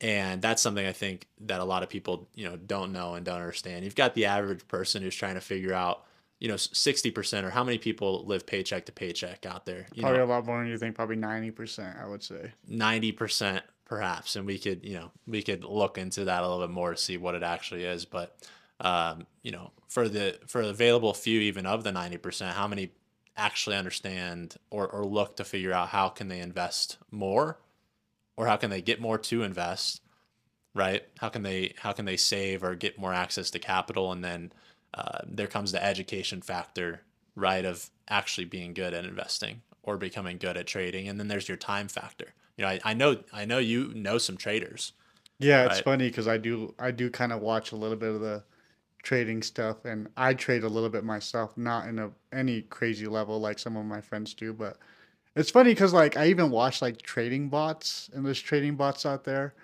And 0.00 0.40
that's 0.40 0.62
something 0.62 0.86
I 0.86 0.92
think 0.92 1.26
that 1.40 1.60
a 1.60 1.64
lot 1.64 1.82
of 1.82 1.90
people, 1.90 2.28
you 2.34 2.48
know, 2.48 2.56
don't 2.56 2.92
know 2.92 3.14
and 3.14 3.24
don't 3.24 3.40
understand. 3.40 3.84
You've 3.84 3.94
got 3.94 4.14
the 4.14 4.26
average 4.26 4.66
person 4.66 5.02
who's 5.02 5.14
trying 5.14 5.34
to 5.34 5.42
figure 5.42 5.74
out, 5.74 6.06
you 6.38 6.48
know, 6.48 6.56
sixty 6.56 7.10
percent 7.10 7.44
or 7.44 7.50
how 7.50 7.62
many 7.62 7.76
people 7.76 8.24
live 8.24 8.46
paycheck 8.46 8.86
to 8.86 8.92
paycheck 8.92 9.44
out 9.44 9.66
there. 9.66 9.86
You 9.92 10.00
Probably 10.00 10.18
know, 10.18 10.24
a 10.24 10.26
lot 10.26 10.46
more 10.46 10.58
than 10.60 10.68
you 10.68 10.78
think. 10.78 10.94
Probably 10.94 11.16
ninety 11.16 11.50
percent, 11.50 11.98
I 12.02 12.08
would 12.08 12.22
say. 12.22 12.52
ninety 12.66 13.12
percent 13.12 13.62
perhaps, 13.84 14.36
and 14.36 14.46
we 14.46 14.56
could, 14.56 14.84
you 14.84 14.94
know, 14.94 15.10
we 15.26 15.42
could 15.42 15.64
look 15.64 15.98
into 15.98 16.24
that 16.24 16.42
a 16.42 16.48
little 16.48 16.66
bit 16.66 16.72
more 16.72 16.92
to 16.92 16.96
see 16.96 17.18
what 17.18 17.34
it 17.34 17.42
actually 17.42 17.84
is. 17.84 18.06
But, 18.06 18.34
um, 18.80 19.26
you 19.42 19.52
know, 19.52 19.72
for 19.88 20.08
the 20.08 20.38
for 20.46 20.62
the 20.62 20.70
available 20.70 21.14
few, 21.14 21.40
even 21.40 21.66
of 21.66 21.84
the 21.84 21.92
ninety 21.92 22.16
percent, 22.18 22.56
how 22.56 22.68
many 22.68 22.92
actually 23.36 23.76
understand 23.76 24.56
or 24.70 24.88
or 24.88 25.04
look 25.04 25.36
to 25.36 25.44
figure 25.44 25.72
out 25.72 25.90
how 25.90 26.08
can 26.08 26.28
they 26.28 26.40
invest 26.40 26.98
more, 27.10 27.58
or 28.36 28.46
how 28.46 28.56
can 28.56 28.70
they 28.70 28.82
get 28.82 29.00
more 29.00 29.18
to 29.18 29.42
invest, 29.42 30.00
right? 30.74 31.04
How 31.18 31.28
can 31.28 31.42
they 31.42 31.74
how 31.78 31.92
can 31.92 32.04
they 32.04 32.16
save 32.16 32.62
or 32.62 32.74
get 32.74 32.98
more 32.98 33.12
access 33.14 33.50
to 33.50 33.58
capital, 33.58 34.12
and 34.12 34.24
then 34.24 34.52
uh, 34.94 35.20
there 35.26 35.46
comes 35.46 35.72
the 35.72 35.84
education 35.84 36.42
factor, 36.42 37.02
right, 37.34 37.64
of 37.64 37.90
actually 38.08 38.46
being 38.46 38.74
good 38.74 38.94
at 38.94 39.04
investing 39.04 39.62
or 39.82 39.96
becoming 39.96 40.38
good 40.38 40.56
at 40.56 40.66
trading, 40.66 41.08
and 41.08 41.18
then 41.20 41.28
there's 41.28 41.48
your 41.48 41.56
time 41.56 41.88
factor. 41.88 42.34
You 42.56 42.64
know, 42.64 42.70
I, 42.70 42.80
I 42.84 42.94
know 42.94 43.22
I 43.32 43.44
know 43.44 43.58
you 43.58 43.92
know 43.94 44.18
some 44.18 44.36
traders. 44.36 44.92
Yeah, 45.38 45.64
it's 45.64 45.78
Right. 45.78 45.80
funny 45.80 46.08
because 46.08 46.28
I 46.28 46.36
do 46.36 46.74
I 46.78 46.90
do 46.90 47.10
kind 47.10 47.32
of 47.32 47.40
watch 47.40 47.72
a 47.72 47.76
little 47.76 47.96
bit 47.96 48.10
of 48.14 48.20
the 48.20 48.44
trading 49.02 49.42
stuff, 49.42 49.84
and 49.84 50.08
I 50.16 50.34
trade 50.34 50.62
a 50.64 50.68
little 50.68 50.90
bit 50.90 51.04
myself, 51.04 51.56
not 51.56 51.88
in 51.88 51.98
a 51.98 52.10
any 52.32 52.62
crazy 52.62 53.06
level 53.06 53.40
like 53.40 53.58
some 53.58 53.76
of 53.76 53.84
my 53.86 54.00
friends 54.00 54.34
do, 54.34 54.52
but 54.52 54.76
it's 55.36 55.50
funny 55.50 55.70
because 55.72 55.92
like 55.92 56.16
I 56.16 56.26
even 56.26 56.50
watch 56.50 56.82
like 56.82 57.00
trading 57.02 57.48
bots, 57.48 58.10
and 58.14 58.24
there's 58.24 58.40
trading 58.40 58.76
bots 58.76 59.06
out 59.06 59.24
there, 59.24 59.54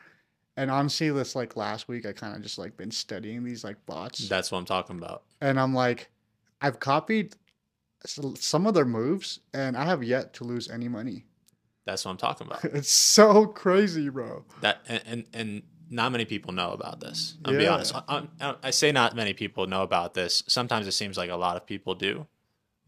and 0.57 0.71
honestly, 0.71 1.11
this 1.11 1.35
like 1.37 1.57
last 1.57 1.89
week 1.89 2.07
I 2.07 2.13
kind 2.13 2.35
of 2.35 2.43
just 2.43 2.59
like 2.59 2.77
been 2.77 2.91
studying 2.91 3.45
these 3.45 3.65
like 3.65 3.85
bots, 3.87 4.29
That's 4.29 4.51
what 4.51 4.59
I'm 4.59 4.65
talking 4.65 4.99
about. 4.99 5.25
and 5.41 5.59
I'm 5.61 5.75
like, 5.75 6.09
I've 6.61 6.81
copied 6.81 7.35
some 8.05 8.67
of 8.67 8.75
their 8.75 8.85
moves, 8.85 9.41
and 9.53 9.77
I 9.77 9.85
have 9.85 10.03
yet 10.03 10.33
to 10.35 10.45
lose 10.45 10.71
any 10.71 10.89
money. 10.89 11.25
That's 11.85 12.05
what 12.05 12.13
I'm 12.13 12.17
talking 12.17 12.47
about. 12.47 12.65
It's 12.75 12.93
so 12.93 13.47
crazy, 13.47 14.09
bro. 14.09 14.45
that 14.61 14.81
and, 14.89 15.03
and 15.07 15.25
and 15.33 15.63
not 15.89 16.13
many 16.13 16.25
people 16.25 16.53
know 16.53 16.73
about 16.73 17.01
this. 17.01 17.37
I'll 17.45 17.57
be 17.57 17.67
honest. 17.67 17.95
I, 17.95 18.27
I, 18.41 18.55
I 18.63 18.71
say 18.71 18.93
not 18.93 19.15
many 19.15 19.33
people 19.33 19.67
know 19.67 19.83
about 19.83 20.15
this. 20.15 20.43
Sometimes 20.47 20.87
it 20.87 20.93
seems 20.93 21.17
like 21.17 21.31
a 21.31 21.37
lot 21.37 21.57
of 21.57 21.67
people 21.67 21.95
do, 21.95 22.27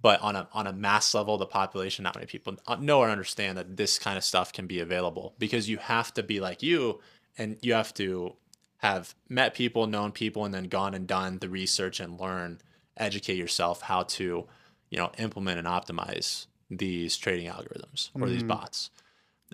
but 0.00 0.20
on 0.20 0.36
a 0.36 0.48
on 0.52 0.66
a 0.66 0.72
mass 0.72 1.14
level, 1.14 1.38
the 1.38 1.46
population, 1.46 2.02
not 2.02 2.14
many 2.14 2.26
people 2.26 2.56
know 2.80 3.00
or 3.00 3.08
understand 3.08 3.56
that 3.58 3.76
this 3.76 3.98
kind 3.98 4.16
of 4.16 4.24
stuff 4.24 4.52
can 4.52 4.66
be 4.66 4.80
available 4.80 5.34
because 5.38 5.68
you 5.68 5.76
have 5.78 6.12
to 6.14 6.22
be 6.22 6.40
like 6.40 6.62
you, 6.62 7.00
and 7.36 7.56
you 7.62 7.72
have 7.72 7.94
to 7.94 8.34
have 8.78 9.14
met 9.28 9.54
people, 9.54 9.86
known 9.86 10.12
people, 10.12 10.44
and 10.44 10.54
then 10.54 10.64
gone 10.64 10.94
and 10.94 11.06
done 11.06 11.38
the 11.38 11.48
research 11.48 12.00
and 12.00 12.20
learn, 12.20 12.60
educate 12.96 13.36
yourself 13.36 13.82
how 13.82 14.04
to, 14.04 14.46
you 14.88 14.98
know, 14.98 15.10
implement 15.18 15.58
and 15.58 15.66
optimize 15.66 16.46
these 16.70 17.16
trading 17.16 17.50
algorithms 17.50 18.10
or 18.14 18.28
these 18.28 18.42
bots. 18.42 18.90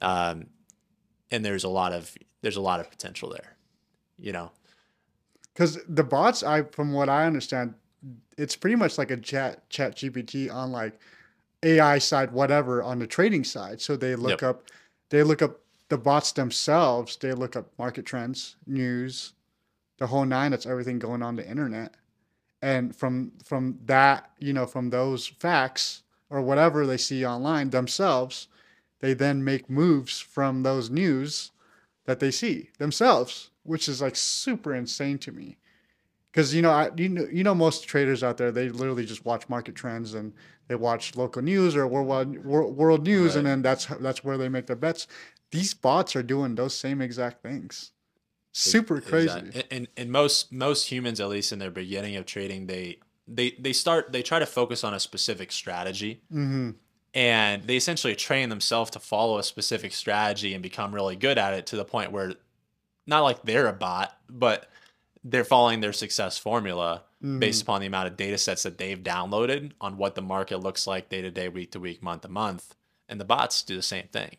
Um, 0.03 0.49
and 1.31 1.45
there's 1.45 1.65
a 1.65 1.69
lot 1.69 1.93
of 1.93 2.15
there's 2.45 2.57
a 2.57 2.61
lot 2.61 2.79
of 2.79 2.91
potential 2.91 3.31
there, 3.31 3.57
you 4.19 4.31
know. 4.31 4.53
Because 5.53 5.79
the 5.89 6.05
bots, 6.05 6.43
I 6.43 6.65
from 6.65 6.93
what 6.93 7.09
I 7.09 7.27
understand, 7.27 7.75
it's 8.37 8.55
pretty 8.55 8.77
much 8.77 8.99
like 8.99 9.11
a 9.11 9.17
chat 9.17 9.69
chat 9.71 9.97
GPT 9.97 10.53
on 10.53 10.71
like 10.71 11.01
AI 11.63 11.99
side, 11.99 12.33
whatever, 12.33 12.83
on 12.83 12.99
the 12.99 13.07
trading 13.07 13.45
side. 13.45 13.81
So 13.81 13.97
they 13.97 14.15
look 14.15 14.43
Yep. 14.43 14.43
up 14.43 14.63
they 15.09 15.23
look 15.23 15.41
up 15.41 15.61
the 15.89 15.97
bots 15.97 16.33
themselves, 16.33 17.17
they 17.17 17.33
look 17.33 17.57
up 17.57 17.67
market 17.79 18.05
trends, 18.05 18.57
news, 18.67 19.33
the 19.99 20.07
whole 20.07 20.27
nine, 20.27 20.51
that's 20.51 20.67
everything 20.67 20.99
going 20.99 21.23
on 21.23 21.37
the 21.37 21.49
internet. 21.49 21.95
And 22.61 22.95
from 22.95 23.33
from 23.43 23.79
that, 23.87 24.33
you 24.39 24.53
know, 24.53 24.67
from 24.67 24.91
those 24.91 25.27
facts 25.27 26.03
or 26.29 26.43
whatever 26.43 26.87
they 26.87 26.99
see 26.99 27.25
online 27.25 27.71
themselves, 27.71 28.49
they 29.01 29.15
then 29.15 29.43
make 29.45 29.71
moves 29.71 30.21
from 30.21 30.63
those 30.63 30.91
news 30.91 31.53
that 32.05 32.21
they 32.21 32.31
see 32.31 32.71
themselves, 32.79 33.51
which 33.63 33.89
is 33.89 34.01
like 34.03 34.17
super 34.17 34.75
insane 34.75 35.19
to 35.19 35.33
me. 35.33 35.57
Because 36.31 36.55
you 36.55 36.63
know, 36.63 36.71
I, 36.71 36.91
you 36.97 37.09
know, 37.09 37.27
you 37.31 37.45
know, 37.45 37.55
most 37.55 37.87
traders 37.87 38.23
out 38.23 38.37
there 38.39 38.51
they 38.51 38.69
literally 38.69 39.05
just 39.07 39.25
watch 39.25 39.49
market 39.49 39.75
trends 39.75 40.15
and 40.15 40.33
they 40.69 40.75
watch 40.75 41.15
local 41.17 41.43
news 41.43 41.77
or 41.77 41.87
worldwide 41.87 42.45
world, 42.45 42.77
world 42.77 43.05
news, 43.05 43.37
and 43.37 43.47
then 43.47 43.63
that's 43.63 43.87
that's 43.87 44.25
where 44.25 44.37
they 44.37 44.49
make 44.49 44.67
their 44.67 44.77
bets. 44.77 45.07
These 45.51 45.75
bots 45.75 46.17
are 46.17 46.23
doing 46.23 46.57
those 46.57 46.75
same 46.77 47.01
exact 47.01 47.43
things. 47.43 47.93
Super 48.53 49.01
crazy. 49.01 49.39
Exact- 49.39 49.73
And, 49.73 49.89
and 49.97 50.11
most 50.11 50.53
most 50.53 50.91
humans, 50.91 51.21
at 51.21 51.29
least 51.29 51.53
in 51.53 51.59
their 51.59 51.71
beginning 51.71 52.17
of 52.17 52.27
trading, 52.27 52.67
they 52.67 52.99
they 53.29 53.53
they 53.59 53.73
start 53.73 54.13
they 54.13 54.23
try 54.23 54.39
to 54.39 54.47
focus 54.47 54.85
on 54.85 54.93
a 54.95 55.01
specific 55.01 55.53
strategy, 55.53 56.23
hmm 56.31 56.71
and 57.15 57.63
they 57.63 57.77
essentially 57.77 58.17
train 58.17 58.49
themselves 58.49 58.91
to 58.91 58.99
follow 58.99 59.39
a 59.39 59.45
specific 59.45 59.93
strategy 59.93 60.53
and 60.53 60.63
become 60.63 60.93
really 60.93 61.15
good 61.15 61.39
at 61.39 61.55
it 61.55 61.67
to 61.67 61.77
the 61.77 61.85
point 61.85 62.11
where, 62.11 62.35
not 63.07 63.21
like 63.21 63.43
they're 63.43 63.69
a 63.69 63.73
bot, 63.73 64.17
but 64.29 64.69
they're 65.23 65.45
following 65.45 65.81
their 65.81 65.93
success 65.93 66.37
formula 66.37 67.05
mm-hmm. 67.23 67.39
based 67.39 67.63
upon 67.63 67.81
the 67.81 67.87
amount 67.87 68.09
of 68.09 68.17
data 68.17 68.37
sets 68.37 68.65
that 68.65 68.79
they've 68.79 69.03
downloaded 69.03 69.73
on 69.81 69.97
what 69.97 70.17
the 70.17 70.23
market 70.23 70.59
looks 70.59 70.87
like 70.87 71.09
day 71.09 71.23
to 71.23 71.31
day, 71.31 71.49
week 71.49 71.71
to 71.71 71.81
week, 71.81 72.03
month 72.03 72.23
to 72.23 72.29
month. 72.29 72.75
And 73.09 73.21
the 73.21 73.25
bots 73.25 73.63
do 73.63 73.77
the 73.77 73.83
same 73.83 74.09
thing. 74.09 74.37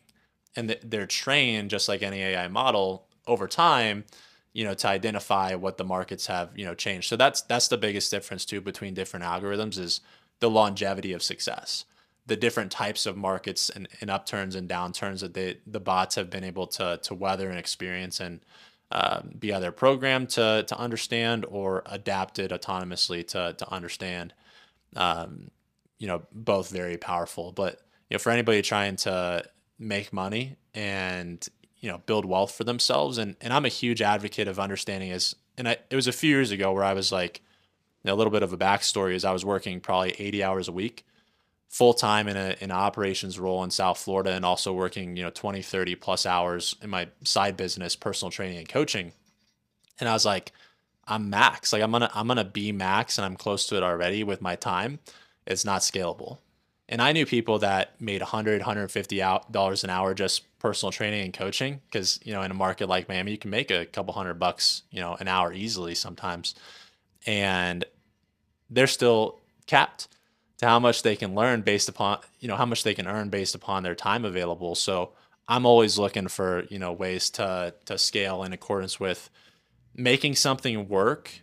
And 0.54 0.76
they're 0.82 1.06
trained 1.06 1.70
just 1.70 1.88
like 1.88 2.02
any 2.02 2.22
AI 2.22 2.48
model 2.48 3.06
over 3.26 3.48
time, 3.48 4.04
you 4.52 4.64
know, 4.64 4.74
to 4.74 4.88
identify 4.88 5.54
what 5.54 5.76
the 5.76 5.84
markets 5.84 6.26
have, 6.26 6.50
you 6.56 6.64
know, 6.64 6.74
changed. 6.74 7.08
So 7.08 7.16
that's 7.16 7.42
that's 7.42 7.68
the 7.68 7.76
biggest 7.76 8.10
difference 8.10 8.44
too 8.44 8.60
between 8.60 8.94
different 8.94 9.24
algorithms 9.24 9.78
is 9.78 10.00
the 10.40 10.50
longevity 10.50 11.12
of 11.12 11.22
success. 11.22 11.84
The 12.26 12.36
different 12.36 12.72
types 12.72 13.06
of 13.06 13.16
markets 13.16 13.70
and, 13.70 13.88
and 14.00 14.10
upturns 14.10 14.54
and 14.54 14.68
downturns 14.68 15.20
that 15.20 15.34
they 15.34 15.58
the 15.66 15.80
bots 15.80 16.16
have 16.16 16.30
been 16.30 16.44
able 16.44 16.66
to 16.68 16.98
to 17.02 17.14
weather 17.14 17.48
and 17.48 17.58
experience 17.58 18.20
and 18.20 18.40
um, 18.90 19.32
be 19.38 19.52
either 19.52 19.72
programmed 19.72 20.30
to 20.30 20.64
to 20.66 20.78
understand 20.78 21.44
or 21.48 21.82
adapted 21.86 22.50
autonomously 22.50 23.26
to 23.28 23.54
to 23.56 23.72
understand. 23.72 24.34
Um, 24.94 25.50
you 25.98 26.06
know, 26.06 26.22
both 26.32 26.70
very 26.70 26.96
powerful. 26.96 27.52
But 27.52 27.80
you 28.10 28.14
know, 28.14 28.18
for 28.18 28.30
anybody 28.30 28.62
trying 28.62 28.96
to 28.96 29.44
make 29.78 30.12
money 30.12 30.56
and 30.74 31.46
you 31.78 31.90
know 31.90 31.98
build 32.06 32.24
wealth 32.24 32.52
for 32.52 32.64
themselves, 32.64 33.18
and 33.18 33.36
and 33.40 33.52
I'm 33.52 33.64
a 33.64 33.70
huge 33.70 34.02
advocate 34.02 34.48
of 34.48 34.58
understanding 34.58 35.10
is, 35.10 35.34
and 35.56 35.68
I 35.68 35.78
it 35.90 35.96
was 35.96 36.06
a 36.06 36.12
few 36.12 36.30
years 36.30 36.50
ago 36.50 36.72
where 36.72 36.84
I 36.84 36.92
was 36.92 37.12
like, 37.12 37.42
a 38.04 38.14
little 38.14 38.30
bit 38.30 38.42
of 38.42 38.52
a 38.52 38.58
backstory 38.58 39.14
is 39.14 39.24
I 39.24 39.32
was 39.32 39.44
working 39.44 39.80
probably 39.80 40.14
80 40.18 40.42
hours 40.42 40.68
a 40.68 40.72
week 40.72 41.04
full 41.68 41.94
time 41.94 42.28
in 42.28 42.36
a 42.36 42.56
in 42.60 42.70
an 42.70 42.76
operations 42.76 43.38
role 43.38 43.62
in 43.64 43.70
South 43.70 43.98
Florida 43.98 44.32
and 44.32 44.44
also 44.44 44.72
working, 44.72 45.16
you 45.16 45.22
know, 45.22 45.30
20, 45.30 45.62
30 45.62 45.94
plus 45.96 46.26
hours 46.26 46.74
in 46.82 46.90
my 46.90 47.08
side 47.24 47.56
business, 47.56 47.96
personal 47.96 48.30
training 48.30 48.58
and 48.58 48.68
coaching. 48.68 49.12
And 49.98 50.08
I 50.08 50.12
was 50.12 50.24
like, 50.24 50.52
I'm 51.06 51.30
max. 51.30 51.72
Like 51.72 51.82
I'm 51.82 51.92
gonna 51.92 52.10
I'm 52.14 52.26
gonna 52.26 52.44
be 52.44 52.72
max 52.72 53.18
and 53.18 53.24
I'm 53.24 53.36
close 53.36 53.66
to 53.68 53.76
it 53.76 53.82
already 53.82 54.24
with 54.24 54.40
my 54.40 54.56
time. 54.56 54.98
It's 55.46 55.64
not 55.64 55.82
scalable. 55.82 56.38
And 56.88 57.02
I 57.02 57.12
knew 57.12 57.26
people 57.26 57.58
that 57.60 58.00
made 58.00 58.20
100, 58.20 58.60
150 58.60 59.22
out- 59.22 59.50
dollars 59.50 59.82
an 59.82 59.90
hour 59.90 60.14
just 60.14 60.44
personal 60.58 60.92
training 60.92 61.24
and 61.24 61.34
coaching 61.34 61.80
because 61.86 62.18
you 62.24 62.32
know 62.32 62.42
in 62.42 62.50
a 62.50 62.54
market 62.54 62.88
like 62.88 63.08
Miami 63.08 63.32
you 63.32 63.38
can 63.38 63.50
make 63.50 63.70
a 63.70 63.86
couple 63.86 64.14
hundred 64.14 64.34
bucks 64.34 64.82
you 64.90 65.00
know 65.00 65.16
an 65.20 65.28
hour 65.28 65.52
easily 65.52 65.94
sometimes, 65.94 66.54
and 67.26 67.84
they're 68.70 68.86
still 68.86 69.40
capped 69.66 70.08
to 70.58 70.66
how 70.66 70.78
much 70.78 71.02
they 71.02 71.16
can 71.16 71.34
learn 71.34 71.62
based 71.62 71.88
upon 71.88 72.18
you 72.40 72.48
know 72.48 72.56
how 72.56 72.66
much 72.66 72.82
they 72.82 72.94
can 72.94 73.06
earn 73.06 73.28
based 73.28 73.54
upon 73.54 73.82
their 73.82 73.94
time 73.94 74.24
available. 74.24 74.74
So 74.74 75.12
i'm 75.48 75.64
always 75.64 75.98
looking 75.98 76.28
for 76.28 76.64
you 76.70 76.78
know 76.78 76.92
ways 76.92 77.30
to 77.30 77.72
to 77.84 77.96
scale 77.96 78.42
in 78.42 78.52
accordance 78.52 78.98
with 78.98 79.30
making 79.94 80.34
something 80.34 80.88
work 80.88 81.40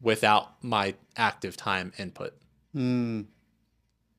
without 0.00 0.62
my 0.64 0.94
active 1.16 1.56
time 1.56 1.92
input. 1.98 2.34
Mm, 2.74 3.26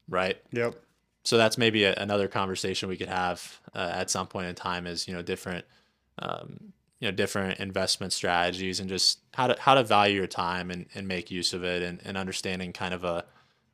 right? 0.08 0.38
Yep. 0.52 0.76
so 1.24 1.38
that's 1.38 1.58
maybe 1.58 1.84
a, 1.86 1.94
another 1.96 2.28
conversation 2.28 2.90
we 2.90 2.98
could 2.98 3.10
have 3.10 3.60
uh, 3.74 3.92
at 3.94 4.10
some 4.10 4.28
point 4.28 4.48
in 4.48 4.56
time 4.56 4.88
is 4.88 5.08
you 5.08 5.14
know 5.14 5.22
different 5.22 5.66
um, 6.20 6.74
you 7.00 7.08
know 7.08 7.12
different 7.12 7.60
investment 7.60 8.14
strategies 8.14 8.80
and 8.80 8.90
just 8.90 9.20
how 9.34 9.48
to 9.48 9.56
how 9.60 9.74
to 9.74 9.84
value 9.84 10.16
your 10.16 10.28
time 10.28 10.70
and, 10.70 10.86
and 10.94 11.08
make 11.08 11.32
use 11.32 11.54
of 11.54 11.64
it 11.64 11.82
and, 11.82 12.00
and 12.06 12.18
understanding 12.18 12.74
kind 12.74 12.94
of 12.94 13.04
a 13.04 13.26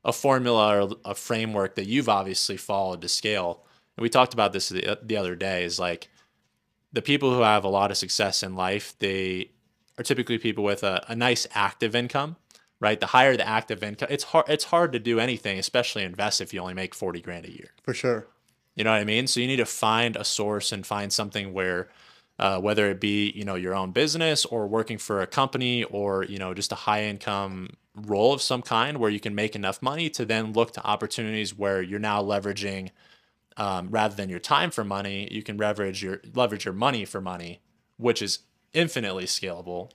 a 0.05 0.13
formula 0.13 0.83
or 0.83 0.95
a 1.05 1.15
framework 1.15 1.75
that 1.75 1.87
you've 1.87 2.09
obviously 2.09 2.57
followed 2.57 3.01
to 3.01 3.07
scale 3.07 3.63
and 3.97 4.01
we 4.03 4.09
talked 4.09 4.33
about 4.33 4.53
this 4.53 4.69
the, 4.69 4.97
the 5.03 5.17
other 5.17 5.35
day 5.35 5.63
is 5.63 5.79
like 5.79 6.09
the 6.93 7.01
people 7.01 7.33
who 7.33 7.41
have 7.41 7.63
a 7.63 7.69
lot 7.69 7.91
of 7.91 7.97
success 7.97 8.43
in 8.43 8.55
life 8.55 8.93
they 8.99 9.51
are 9.97 10.03
typically 10.03 10.37
people 10.37 10.63
with 10.63 10.83
a, 10.83 11.03
a 11.07 11.15
nice 11.15 11.45
active 11.53 11.95
income 11.95 12.35
right 12.79 12.99
the 12.99 13.07
higher 13.07 13.35
the 13.35 13.47
active 13.47 13.83
income 13.83 14.07
it's 14.11 14.23
hard 14.25 14.45
it's 14.47 14.65
hard 14.65 14.91
to 14.93 14.99
do 14.99 15.19
anything 15.19 15.57
especially 15.59 16.03
invest 16.03 16.39
if 16.41 16.53
you 16.53 16.61
only 16.61 16.73
make 16.73 16.93
40 16.95 17.21
grand 17.21 17.45
a 17.45 17.51
year 17.51 17.71
For 17.83 17.93
sure. 17.93 18.27
you 18.75 18.83
know 18.83 18.91
what 18.91 19.01
I 19.01 19.05
mean? 19.05 19.25
So 19.27 19.39
you 19.39 19.47
need 19.47 19.57
to 19.57 19.65
find 19.65 20.15
a 20.15 20.23
source 20.23 20.71
and 20.71 20.85
find 20.85 21.11
something 21.11 21.51
where, 21.51 21.89
uh, 22.37 22.59
whether 22.59 22.87
it 22.91 23.01
be 23.01 23.31
you 23.31 23.43
know 23.43 23.55
your 23.55 23.73
own 23.73 23.91
business 23.91 24.45
or 24.45 24.67
working 24.67 24.99
for 24.99 25.21
a 25.21 25.27
company 25.27 25.83
or 25.85 26.23
you 26.25 26.37
know 26.37 26.53
just 26.53 26.71
a 26.71 26.75
high 26.75 27.03
income 27.05 27.71
role 28.05 28.33
of 28.33 28.41
some 28.41 28.61
kind 28.61 28.97
where 28.97 29.09
you 29.09 29.19
can 29.19 29.35
make 29.35 29.55
enough 29.55 29.81
money 29.81 30.09
to 30.11 30.25
then 30.25 30.53
look 30.53 30.71
to 30.73 30.85
opportunities 30.85 31.57
where 31.57 31.81
you're 31.81 31.99
now 31.99 32.21
leveraging 32.21 32.91
um, 33.57 33.89
rather 33.89 34.15
than 34.15 34.29
your 34.29 34.39
time 34.39 34.69
for 34.69 34.83
money, 34.83 35.27
you 35.31 35.41
can 35.41 35.57
leverage 35.57 36.03
your 36.03 36.21
leverage 36.35 36.65
your 36.65 36.75
money 36.75 37.05
for 37.05 37.19
money, 37.19 37.59
which 37.97 38.21
is 38.21 38.39
infinitely 38.73 39.25
scalable, 39.25 39.89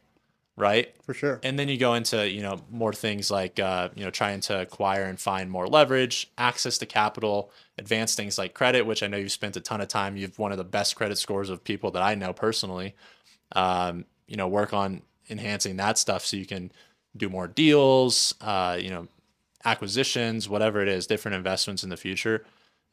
right? 0.57 0.95
For 1.03 1.15
sure. 1.15 1.41
and 1.45 1.57
then 1.59 1.69
you 1.69 1.79
go 1.79 1.95
into 1.95 2.29
you 2.29 2.43
know 2.43 2.61
more 2.71 2.93
things 2.93 3.31
like 3.31 3.61
uh, 3.61 3.91
you 3.95 4.05
know 4.05 4.11
trying 4.11 4.41
to 4.41 4.61
acquire 4.63 5.05
and 5.05 5.19
find 5.19 5.49
more 5.49 5.69
leverage 5.69 6.31
access 6.37 6.77
to 6.79 6.87
capital 6.87 7.53
advanced 7.79 8.17
things 8.17 8.37
like 8.37 8.53
credit 8.53 8.85
which 8.85 9.03
i 9.03 9.07
know 9.07 9.17
you've 9.17 9.33
spent 9.33 9.57
a 9.57 9.61
ton 9.61 9.81
of 9.81 9.89
time 9.89 10.17
you've 10.17 10.39
one 10.39 10.53
of 10.53 10.59
the 10.59 10.65
best 10.65 10.95
credit 10.95 11.17
scores 11.17 11.49
of 11.49 11.65
people 11.65 11.91
that 11.91 12.03
i 12.03 12.15
know 12.15 12.33
personally 12.33 12.95
um, 13.57 14.05
you 14.27 14.37
know 14.37 14.47
work 14.47 14.73
on 14.75 15.03
enhancing 15.31 15.77
that 15.77 15.97
stuff 15.99 16.25
so 16.25 16.37
you 16.37 16.47
can 16.47 16.71
do 17.17 17.29
more 17.29 17.49
deals 17.49 18.35
uh, 18.41 18.77
you 18.81 18.91
know 18.91 19.09
acquisitions 19.65 20.49
whatever 20.49 20.81
it 20.81 20.89
is 20.89 21.07
different 21.07 21.37
investments 21.37 21.85
in 21.85 21.91
the 21.91 21.97
future. 21.97 22.45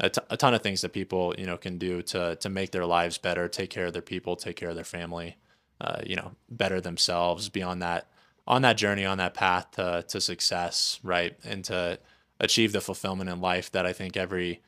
A, 0.02 0.10
t- 0.10 0.22
a 0.30 0.38
ton 0.38 0.54
of 0.54 0.62
things 0.62 0.80
that 0.82 0.94
people 0.94 1.36
you 1.38 1.46
know 1.46 1.58
can 1.58 1.78
do 1.78 2.02
to 2.04 2.38
to 2.38 2.50
make 2.50 2.72
their 2.72 2.86
lives 2.86 3.18
better 3.18 3.48
take 3.50 3.70
care 3.70 3.88
of 3.88 3.94
their 3.94 4.02
people 4.02 4.36
take 4.36 4.56
care 4.56 4.70
of 4.70 4.76
their 4.76 4.86
family 4.86 5.36
uh, 5.82 6.00
you 6.06 6.16
know 6.16 6.32
better 6.50 6.80
themselves 6.80 7.50
be 7.50 7.62
on 7.62 7.80
that 7.80 8.08
on 8.48 8.62
that 8.62 8.78
journey 8.78 9.06
on 9.06 9.18
that 9.18 9.34
path 9.34 9.72
to, 9.72 10.06
to 10.08 10.22
success 10.22 11.00
right? 11.04 11.38
And 11.44 11.66
to 11.66 12.00
achieve 12.40 12.72
the 12.72 12.80
fulfillment 12.80 13.30
in 13.30 13.42
life 13.42 13.72
that 13.72 13.86
i 13.86 13.92
think 13.92 14.16
every 14.16 14.62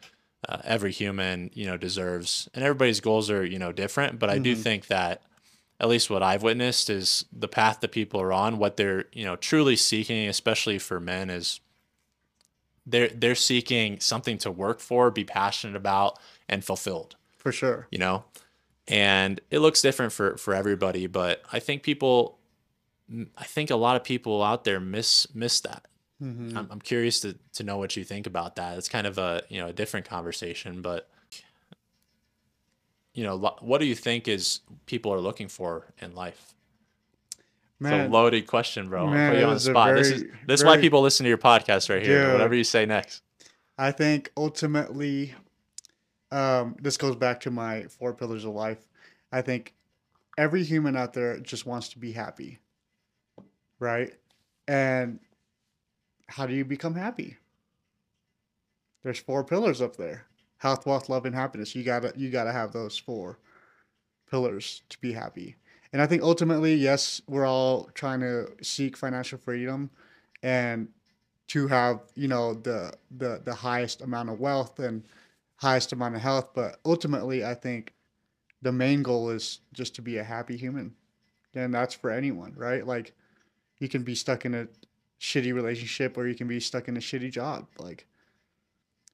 uh, 0.50 0.58
every 0.64 0.92
human 0.92 1.52
you 1.54 1.66
know 1.66 1.78
deserves. 1.78 2.50
And 2.54 2.64
everybody's 2.64 3.00
goals 3.00 3.30
are 3.30 3.46
you 3.46 3.60
know 3.60 3.72
different 3.72 4.20
but 4.20 4.30
i 4.30 4.38
do 4.38 4.56
think 4.56 4.88
that 4.88 5.22
at 5.82 5.90
least 5.90 6.10
what 6.10 6.24
i've 6.24 6.44
witnessed 6.44 6.90
is 6.90 7.26
the 7.34 7.48
path 7.50 7.80
that 7.82 7.92
people 7.92 8.22
are 8.22 8.32
on 8.32 8.58
what 8.58 8.78
they're 8.78 9.06
you 9.12 9.26
know 9.26 9.36
truly 9.36 9.76
seeking 9.76 10.28
especially 10.30 10.80
for 10.80 11.00
men 11.02 11.30
is 11.30 11.60
they're 12.86 13.10
they're 13.10 13.36
seeking 13.36 14.00
something 14.00 14.38
to 14.38 14.50
work 14.50 14.80
for 14.80 15.12
be 15.12 15.26
passionate 15.26 15.76
about 15.76 16.18
and 16.48 16.64
fulfilled 16.64 17.16
For 17.38 17.52
sure. 17.52 17.88
you 17.92 17.98
know 17.98 18.24
and 18.88 19.42
it 19.50 19.60
looks 19.60 19.82
different 19.82 20.14
for 20.14 20.38
for 20.38 20.54
everybody 20.54 21.08
but 21.08 21.42
i 21.52 21.60
think 21.60 21.84
people 21.84 22.38
i 23.38 23.44
think 23.44 23.70
a 23.70 23.76
lot 23.76 23.96
of 23.96 24.04
people 24.04 24.42
out 24.42 24.64
there 24.64 24.80
miss 24.80 25.28
miss 25.36 25.60
that 25.62 25.86
Mm-hmm. 26.22 26.56
I'm, 26.56 26.68
I'm 26.70 26.80
curious 26.82 27.20
to 27.22 27.36
to 27.54 27.64
know 27.64 27.80
what 27.80 27.96
you 27.96 28.04
think 28.04 28.28
about 28.28 28.56
that 28.58 28.78
it's 28.78 28.88
kind 28.88 29.08
of 29.08 29.18
a 29.18 29.42
you 29.50 29.60
know 29.60 29.70
a 29.70 29.74
different 29.74 30.08
conversation 30.08 30.84
but 30.84 31.10
you 33.14 33.24
know 33.24 33.36
lo- 33.36 33.58
what 33.62 33.80
do 33.80 33.86
you 33.86 33.96
think 33.96 34.28
is 34.28 34.62
people 34.86 35.14
are 35.14 35.20
looking 35.20 35.48
for 35.48 35.88
in 36.02 36.16
life 36.16 36.54
It's 37.82 37.90
a 37.92 38.08
loaded 38.08 38.48
question, 38.48 38.90
bro. 38.90 39.06
I'll 39.06 39.12
Man, 39.12 39.32
put 39.32 39.40
you 39.40 39.46
on 39.46 39.54
the 39.56 39.60
spot. 39.60 39.96
this 39.96 40.12
is 40.12 40.24
this 40.48 40.60
is 40.62 40.66
why 40.66 40.78
people 40.78 41.02
listen 41.02 41.24
to 41.24 41.30
your 41.30 41.38
podcast 41.38 41.90
right 41.90 42.06
here. 42.06 42.24
Dude. 42.26 42.34
Whatever 42.34 42.56
you 42.56 42.64
say 42.64 42.86
next. 42.86 43.24
I 43.78 43.92
think 43.92 44.32
ultimately, 44.38 45.34
um, 46.32 46.76
this 46.80 46.98
goes 46.98 47.16
back 47.16 47.40
to 47.42 47.52
my 47.52 47.84
four 47.84 48.14
pillars 48.14 48.46
of 48.46 48.54
life. 48.54 48.86
I 49.32 49.42
think 49.42 49.74
every 50.38 50.64
human 50.64 50.96
out 50.96 51.14
there 51.14 51.40
just 51.40 51.66
wants 51.66 51.90
to 51.90 51.98
be 52.00 52.12
happy, 52.12 52.60
right? 53.80 54.14
And 54.68 55.20
how 56.28 56.46
do 56.46 56.54
you 56.54 56.64
become 56.64 56.94
happy? 56.94 57.38
There's 59.04 59.20
four 59.20 59.44
pillars 59.44 59.82
up 59.82 59.96
there: 59.96 60.28
health, 60.62 60.86
wealth, 60.86 61.10
love, 61.10 61.26
and 61.26 61.34
happiness. 61.34 61.76
You 61.76 61.84
gotta 61.84 62.14
you 62.16 62.30
gotta 62.30 62.52
have 62.52 62.72
those 62.72 62.98
four 62.98 63.40
pillars 64.30 64.84
to 64.90 64.98
be 65.00 65.12
happy. 65.12 65.56
And 65.92 66.02
I 66.02 66.06
think 66.06 66.22
ultimately, 66.22 66.76
yes, 66.76 67.22
we're 67.28 67.46
all 67.46 67.90
trying 67.96 68.22
to 68.22 68.48
seek 68.62 68.96
financial 68.96 69.40
freedom 69.40 69.90
and 70.44 70.88
to 71.48 71.68
have 71.68 72.00
you 72.16 72.28
know 72.28 72.54
the 72.54 72.94
the 73.18 73.42
the 73.44 73.54
highest 73.54 74.02
amount 74.02 74.30
of 74.30 74.40
wealth 74.40 74.80
and 74.80 75.04
highest 75.58 75.92
amount 75.92 76.16
of 76.16 76.22
health 76.22 76.50
but 76.56 76.80
ultimately 76.86 77.46
i 77.46 77.54
think 77.54 77.94
the 78.62 78.72
main 78.72 79.04
goal 79.04 79.30
is 79.30 79.60
just 79.74 79.94
to 79.94 80.02
be 80.02 80.18
a 80.18 80.24
happy 80.24 80.56
human 80.56 80.96
and 81.54 81.74
that's 81.74 81.94
for 81.94 82.10
anyone 82.10 82.54
right 82.56 82.88
like 82.88 83.14
you 83.80 83.90
can 83.90 84.02
be 84.02 84.16
stuck 84.16 84.46
in 84.46 84.56
a 84.56 84.68
shitty 85.20 85.54
relationship 85.54 86.18
or 86.18 86.26
you 86.26 86.34
can 86.34 86.48
be 86.48 86.60
stuck 86.60 86.88
in 86.88 86.96
a 86.96 87.02
shitty 87.02 87.30
job 87.30 87.68
like 87.78 88.08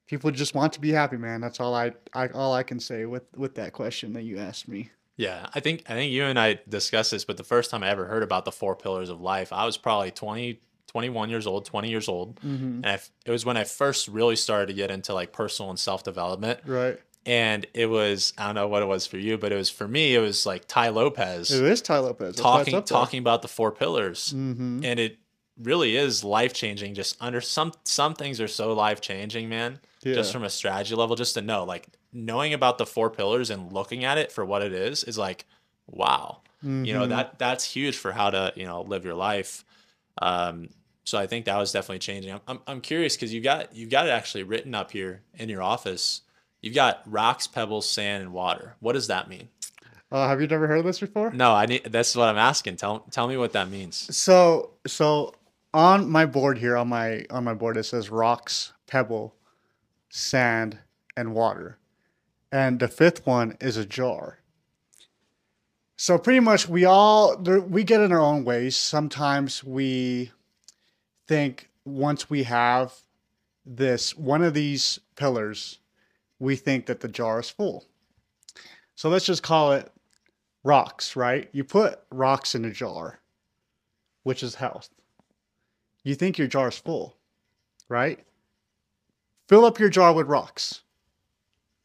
people 0.08 0.30
just 0.32 0.54
want 0.54 0.72
to 0.72 0.80
be 0.80 0.90
happy 0.90 1.16
man 1.16 1.40
that's 1.40 1.60
all 1.60 1.74
i, 1.74 1.92
I 2.12 2.28
all 2.28 2.52
i 2.52 2.64
can 2.64 2.80
say 2.80 3.06
with 3.06 3.24
with 3.36 3.54
that 3.54 3.72
question 3.72 4.12
that 4.14 4.22
you 4.22 4.38
asked 4.38 4.66
me 4.66 4.90
Yeah, 5.18 5.48
I 5.52 5.58
think 5.58 5.82
I 5.88 5.94
think 5.94 6.12
you 6.12 6.22
and 6.24 6.38
I 6.38 6.60
discussed 6.68 7.10
this, 7.10 7.24
but 7.24 7.36
the 7.36 7.44
first 7.44 7.72
time 7.72 7.82
I 7.82 7.88
ever 7.90 8.06
heard 8.06 8.22
about 8.22 8.44
the 8.44 8.52
four 8.52 8.76
pillars 8.76 9.10
of 9.10 9.20
life, 9.20 9.52
I 9.52 9.66
was 9.66 9.76
probably 9.76 10.12
20, 10.12 10.60
21 10.86 11.28
years 11.28 11.44
old, 11.44 11.64
20 11.64 11.90
years 11.90 12.08
old. 12.08 12.36
mm-hmm. 12.36 12.84
And 12.84 12.86
I 12.86 13.00
it 13.26 13.32
was 13.32 13.44
when 13.44 13.56
I 13.56 13.64
first 13.64 14.06
really 14.06 14.36
started 14.36 14.68
to 14.68 14.74
get 14.74 14.92
into 14.92 15.12
like 15.12 15.32
personal 15.32 15.70
and 15.70 15.78
self 15.78 16.04
development. 16.04 16.60
right 16.64 17.00
And 17.26 17.66
it 17.74 17.86
was, 17.86 18.32
I 18.38 18.46
don't 18.46 18.54
know 18.54 18.68
what 18.68 18.82
it 18.82 18.86
was 18.86 19.08
for 19.08 19.18
you, 19.18 19.36
but 19.38 19.50
it 19.50 19.56
was 19.56 19.68
for 19.68 19.88
me, 19.88 20.14
it 20.14 20.20
was 20.20 20.46
like 20.46 20.68
Tai 20.68 20.90
Lopez 20.90 21.50
it 21.50 21.64
is 21.64 21.82
Tai 21.82 21.98
Lopez 21.98 22.36
That's 22.36 22.42
why 22.44 22.60
it's 22.60 22.70
talking 22.70 22.84
talking 22.84 23.18
about 23.18 23.42
the 23.42 23.48
four 23.48 23.72
pillars. 23.72 24.32
mm-hmm. 24.32 24.84
And 24.84 25.00
it 25.00 25.18
really 25.60 25.96
is 25.96 26.22
life 26.24 26.52
changing. 26.52 26.94
Just 26.94 27.16
under 27.20 27.40
some 27.40 27.72
some 27.84 28.14
things 28.14 28.40
are 28.40 28.48
so 28.48 28.72
life 28.72 29.00
changing, 29.00 29.48
man. 29.48 29.80
Yeah. 30.02 30.14
Just 30.14 30.32
from 30.32 30.44
a 30.44 30.50
strategy 30.50 30.94
level, 30.94 31.16
just 31.16 31.34
to 31.34 31.42
know, 31.42 31.64
like 31.64 31.88
knowing 32.12 32.54
about 32.54 32.78
the 32.78 32.86
four 32.86 33.10
pillars 33.10 33.50
and 33.50 33.72
looking 33.72 34.04
at 34.04 34.16
it 34.18 34.30
for 34.32 34.44
what 34.44 34.62
it 34.62 34.72
is 34.72 35.04
is 35.04 35.18
like, 35.18 35.44
wow. 35.86 36.40
You 36.62 36.92
know, 36.94 37.04
Mhm. 37.06 37.10
that 37.10 37.38
that's 37.38 37.64
huge 37.64 37.96
for 37.96 38.10
how 38.12 38.30
to, 38.30 38.52
you 38.56 38.64
know, 38.66 38.82
live 38.82 39.04
your 39.04 39.14
life. 39.14 39.64
Um, 40.20 40.70
so 41.04 41.16
I 41.18 41.26
think 41.26 41.44
that 41.46 41.56
was 41.56 41.72
definitely 41.72 42.00
changing. 42.00 42.32
I'm, 42.32 42.40
I'm, 42.48 42.60
I'm 42.66 42.80
curious 42.80 43.16
because 43.16 43.32
you 43.32 43.40
got 43.40 43.74
you've 43.74 43.90
got 43.90 44.06
it 44.06 44.10
actually 44.10 44.42
written 44.42 44.74
up 44.74 44.90
here 44.90 45.22
in 45.36 45.48
your 45.48 45.62
office. 45.62 46.22
You've 46.60 46.74
got 46.74 47.02
rocks, 47.06 47.46
pebbles, 47.46 47.88
sand, 47.88 48.22
and 48.22 48.32
water. 48.32 48.74
What 48.80 48.94
does 48.94 49.06
that 49.06 49.28
mean? 49.28 49.48
uh, 50.10 50.26
have 50.26 50.40
you 50.40 50.46
never 50.46 50.66
heard 50.66 50.78
of 50.80 50.84
this 50.86 50.98
before 51.00 51.30
No, 51.32 51.52
I 51.52 51.66
need. 51.66 51.84
That's 51.84 52.16
what 52.16 52.28
I'm 52.28 52.38
asking. 52.38 52.76
Tell 52.76 53.00
tell 53.10 53.28
me 53.28 53.36
what 53.36 53.52
that 53.52 53.70
means. 53.70 54.14
So 54.16 54.70
so 54.86 55.34
on 55.74 56.08
my 56.08 56.26
board 56.26 56.58
here 56.58 56.76
on 56.76 56.88
my 56.88 57.24
on 57.30 57.44
my 57.44 57.54
board 57.54 57.76
it 57.76 57.84
says 57.84 58.10
rocks, 58.10 58.72
pebble, 58.86 59.34
sand, 60.08 60.78
and 61.16 61.34
water. 61.34 61.78
And 62.50 62.80
the 62.80 62.88
fifth 62.88 63.26
one 63.26 63.56
is 63.60 63.76
a 63.76 63.84
jar. 63.84 64.38
So 65.96 66.16
pretty 66.16 66.40
much 66.40 66.68
we 66.68 66.84
all 66.84 67.36
we 67.36 67.84
get 67.84 68.00
in 68.00 68.12
our 68.12 68.20
own 68.20 68.44
ways. 68.44 68.76
Sometimes 68.76 69.62
we 69.62 70.32
think 71.26 71.68
once 71.84 72.30
we 72.30 72.44
have 72.44 72.94
this 73.66 74.16
one 74.16 74.42
of 74.42 74.54
these 74.54 75.00
pillars, 75.16 75.78
we 76.38 76.56
think 76.56 76.86
that 76.86 77.00
the 77.00 77.08
jar 77.08 77.40
is 77.40 77.50
full. 77.50 77.86
So 78.94 79.08
let's 79.08 79.26
just 79.26 79.42
call 79.42 79.72
it 79.72 79.92
rocks, 80.64 81.14
right? 81.16 81.48
You 81.52 81.64
put 81.64 82.00
rocks 82.10 82.54
in 82.54 82.64
a 82.64 82.72
jar 82.72 83.20
which 84.22 84.42
is 84.42 84.56
health. 84.56 84.90
You 86.08 86.14
think 86.14 86.38
your 86.38 86.46
jar 86.48 86.68
is 86.68 86.78
full, 86.78 87.18
right? 87.90 88.18
Fill 89.46 89.66
up 89.66 89.78
your 89.78 89.90
jar 89.90 90.14
with 90.14 90.26
rocks. 90.26 90.80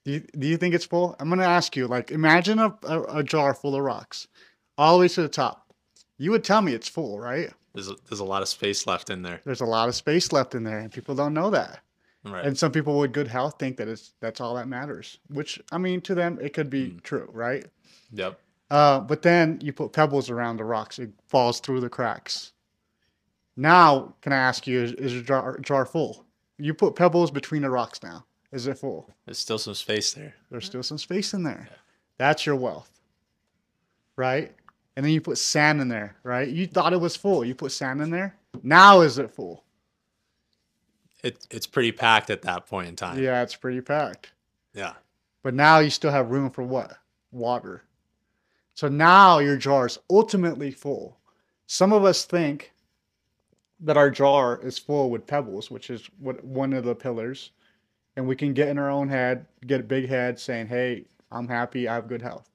Do 0.06 0.14
you, 0.14 0.20
do 0.40 0.48
you 0.48 0.56
think 0.56 0.74
it's 0.74 0.86
full? 0.86 1.18
I'm 1.20 1.28
going 1.28 1.40
to 1.40 1.46
ask 1.46 1.76
you, 1.76 1.88
like, 1.88 2.10
imagine 2.10 2.58
a, 2.58 2.74
a, 2.84 3.18
a 3.18 3.24
jar 3.24 3.54
full 3.54 3.76
of 3.76 3.84
rocks 3.84 4.30
all 4.78 4.94
the 4.94 5.02
way 5.02 5.08
to 5.10 5.24
the 5.24 5.28
top. 5.28 5.74
You 6.18 6.32
would 6.32 6.46
tell 6.46 6.62
me 6.62 6.72
it's 6.72 6.88
full, 6.88 7.20
right? 7.20 7.52
There's 7.74 7.90
a, 7.90 7.96
there's 8.08 8.22
a 8.22 8.24
lot 8.24 8.42
of 8.42 8.48
space 8.48 8.88
left 8.88 9.10
in 9.10 9.24
there. 9.24 9.42
There's 9.44 9.60
a 9.60 9.66
lot 9.66 9.90
of 9.90 9.96
space 9.96 10.32
left 10.32 10.56
in 10.56 10.64
there, 10.64 10.80
and 10.80 10.90
people 10.90 11.16
don't 11.16 11.34
know 11.34 11.50
that. 11.50 11.82
Right. 12.24 12.46
And 12.46 12.58
some 12.58 12.72
people 12.72 12.98
with 12.98 13.12
good 13.12 13.28
health 13.28 13.56
think 13.60 13.76
that 13.76 13.90
it's 13.90 14.14
that's 14.22 14.40
all 14.40 14.56
that 14.56 14.70
matters. 14.70 15.18
Which 15.28 15.60
I 15.74 15.78
mean, 15.78 16.00
to 16.00 16.16
them, 16.16 16.40
it 16.42 16.54
could 16.54 16.70
be 16.70 16.98
true, 17.04 17.28
right? 17.34 17.66
yep. 18.14 18.40
Uh, 18.72 19.02
but 19.02 19.22
then 19.22 19.60
you 19.62 19.74
put 19.74 19.92
pebbles 19.92 20.30
around 20.30 20.56
the 20.56 20.64
rocks, 20.64 20.98
it 20.98 21.12
falls 21.28 21.60
through 21.60 21.82
the 21.82 21.90
cracks. 21.90 22.53
Now, 23.56 24.16
can 24.22 24.34
I 24.34 24.38
ask 24.38 24.66
you, 24.68 24.82
is, 24.82 24.92
is 24.94 25.14
your 25.14 25.24
jar, 25.24 25.58
jar 25.60 25.86
full? 25.86 26.26
You 26.58 26.74
put 26.74 26.96
pebbles 26.96 27.32
between 27.32 27.62
the 27.62 27.70
rocks 27.70 28.02
now. 28.02 28.26
Is 28.52 28.68
it 28.68 28.78
full? 28.78 29.10
There's 29.26 29.40
still 29.40 29.58
some 29.58 29.74
space 29.74 30.14
there. 30.14 30.36
There's 30.52 30.66
still 30.66 30.84
some 30.84 30.98
space 30.98 31.34
in 31.34 31.44
there. 31.44 31.68
That's 32.18 32.46
your 32.46 32.56
wealth, 32.56 32.92
right? 34.16 34.52
And 34.96 35.04
then 35.04 35.12
you 35.12 35.22
put 35.22 35.40
sand 35.40 35.82
in 35.82 35.88
there, 35.88 36.16
right? 36.24 36.48
You 36.48 36.68
thought 36.68 36.94
it 36.94 37.02
was 37.02 37.16
full. 37.16 37.44
You 37.44 37.56
put 37.56 37.72
sand 37.72 38.02
in 38.02 38.12
there. 38.12 38.36
Now 38.62 39.02
is 39.02 39.18
it 39.18 39.32
full? 39.32 39.64
It 41.24 41.48
it's 41.50 41.66
pretty 41.66 41.92
packed 41.92 42.30
at 42.30 42.44
that 42.44 42.68
point 42.68 42.90
in 42.90 42.96
time. 42.96 43.22
Yeah, 43.22 43.42
it's 43.42 43.56
pretty 43.56 43.82
packed. 43.82 44.32
Yeah. 44.74 44.94
But 45.42 45.56
now 45.56 45.80
you 45.80 45.90
still 45.90 46.12
have 46.12 46.30
room 46.30 46.52
for 46.52 46.64
what? 46.64 46.98
Water. 47.32 47.84
So 48.76 48.88
now 48.88 49.40
your 49.40 49.58
jar 49.58 49.88
is 49.88 49.98
ultimately 50.10 50.70
full. 50.72 51.18
Some 51.66 51.92
of 51.94 52.04
us 52.04 52.26
think 52.26 52.73
that 53.84 53.98
our 53.98 54.10
jar 54.10 54.60
is 54.62 54.80
full 54.80 55.10
with 55.12 55.28
pebbles, 55.28 55.72
which 55.72 55.90
is 55.92 56.10
what 56.20 56.44
one 56.46 56.74
of 56.74 56.86
the 56.86 56.96
pillars, 56.96 57.52
and 58.16 58.28
we 58.28 58.36
can 58.36 58.54
get 58.54 58.70
in 58.70 58.78
our 58.80 58.90
own 58.90 59.10
head, 59.10 59.48
get 59.68 59.82
a 59.82 59.84
big 59.84 60.08
head 60.10 60.40
saying, 60.40 60.68
"Hey, 60.68 61.06
I'm 61.32 61.48
happy, 61.48 61.88
I 61.88 61.96
have 61.96 62.08
good 62.08 62.22
health." 62.24 62.50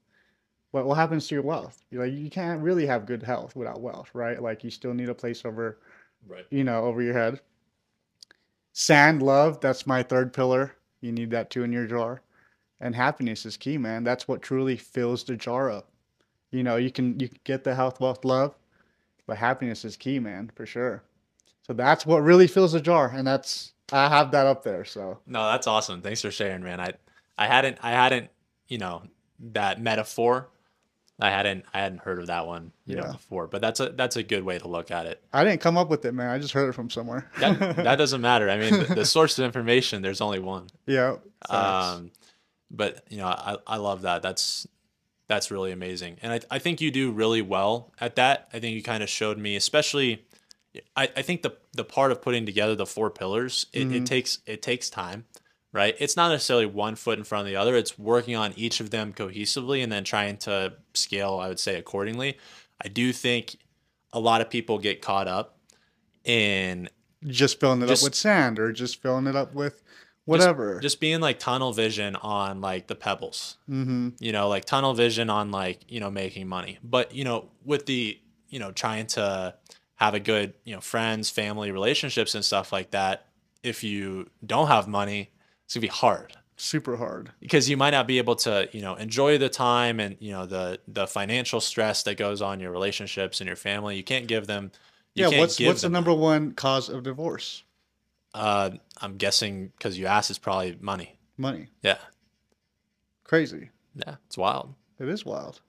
But 0.73 0.87
what 0.87 0.97
happens 0.97 1.29
to 1.29 1.35
your 1.37 1.45
wealth? 1.45 1.85
You're 1.91 2.05
like 2.07 2.15
you 2.15 2.31
can't 2.31 2.63
really 2.63 2.87
have 2.87 3.07
good 3.07 3.23
health 3.23 3.57
without 3.57 3.81
wealth, 3.83 4.11
right? 4.15 4.41
Like 4.43 4.65
you 4.65 4.71
still 4.71 4.95
need 4.95 5.11
a 5.11 5.15
place 5.15 5.45
over 5.45 5.79
Right. 6.27 6.47
you 6.51 6.65
know, 6.65 6.85
over 6.85 7.03
your 7.03 7.15
head. 7.15 7.41
Sand, 8.73 9.23
love, 9.23 9.61
that's 9.61 9.87
my 9.87 10.03
third 10.03 10.33
pillar. 10.33 10.77
You 11.03 11.13
need 11.13 11.31
that 11.33 11.51
too 11.51 11.65
in 11.65 11.73
your 11.73 11.87
jar. 11.87 12.23
And 12.81 12.95
happiness 12.97 13.45
is 13.45 13.57
key, 13.59 13.77
man. 13.79 14.05
That's 14.05 14.27
what 14.29 14.43
truly 14.43 14.77
fills 14.77 15.25
the 15.25 15.37
jar 15.37 15.71
up. 15.71 15.91
You 16.51 16.63
know, 16.65 16.77
you 16.77 16.91
can 16.93 17.19
you 17.21 17.29
can 17.29 17.39
get 17.45 17.65
the 17.65 17.75
health, 17.75 18.01
wealth, 18.01 18.25
love, 18.25 18.57
but 19.27 19.39
happiness 19.39 19.85
is 19.85 19.97
key, 19.97 20.19
man, 20.21 20.51
for 20.55 20.67
sure. 20.67 21.03
So 21.69 21.75
that's 21.75 22.05
what 22.05 22.23
really 22.23 22.47
fills 22.49 22.73
the 22.73 22.81
jar, 22.81 23.13
and 23.15 23.27
that's 23.27 23.73
I 23.93 24.09
have 24.09 24.33
that 24.33 24.47
up 24.47 24.65
there. 24.65 24.85
So 24.85 25.19
No, 25.27 25.51
that's 25.51 25.67
awesome. 25.67 26.01
Thanks 26.03 26.23
for 26.23 26.31
sharing, 26.31 26.63
man. 26.63 26.81
I 26.81 26.95
I 27.37 27.47
hadn't 27.47 27.79
I 27.83 27.91
hadn't, 27.91 28.31
you 28.67 28.79
know, 28.79 29.03
that 29.53 29.81
metaphor. 29.81 30.49
I 31.21 31.31
hadn't 31.31 31.65
I 31.75 31.81
hadn't 31.81 31.99
heard 32.01 32.21
of 32.21 32.29
that 32.29 32.47
one, 32.47 32.73
you 32.87 32.97
know, 32.97 33.13
before. 33.13 33.49
But 33.49 33.61
that's 33.61 33.81
a 33.81 33.91
that's 33.91 34.17
a 34.17 34.23
good 34.23 34.45
way 34.45 34.59
to 34.59 34.67
look 34.69 34.91
at 34.91 35.05
it. 35.07 35.23
I 35.33 35.45
didn't 35.45 35.61
come 35.61 35.77
up 35.77 35.89
with 35.91 36.05
it, 36.05 36.13
man. 36.13 36.31
I 36.31 36.39
just 36.39 36.55
heard 36.55 36.69
it 36.71 36.73
from 36.73 36.89
somewhere. 36.91 37.31
That 37.39 37.77
that 37.77 37.97
doesn't 37.99 38.21
matter. 38.21 38.49
I 38.49 38.57
mean, 38.59 38.79
the, 38.79 38.95
the 38.95 39.05
source 39.05 39.39
of 39.39 39.45
information, 39.45 40.01
there's 40.01 40.21
only 40.21 40.39
one. 40.39 40.69
yeah. 40.87 41.17
Um, 41.51 42.13
but 42.71 43.05
you 43.11 43.19
know, 43.19 43.27
I, 43.27 43.57
I 43.67 43.77
love 43.77 44.03
that. 44.03 44.23
That's 44.23 44.67
that's 45.27 45.51
really 45.51 45.73
amazing, 45.73 46.17
and 46.23 46.33
I, 46.33 46.41
I 46.51 46.59
think 46.59 46.81
you 46.81 46.91
do 46.91 47.11
really 47.11 47.43
well 47.43 47.93
at 48.01 48.17
that. 48.17 48.49
I 48.53 48.61
think 48.61 48.75
you 48.75 48.83
kind 48.83 49.03
of 49.03 49.11
showed 49.11 49.37
me, 49.39 49.57
especially. 49.57 50.25
I, 50.97 51.11
I 51.17 51.23
think 51.23 51.43
the 51.43 51.57
the 51.73 51.85
part 51.85 52.13
of 52.13 52.23
putting 52.23 52.47
together 52.47 52.75
the 52.75 52.87
four 52.87 53.11
pillars, 53.11 53.67
it, 53.73 53.93
it 53.93 54.07
takes 54.07 54.39
it 54.47 54.63
takes 54.63 54.91
time, 54.91 55.25
right? 55.73 55.95
It's 55.99 56.17
not 56.17 56.31
necessarily 56.31 56.67
one 56.67 56.95
foot 56.95 57.19
in 57.19 57.25
front 57.25 57.47
of 57.47 57.47
the 57.47 57.57
other. 57.57 57.77
It's 57.77 57.99
working 57.99 58.37
on 58.37 58.53
each 58.57 58.81
of 58.81 58.91
them 58.91 59.13
cohesively 59.13 59.83
and 59.83 59.91
then 59.91 60.05
trying 60.05 60.37
to 60.39 60.75
scale. 60.95 61.39
I 61.41 61.49
would 61.49 61.61
say 61.61 61.77
accordingly. 61.77 62.39
I 62.83 62.89
do 62.89 63.13
think 63.13 63.57
a 64.13 64.21
lot 64.21 64.41
of 64.41 64.51
people 64.51 64.79
get 64.79 65.03
caught 65.03 65.29
up 65.29 65.59
in 66.25 66.89
just 67.27 67.59
filling 67.61 67.83
it 67.83 67.87
just- 67.89 68.03
up 68.03 68.07
with 68.07 68.15
sand 68.15 68.59
or 68.59 68.73
just 68.73 69.03
filling 69.03 69.27
it 69.27 69.37
up 69.37 69.55
with 69.55 69.75
just- 69.75 69.85
whatever. 70.25 70.79
just 70.81 71.01
being 71.01 71.21
like 71.21 71.39
tunnel 71.39 71.73
vision 71.73 72.15
on 72.17 72.61
like 72.61 72.87
the 72.87 72.95
pebbles 72.95 73.57
mm-hmm. 73.69 74.11
you 74.21 74.31
know 74.31 74.49
like 74.49 74.65
tunnel 74.65 74.93
vision 74.93 75.31
on 75.31 75.51
like 75.51 75.81
you 75.89 76.01
know 76.01 76.11
making 76.11 76.47
money 76.47 76.79
but 76.85 77.15
you 77.15 77.25
know 77.25 77.49
with 77.65 77.87
the 77.87 78.19
you 78.49 78.59
know 78.59 78.71
trying 78.71 79.07
to 79.07 79.55
have 79.99 80.15
a 80.15 80.21
good 80.21 80.55
you 80.65 80.75
know 80.75 80.81
friends 80.81 81.31
family 81.31 81.71
relationships 81.71 82.35
and 82.35 82.45
stuff 82.45 82.73
like 82.73 82.91
that 82.91 83.27
if 83.63 83.85
you 83.85 84.29
don't 84.45 84.67
have 84.69 84.89
money 84.89 85.31
it's 85.65 85.75
gonna 85.75 85.83
be 85.83 85.89
hard 85.89 86.33
super 86.61 86.97
hard. 86.97 87.31
because 87.41 87.69
you 87.71 87.77
might 87.77 87.91
not 87.91 88.07
be 88.09 88.19
able 88.19 88.35
to 88.35 88.69
you 88.73 88.81
know 88.83 88.95
enjoy 88.97 89.39
the 89.39 89.49
time 89.49 90.01
and 90.01 90.17
you 90.19 90.33
know 90.33 90.45
the 90.47 90.79
the 90.89 91.07
financial 91.07 91.61
stress 91.61 92.03
that 92.03 92.17
goes 92.17 92.43
on 92.43 92.59
your 92.59 92.73
relationships 92.73 93.41
and 93.41 93.47
your 93.47 93.57
family 93.57 93.97
you 93.97 94.03
can't 94.03 94.27
give 94.27 94.47
them 94.49 94.73
you 95.15 95.23
yeah, 95.25 95.31
can't 95.31 95.41
what's 95.41 95.57
give 95.57 95.69
what's 95.69 95.83
the 95.83 95.89
number 95.89 96.13
one 96.13 96.53
cause 96.53 96.89
of 96.89 97.03
divorce? 97.05 97.63
uh 98.35 98.71
i'm 99.01 99.17
guessing 99.17 99.69
because 99.79 99.97
you 99.99 100.07
asked 100.07 100.31
it's 100.31 100.39
probably 100.39 100.77
money 100.81 101.17
Money. 101.37 101.69
yeah 101.83 101.99
Crazy. 103.25 103.71
yeah 103.95 104.17
it's 104.27 104.37
wild 104.39 104.75
It 104.99 105.09
is 105.09 105.25
wild. 105.25 105.61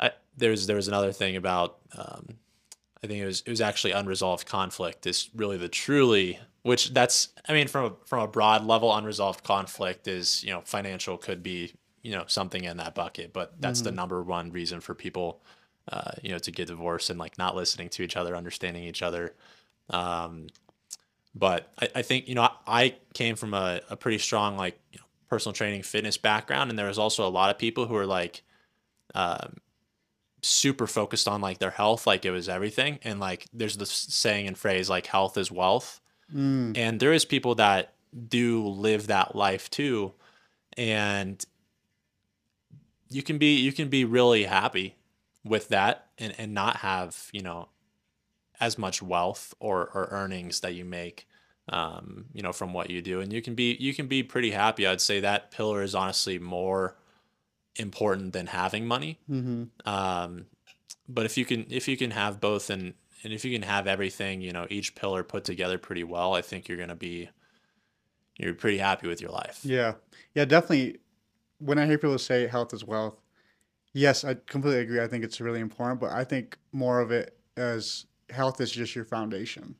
I, 0.00 0.10
there's 0.36 0.66
there 0.66 0.76
was 0.76 0.88
another 0.88 1.12
thing 1.12 1.36
about 1.36 1.78
um, 1.96 2.36
I 3.02 3.06
think 3.06 3.22
it 3.22 3.26
was 3.26 3.42
it 3.46 3.50
was 3.50 3.60
actually 3.60 3.92
unresolved 3.92 4.46
conflict 4.46 5.06
is 5.06 5.30
really 5.34 5.56
the 5.56 5.68
truly 5.68 6.38
which 6.62 6.92
that's 6.92 7.28
I 7.48 7.52
mean 7.52 7.68
from 7.68 7.84
a, 7.84 7.92
from 8.06 8.22
a 8.22 8.28
broad 8.28 8.64
level 8.64 8.94
unresolved 8.94 9.44
conflict 9.44 10.08
is 10.08 10.42
you 10.44 10.50
know 10.50 10.62
financial 10.64 11.16
could 11.16 11.42
be 11.42 11.72
you 12.02 12.12
know 12.12 12.24
something 12.26 12.64
in 12.64 12.76
that 12.78 12.94
bucket 12.94 13.32
but 13.32 13.60
that's 13.60 13.82
the 13.82 13.92
number 13.92 14.22
one 14.22 14.50
reason 14.50 14.80
for 14.80 14.94
people 14.94 15.40
uh, 15.90 16.12
you 16.22 16.30
know 16.30 16.38
to 16.38 16.50
get 16.50 16.68
divorced 16.68 17.10
and 17.10 17.18
like 17.18 17.38
not 17.38 17.56
listening 17.56 17.88
to 17.88 18.02
each 18.02 18.16
other 18.16 18.36
understanding 18.36 18.84
each 18.84 19.02
other. 19.02 19.34
Um, 19.90 20.48
but 21.34 21.72
I, 21.80 21.88
I 21.96 22.02
think 22.02 22.28
you 22.28 22.34
know 22.34 22.42
I, 22.42 22.50
I 22.66 22.94
came 23.14 23.36
from 23.36 23.54
a, 23.54 23.80
a 23.88 23.96
pretty 23.96 24.18
strong 24.18 24.56
like 24.56 24.78
you 24.92 24.98
know, 24.98 25.06
personal 25.28 25.54
training 25.54 25.82
fitness 25.82 26.16
background 26.16 26.70
and 26.70 26.78
there 26.78 26.86
was 26.86 26.98
also 26.98 27.26
a 27.26 27.30
lot 27.30 27.50
of 27.50 27.58
people 27.58 27.86
who 27.86 27.94
were 27.94 28.06
like 28.06 28.42
um, 29.14 29.56
super 30.42 30.86
focused 30.86 31.26
on 31.28 31.40
like 31.40 31.58
their 31.58 31.70
health 31.70 32.06
like 32.06 32.24
it 32.24 32.30
was 32.30 32.48
everything 32.48 32.98
and 33.02 33.18
like 33.20 33.46
there's 33.52 33.76
this 33.76 33.90
saying 33.90 34.46
and 34.46 34.56
phrase 34.56 34.88
like 34.88 35.06
health 35.06 35.36
is 35.36 35.50
wealth 35.50 36.00
Mm. 36.34 36.76
and 36.76 37.00
there 37.00 37.14
is 37.14 37.24
people 37.24 37.54
that 37.54 37.94
do 38.28 38.66
live 38.68 39.06
that 39.06 39.34
life 39.34 39.70
too 39.70 40.12
and 40.76 41.42
you 43.08 43.22
can 43.22 43.38
be 43.38 43.56
you 43.56 43.72
can 43.72 43.88
be 43.88 44.04
really 44.04 44.44
happy 44.44 44.96
with 45.44 45.68
that 45.68 46.08
and, 46.18 46.34
and 46.38 46.52
not 46.52 46.76
have 46.76 47.28
you 47.32 47.42
know 47.42 47.68
as 48.60 48.76
much 48.76 49.00
wealth 49.02 49.54
or, 49.60 49.88
or 49.94 50.08
earnings 50.10 50.60
that 50.60 50.74
you 50.74 50.84
make 50.84 51.26
um, 51.70 52.26
you 52.34 52.42
know 52.42 52.52
from 52.52 52.72
what 52.72 52.90
you 52.90 53.00
do 53.00 53.20
and 53.20 53.32
you 53.32 53.40
can 53.40 53.54
be 53.54 53.76
you 53.80 53.94
can 53.94 54.06
be 54.06 54.22
pretty 54.22 54.50
happy 54.50 54.86
i'd 54.86 55.00
say 55.00 55.20
that 55.20 55.50
pillar 55.50 55.82
is 55.82 55.94
honestly 55.94 56.38
more 56.38 56.96
important 57.78 58.32
than 58.32 58.46
having 58.46 58.86
money 58.86 59.18
hmm 59.26 59.64
um, 59.86 60.46
but 61.08 61.24
if 61.24 61.36
you 61.38 61.44
can 61.44 61.66
if 61.70 61.88
you 61.88 61.96
can 61.96 62.10
have 62.10 62.40
both 62.40 62.70
and 62.70 62.94
and 63.24 63.32
if 63.32 63.44
you 63.44 63.52
can 63.52 63.62
have 63.62 63.86
everything 63.86 64.40
you 64.40 64.52
know 64.52 64.66
each 64.70 64.94
pillar 64.94 65.22
put 65.22 65.44
together 65.44 65.78
pretty 65.78 66.04
well 66.04 66.34
i 66.34 66.42
think 66.42 66.68
you're 66.68 66.78
gonna 66.78 66.94
be 66.94 67.28
you're 68.38 68.54
pretty 68.54 68.78
happy 68.78 69.06
with 69.08 69.20
your 69.20 69.30
life 69.30 69.60
Yeah. 69.64 69.94
Yeah, 70.34 70.44
definitely. 70.44 70.98
When 71.58 71.78
I 71.78 71.86
hear 71.86 71.98
people 71.98 72.18
say 72.18 72.46
health 72.46 72.72
is 72.72 72.84
wealth, 72.84 73.20
yes, 73.92 74.24
I 74.24 74.34
completely 74.34 74.80
agree. 74.80 75.00
I 75.00 75.08
think 75.08 75.24
it's 75.24 75.40
really 75.40 75.60
important, 75.60 76.00
but 76.00 76.12
I 76.12 76.22
think 76.22 76.56
more 76.70 77.00
of 77.00 77.10
it 77.10 77.36
as 77.56 78.06
health 78.30 78.60
is 78.60 78.70
just 78.70 78.94
your 78.94 79.04
foundation. 79.04 79.74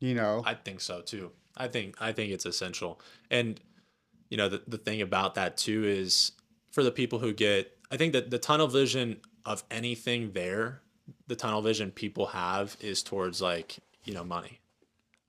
You 0.00 0.14
know? 0.14 0.42
I 0.44 0.54
think 0.54 0.80
so 0.80 1.00
too. 1.00 1.30
I 1.56 1.68
think 1.68 1.96
I 2.00 2.12
think 2.12 2.32
it's 2.32 2.46
essential. 2.46 3.00
And 3.30 3.60
you 4.28 4.36
know, 4.36 4.48
the, 4.48 4.62
the 4.66 4.78
thing 4.78 5.00
about 5.02 5.36
that 5.36 5.56
too 5.56 5.84
is 5.84 6.32
for 6.76 6.84
the 6.84 6.92
people 6.92 7.18
who 7.18 7.32
get 7.32 7.74
I 7.90 7.96
think 7.96 8.12
that 8.12 8.28
the 8.30 8.38
tunnel 8.38 8.68
vision 8.68 9.20
of 9.46 9.64
anything 9.70 10.32
there, 10.32 10.82
the 11.26 11.34
tunnel 11.34 11.62
vision 11.62 11.90
people 11.90 12.26
have 12.26 12.76
is 12.80 13.02
towards 13.02 13.40
like, 13.40 13.78
you 14.04 14.12
know, 14.12 14.24
money. 14.24 14.60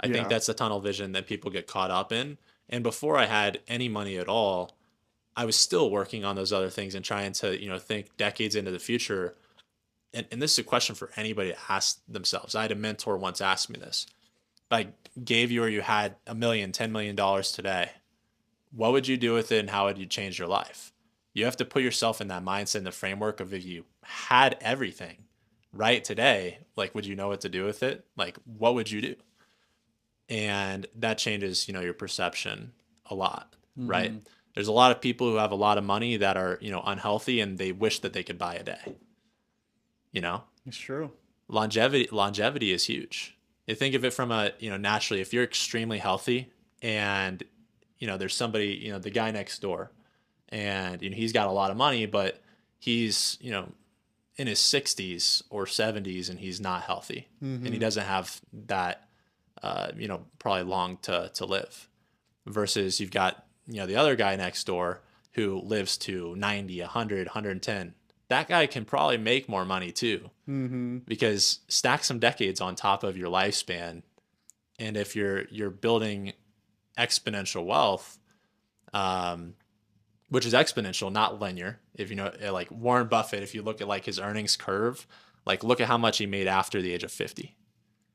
I 0.02 0.08
Yeah. 0.08 0.14
think 0.14 0.28
that's 0.28 0.48
the 0.48 0.54
tunnel 0.54 0.82
vision 0.82 1.14
that 1.14 1.26
people 1.26 1.50
get 1.50 1.66
caught 1.66 1.90
up 1.90 2.12
in. 2.12 2.38
And 2.68 2.84
before 2.84 3.18
I 3.18 3.28
had 3.28 3.62
any 3.66 3.88
money 3.88 4.18
at 4.18 4.28
all, 4.28 4.76
I 5.38 5.46
was 5.46 5.56
still 5.56 5.90
working 5.90 6.26
on 6.26 6.36
those 6.36 6.52
other 6.52 6.70
things 6.70 6.96
and 6.96 7.06
trying 7.06 7.32
to, 7.34 7.58
you 7.58 7.70
know, 7.70 7.80
think 7.80 8.18
decades 8.18 8.56
into 8.56 8.72
the 8.72 8.80
future. 8.80 9.36
And, 10.14 10.28
and 10.30 10.42
this 10.42 10.52
is 10.52 10.60
a 10.60 10.64
question 10.64 10.96
for 10.96 11.12
anybody 11.16 11.54
to 11.54 11.58
ask 11.70 12.02
themselves. 12.10 12.56
I 12.56 12.64
had 12.64 12.74
a 12.74 12.76
mentor 12.76 13.16
once 13.18 13.40
ask 13.40 13.70
me 13.70 13.80
this 13.80 14.06
like 14.70 14.90
gave 15.24 15.50
you 15.50 15.64
or 15.64 15.70
you 15.70 15.80
had 15.80 16.18
a 16.26 16.36
million, 16.36 16.74
ten 16.74 16.92
million 16.92 17.16
dollars 17.16 17.54
today, 17.54 17.92
what 18.72 18.92
would 18.92 19.08
you 19.08 19.16
do 19.16 19.34
with 19.34 19.50
it 19.54 19.60
and 19.60 19.70
how 19.70 19.86
would 19.86 19.98
you 19.98 20.06
change 20.08 20.38
your 20.38 20.50
life? 20.50 20.92
You 21.38 21.46
have 21.46 21.58
to 21.58 21.66
put 21.66 21.84
yourself 21.84 22.20
in 22.20 22.30
that 22.30 22.44
mindset 22.44 22.76
and 22.76 22.88
the 22.88 22.92
framework 22.92 23.40
of 23.40 23.54
if 23.54 23.64
you 23.64 23.86
had 24.02 24.58
everything 24.60 25.18
right 25.72 26.04
today, 26.04 26.60
like 26.76 26.96
would 26.96 27.06
you 27.06 27.16
know 27.16 27.28
what 27.28 27.42
to 27.42 27.50
do 27.50 27.64
with 27.64 27.84
it? 27.84 28.06
Like 28.18 28.38
what 28.46 28.74
would 28.74 28.90
you 28.90 29.02
do? 29.02 29.16
And 30.30 30.88
that 30.96 31.20
changes, 31.20 31.68
you 31.68 31.76
know, 31.76 31.82
your 31.82 31.94
perception 31.94 32.74
a 33.06 33.14
lot, 33.14 33.56
mm-hmm. 33.80 33.88
right? 33.88 34.14
There's 34.56 34.68
a 34.68 34.72
lot 34.72 34.92
of 34.92 35.00
people 35.00 35.30
who 35.30 35.36
have 35.36 35.52
a 35.52 35.56
lot 35.56 35.78
of 35.78 35.84
money 35.84 36.18
that 36.18 36.38
are, 36.38 36.58
you 36.60 36.72
know, 36.72 36.82
unhealthy 36.84 37.40
and 37.40 37.60
they 37.60 37.72
wish 37.72 38.00
that 38.00 38.14
they 38.14 38.24
could 38.24 38.40
buy 38.40 38.56
a 38.56 38.64
day. 38.64 38.96
You 40.12 40.22
know? 40.22 40.42
It's 40.66 40.78
true. 40.78 41.12
longevity 41.48 42.10
longevity 42.12 42.72
is 42.72 42.88
huge. 42.88 43.38
You 43.68 43.76
think 43.76 43.94
of 43.94 44.04
it 44.04 44.14
from 44.14 44.32
a 44.32 44.54
you 44.58 44.72
know 44.72 44.78
naturally 44.78 45.22
if 45.22 45.34
you're 45.34 45.44
extremely 45.44 46.00
healthy 46.00 46.52
and 46.82 47.44
you 48.00 48.08
know 48.08 48.18
there's 48.18 48.36
somebody 48.36 48.70
you 48.70 48.92
know 48.92 48.98
the 48.98 49.12
guy 49.12 49.30
next 49.30 49.60
door 49.62 49.92
and 50.50 51.02
you 51.02 51.10
know 51.10 51.16
he's 51.16 51.34
got 51.34 51.48
a 51.48 51.52
lot 51.52 51.72
of 51.72 51.78
money 51.78 52.06
but 52.06 52.42
he's 52.80 53.38
you 53.42 53.52
know 53.52 53.70
in 54.38 54.46
his 54.48 54.60
60s 54.60 55.42
or 55.50 55.66
70s 55.66 56.30
and 56.30 56.40
he's 56.40 56.62
not 56.62 56.84
healthy. 56.84 57.28
And 57.42 57.68
he 57.74 57.80
doesn't 57.80 58.06
have 58.06 58.40
that 58.68 59.08
uh, 59.64 59.90
you 59.98 60.08
know 60.08 60.22
probably 60.40 60.64
long 60.64 60.98
to 61.04 61.32
to 61.34 61.46
live 61.46 61.90
versus 62.46 63.00
you've 63.00 63.12
got 63.12 63.46
you 63.68 63.78
know 63.78 63.86
the 63.88 63.96
other 63.96 64.16
guy 64.16 64.36
next 64.36 64.66
door 64.66 65.02
who 65.34 65.60
lives 65.62 65.98
to 65.98 66.36
90 66.36 66.82
100 66.82 67.28
110 67.28 67.94
that 68.30 68.48
guy 68.48 68.68
can 68.68 68.86
probably 68.86 69.18
make 69.18 69.48
more 69.50 69.66
money 69.66 69.92
too 69.92 70.30
Mm-hmm. 70.48 71.00
because 71.00 71.60
stack 71.68 72.04
some 72.06 72.20
decades 72.20 72.62
on 72.62 72.76
top 72.76 73.04
of 73.04 73.18
your 73.18 73.30
lifespan. 73.30 74.04
And 74.80 74.96
if 74.96 75.14
you're 75.16 75.44
you're 75.50 75.70
building 75.72 76.32
exponential 76.98 77.66
wealth 77.66 78.18
um 78.94 79.56
which 80.30 80.46
is 80.46 80.54
exponential 80.54 81.12
not 81.12 81.40
linear 81.40 81.80
if 81.96 82.10
you 82.10 82.16
know 82.16 82.32
eh, 82.40 82.50
like 82.52 82.70
Warren 82.72 83.08
Buffett 83.08 83.44
if 83.44 83.54
you 83.56 83.62
look 83.62 83.82
at 83.82 83.88
like 83.88 84.06
his 84.06 84.20
earnings 84.20 84.56
curve 84.56 85.08
like 85.46 85.64
look 85.64 85.80
at 85.80 85.88
how 85.88 85.98
much 85.98 86.18
he 86.18 86.26
made 86.26 86.48
after 86.48 86.82
the 86.82 86.94
age 86.94 87.04
of 87.04 87.12
50 87.12 87.56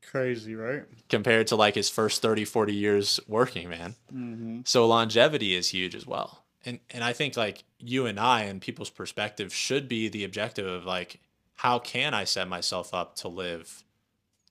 Crazy, 0.05 0.53
right? 0.53 0.83
compared 1.09 1.47
to 1.47 1.55
like 1.55 1.75
his 1.75 1.89
first 1.89 2.21
30 2.21 2.45
40 2.45 2.73
years 2.73 3.19
working 3.27 3.69
man 3.69 3.95
Mm-hmm. 4.13 4.59
so 4.65 4.85
longevity 4.85 5.55
is 5.55 5.69
huge 5.69 5.95
as 5.95 6.05
well. 6.05 6.43
And 6.65 6.79
and 6.91 7.03
I 7.03 7.11
think 7.13 7.35
like 7.35 7.63
you 7.79 8.05
and 8.05 8.19
I 8.19 8.43
and 8.43 8.61
people's 8.61 8.89
perspective 8.89 9.53
should 9.53 9.89
be 9.89 10.07
the 10.07 10.23
objective 10.23 10.65
of 10.67 10.85
like 10.85 11.19
how 11.55 11.79
can 11.79 12.13
I 12.13 12.23
set 12.25 12.47
myself 12.47 12.93
up 12.93 13.15
to 13.17 13.27
live 13.27 13.83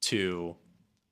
to 0.03 0.57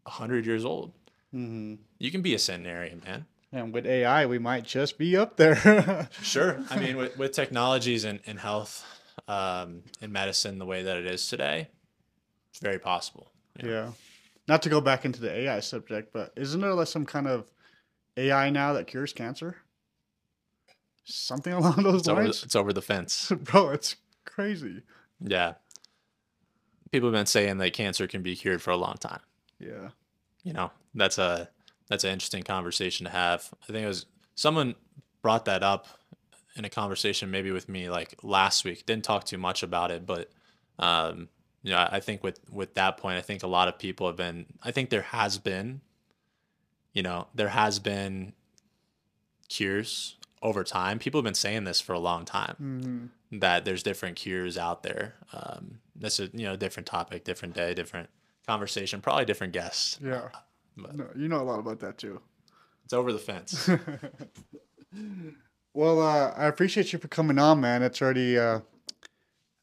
100 0.05 0.45
years 0.47 0.65
old? 0.65 0.93
Mm-hmm. 1.35 1.75
You 1.99 2.11
can 2.11 2.23
be 2.23 2.35
a 2.35 2.39
centenarian, 2.39 3.03
man. 3.07 3.27
And 3.53 3.75
with 3.75 3.85
AI, 3.87 4.27
we 4.27 4.39
might 4.39 4.65
just 4.65 4.97
be 4.99 5.17
up 5.17 5.37
there. 5.37 6.09
Sure. 6.23 6.63
I 6.71 6.79
mean 6.79 6.97
with, 6.97 7.17
with 7.19 7.33
technologies 7.33 8.05
and, 8.05 8.21
and 8.27 8.39
health 8.39 8.85
um, 9.27 9.83
and 10.01 10.13
medicine 10.13 10.59
the 10.59 10.67
way 10.67 10.83
that 10.85 10.97
it 10.97 11.07
is 11.07 11.27
today, 11.29 11.69
it's 12.51 12.61
very 12.61 12.79
possible. 12.79 13.31
you 13.61 13.69
know? 13.69 13.75
yeah. 13.75 13.91
Not 14.49 14.63
to 14.63 14.69
go 14.69 14.81
back 14.81 15.05
into 15.05 15.21
the 15.21 15.33
AI 15.33 15.61
subject, 15.61 16.13
but 16.13 16.33
isn't 16.37 16.61
there 16.61 16.75
like 16.75 16.87
some 16.89 17.07
kind 17.07 17.27
of 17.27 17.51
AI 18.17 18.51
now 18.51 18.73
that 18.75 18.87
cures 18.87 19.13
cancer? 19.13 19.57
Something 21.05 21.53
along 21.61 21.83
those 21.83 22.01
It's 22.01 22.09
over, 22.09 22.21
the, 22.21 22.27
lines? 22.29 22.45
it's 22.45 22.57
over 22.57 22.73
the 22.73 22.83
fence. 22.83 23.33
Bro, 23.41 23.71
it's 23.71 23.97
crazy. 24.25 24.83
Yeah. 25.21 25.55
People 26.93 27.09
have 27.09 27.15
been 27.15 27.27
saying 27.27 27.59
that 27.59 27.73
cancer 27.73 28.07
can 28.07 28.23
be 28.23 28.35
cured 28.37 28.63
for 28.63 28.71
a 28.71 28.77
long 28.77 28.95
time. 28.95 29.21
Yeah. 29.59 29.91
you 30.43 30.53
know 30.55 30.71
that's 30.95 31.19
a 31.19 31.49
that's 31.91 32.05
an 32.05 32.11
interesting 32.13 32.43
conversation 32.43 33.05
to 33.05 33.11
have. 33.13 33.51
I 33.63 33.67
think 33.73 33.85
it 33.85 33.89
was 33.89 34.07
someone 34.35 34.75
brought 35.21 35.45
that 35.45 35.63
up 35.63 35.87
in 36.57 36.65
a 36.65 36.71
conversation 36.71 37.31
maybe 37.31 37.51
with 37.51 37.69
me 37.69 37.91
like 37.91 38.15
last 38.23 38.65
week. 38.65 38.87
Didn't 38.87 39.05
talk 39.05 39.25
too 39.25 39.37
much 39.39 39.63
about 39.63 39.91
it 39.91 40.07
but 40.07 40.31
um 40.79 41.29
you 41.63 41.71
know 41.73 41.87
i 41.93 42.01
think 42.01 42.25
with 42.25 42.41
with 42.51 42.73
that 42.75 42.97
point 42.97 43.19
i 43.19 43.21
think 43.21 43.43
a 43.43 43.47
lot 43.47 43.69
of 43.69 43.79
people 43.79 44.07
have 44.07 44.17
been 44.17 44.47
i 44.63 44.71
think 44.71 44.89
there 44.89 45.03
has 45.03 45.37
been 45.37 45.83
you 46.95 47.03
know 47.03 47.27
there 47.35 47.51
has 47.51 47.79
been 47.79 48.33
cures 49.49 50.17
over 50.43 50.65
time. 50.65 50.99
People 50.99 51.19
have 51.19 51.25
been 51.25 51.35
saying 51.35 51.65
this 51.65 51.81
for 51.83 51.93
a 51.93 51.99
long 51.99 52.25
time 52.25 52.57
Mm-hmm. 52.63 53.39
that 53.41 53.65
there's 53.67 53.83
different 53.83 54.17
cures 54.17 54.57
out 54.57 54.83
there. 54.83 55.15
Um 55.33 55.81
that's 55.97 56.19
a 56.19 56.29
you 56.33 56.45
know 56.47 56.57
different 56.57 56.87
topic 56.87 57.25
different 57.25 57.55
day 57.55 57.75
different 57.75 58.09
conversation 58.47 59.01
probably 59.03 59.25
different 59.27 59.53
guests 59.53 59.99
Yeah. 60.03 60.29
But- 60.77 60.97
No, 60.97 61.09
you 61.17 61.29
know 61.29 61.41
a 61.41 61.45
lot 61.45 61.59
about 61.59 61.81
that 61.81 61.99
too. 61.99 62.21
It's 62.85 62.93
over 62.93 63.13
the 63.13 63.19
fence. 63.19 63.69
Well, 65.73 66.01
uh, 66.03 66.33
I 66.37 66.47
appreciate 66.47 66.93
you 66.93 66.99
for 66.99 67.09
coming 67.09 67.39
on, 67.39 67.61
man. 67.61 67.83
It's 67.83 68.03
already, 68.03 68.37
uh, 68.37 68.61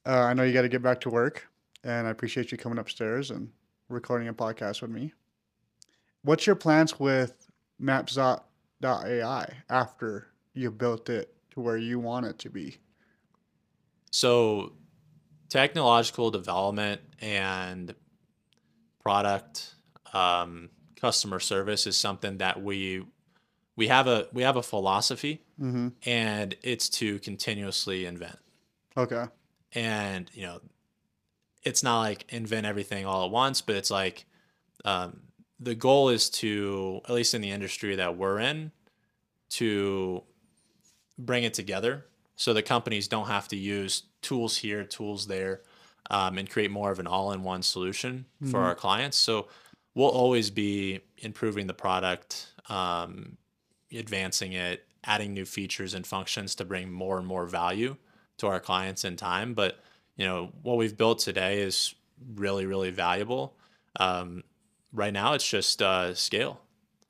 uh, 0.05 0.09
I 0.09 0.33
know 0.33 0.43
you 0.43 0.53
got 0.53 0.61
to 0.61 0.69
get 0.69 0.81
back 0.81 1.01
to 1.01 1.09
work, 1.09 1.47
and 1.83 2.07
I 2.07 2.11
appreciate 2.11 2.49
you 2.51 2.57
coming 2.57 2.77
upstairs 2.79 3.29
and 3.29 3.49
recording 3.89 4.29
a 4.29 4.33
podcast 4.33 4.81
with 4.81 4.89
me. 4.91 5.13
What's 6.21 6.47
your 6.47 6.55
plans 6.55 6.97
with 6.97 7.49
Maps.ai 7.77 9.53
after 9.69 10.27
you 10.53 10.71
built 10.71 11.09
it 11.09 11.35
to 11.51 11.59
where 11.59 11.77
you 11.77 11.99
want 11.99 12.25
it 12.25 12.39
to 12.39 12.49
be? 12.49 12.77
So, 14.11 14.73
technological 15.49 16.31
development 16.31 17.01
and 17.19 17.93
product 19.01 19.75
um, 20.13 20.69
customer 20.99 21.39
service 21.39 21.87
is 21.87 21.95
something 21.97 22.37
that 22.39 22.61
we 22.61 23.05
we 23.75 23.87
have 23.87 24.07
a 24.07 24.27
we 24.33 24.43
have 24.43 24.55
a 24.57 24.63
philosophy, 24.63 25.43
Mm-hmm. 25.59 25.87
and 26.05 26.55
it's 26.61 26.87
to 26.89 27.17
continuously 27.19 28.05
invent. 28.05 28.37
Okay. 28.95 29.25
And 29.73 30.29
you 30.33 30.43
know, 30.43 30.59
it's 31.63 31.81
not 31.83 31.99
like 31.99 32.25
invent 32.31 32.65
everything 32.65 33.05
all 33.05 33.25
at 33.25 33.31
once, 33.31 33.61
but 33.61 33.75
it's 33.75 33.89
like 33.91 34.25
um, 34.85 35.21
the 35.59 35.73
goal 35.75 36.09
is 36.09 36.29
to 36.29 37.01
at 37.05 37.11
least 37.11 37.33
in 37.33 37.41
the 37.41 37.49
industry 37.51 37.95
that 37.95 38.17
we're 38.17 38.39
in 38.39 38.71
to 39.49 40.23
bring 41.17 41.43
it 41.43 41.53
together 41.53 42.05
so 42.35 42.53
the 42.53 42.61
companies 42.61 43.07
don't 43.07 43.27
have 43.27 43.47
to 43.47 43.55
use 43.55 44.03
tools 44.21 44.57
here 44.57 44.83
tools 44.83 45.25
there 45.27 45.61
um, 46.11 46.37
and 46.37 46.47
create 46.49 46.69
more 46.69 46.91
of 46.91 46.99
an 46.99 47.07
all-in-one 47.07 47.63
solution 47.63 48.25
for 48.51 48.59
our 48.59 48.75
clients 48.75 49.17
so 49.17 49.47
we'll 49.97 50.09
always 50.23 50.49
be 50.49 51.01
improving 51.17 51.67
the 51.67 51.73
product 51.73 52.53
um, 52.69 53.37
advancing 53.91 54.53
it 54.53 54.85
adding 55.03 55.33
new 55.33 55.45
features 55.45 55.93
and 55.93 56.05
functions 56.05 56.55
to 56.55 56.65
bring 56.65 56.91
more 56.91 57.17
and 57.17 57.27
more 57.27 57.45
value 57.45 57.95
to 58.37 58.47
our 58.47 58.59
clients 58.59 59.03
in 59.03 59.15
time 59.15 59.53
but 59.53 59.79
you 60.15 60.25
know 60.25 60.51
what 60.61 60.77
we've 60.77 60.97
built 60.97 61.19
today 61.19 61.61
is 61.61 61.95
really 62.35 62.65
really 62.65 62.91
valuable 62.91 63.55
um, 63.99 64.43
right 64.93 65.13
now 65.13 65.33
it's 65.33 65.49
just 65.49 65.81
uh, 65.81 66.13
scale 66.13 66.59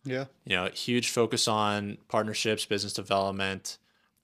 Yeah. 0.06 0.26
you 0.46 0.56
know, 0.56 0.70
huge 0.70 1.10
focus 1.10 1.48
on 1.50 1.98
partnerships, 2.08 2.66
business 2.66 2.94
development, 2.94 3.78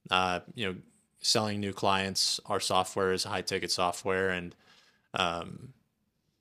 uh, 0.10 0.40
you 0.56 0.66
know, 0.66 0.76
selling 1.20 1.60
new 1.60 1.74
clients. 1.74 2.40
Our 2.46 2.62
software 2.62 3.12
is 3.12 3.26
high 3.26 3.42
ticket 3.42 3.70
software 3.72 4.30
and, 4.30 4.56
um, 5.14 5.74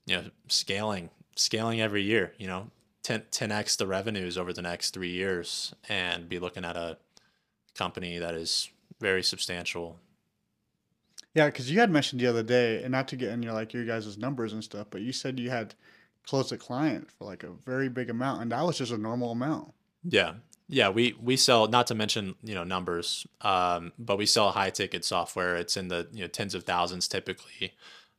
you 0.05 0.15
know, 0.15 0.25
scaling, 0.47 1.09
scaling 1.35 1.81
every 1.81 2.03
year, 2.03 2.33
you 2.37 2.47
know, 2.47 2.69
10, 3.03 3.23
10x 3.31 3.77
the 3.77 3.87
revenues 3.87 4.37
over 4.37 4.53
the 4.53 4.61
next 4.61 4.91
three 4.91 5.11
years 5.11 5.73
and 5.89 6.29
be 6.29 6.39
looking 6.39 6.65
at 6.65 6.77
a 6.77 6.97
company 7.75 8.17
that 8.17 8.33
is 8.33 8.69
very 8.99 9.23
substantial. 9.23 9.99
Yeah, 11.33 11.47
because 11.47 11.69
you 11.69 11.79
had 11.79 11.91
mentioned 11.91 12.21
the 12.21 12.27
other 12.27 12.43
day, 12.43 12.83
and 12.83 12.91
not 12.91 13.07
to 13.09 13.15
get 13.15 13.29
in 13.29 13.41
your 13.41 13.53
like 13.53 13.73
your 13.73 13.85
guys' 13.85 14.17
numbers 14.17 14.53
and 14.53 14.63
stuff, 14.63 14.87
but 14.91 15.01
you 15.01 15.11
said 15.11 15.39
you 15.39 15.49
had 15.49 15.73
closed 16.25 16.51
a 16.51 16.57
client 16.57 17.09
for 17.11 17.25
like 17.25 17.43
a 17.43 17.49
very 17.49 17.89
big 17.89 18.09
amount, 18.09 18.41
and 18.41 18.51
that 18.51 18.63
was 18.63 18.77
just 18.77 18.91
a 18.91 18.97
normal 18.97 19.31
amount. 19.31 19.73
Yeah. 20.03 20.35
Yeah, 20.69 20.89
we 20.89 21.13
we 21.21 21.35
sell 21.35 21.67
not 21.67 21.87
to 21.87 21.95
mention 21.95 22.35
you 22.41 22.55
know 22.55 22.63
numbers, 22.63 23.27
um, 23.41 23.91
but 23.99 24.17
we 24.17 24.25
sell 24.25 24.51
high 24.51 24.69
ticket 24.69 25.03
software. 25.03 25.55
It's 25.55 25.75
in 25.75 25.89
the 25.89 26.07
you 26.13 26.21
know 26.21 26.27
tens 26.27 26.55
of 26.55 26.63
thousands 26.63 27.07
typically. 27.07 27.73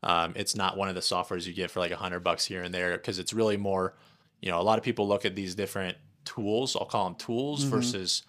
Um, 0.04 0.34
it's 0.36 0.54
not 0.54 0.76
one 0.76 0.88
of 0.88 0.94
the 0.94 1.00
softwares 1.00 1.46
you 1.46 1.52
get 1.52 1.70
for 1.70 1.80
like 1.80 1.90
a 1.90 1.96
hundred 1.96 2.20
bucks 2.20 2.44
here 2.44 2.62
and 2.62 2.72
there 2.72 2.92
because 2.92 3.18
it's 3.18 3.32
really 3.32 3.56
more. 3.56 3.94
You 4.40 4.50
know, 4.50 4.60
a 4.60 4.62
lot 4.62 4.78
of 4.78 4.84
people 4.84 5.08
look 5.08 5.24
at 5.24 5.34
these 5.34 5.54
different 5.54 5.96
tools. 6.26 6.76
I'll 6.76 6.84
call 6.84 7.04
them 7.04 7.14
tools 7.14 7.64
versus 7.64 8.22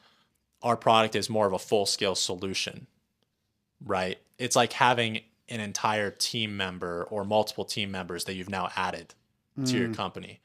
our 0.64 0.78
product 0.78 1.16
is 1.16 1.30
more 1.30 1.46
of 1.46 1.54
a 1.54 1.60
full 1.60 1.86
scale 1.86 2.16
solution, 2.16 2.88
right? 3.84 4.18
It's 4.40 4.56
like 4.56 4.72
having 4.72 5.22
an 5.50 5.60
entire 5.60 6.10
team 6.10 6.56
member 6.56 7.04
or 7.12 7.26
multiple 7.26 7.66
team 7.66 7.92
members 7.92 8.24
that 8.26 8.36
you've 8.36 8.50
now 8.50 8.70
added 8.76 9.14
to 9.66 9.78
your 9.78 9.94
company, 9.94 10.40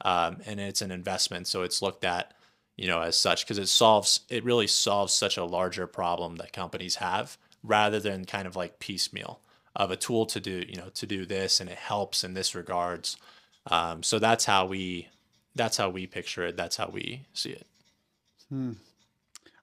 um, 0.00 0.38
and 0.46 0.58
it's 0.58 0.82
an 0.82 0.90
investment. 0.90 1.46
So 1.46 1.62
it's 1.62 1.82
looked 1.82 2.04
at 2.04 2.32
you 2.76 2.86
know, 2.86 3.00
as 3.00 3.16
such, 3.16 3.44
because 3.44 3.58
it 3.58 3.68
solves, 3.68 4.20
it 4.28 4.44
really 4.44 4.66
solves 4.66 5.12
such 5.12 5.36
a 5.36 5.44
larger 5.44 5.86
problem 5.86 6.36
that 6.36 6.52
companies 6.52 6.96
have 6.96 7.38
rather 7.62 7.98
than 7.98 8.24
kind 8.24 8.46
of 8.46 8.54
like 8.54 8.78
piecemeal 8.78 9.40
of 9.76 9.90
a 9.90 9.96
tool 9.96 10.26
to 10.26 10.40
do, 10.40 10.64
you 10.68 10.76
know, 10.76 10.88
to 10.94 11.06
do 11.06 11.24
this 11.24 11.60
and 11.60 11.70
it 11.70 11.76
helps 11.78 12.24
in 12.24 12.34
this 12.34 12.54
regards. 12.54 13.16
Um, 13.70 14.02
so 14.02 14.18
that's 14.18 14.44
how 14.44 14.66
we, 14.66 15.08
that's 15.54 15.76
how 15.76 15.90
we 15.90 16.06
picture 16.06 16.44
it. 16.46 16.56
That's 16.56 16.76
how 16.76 16.88
we 16.92 17.26
see 17.32 17.50
it. 17.50 17.66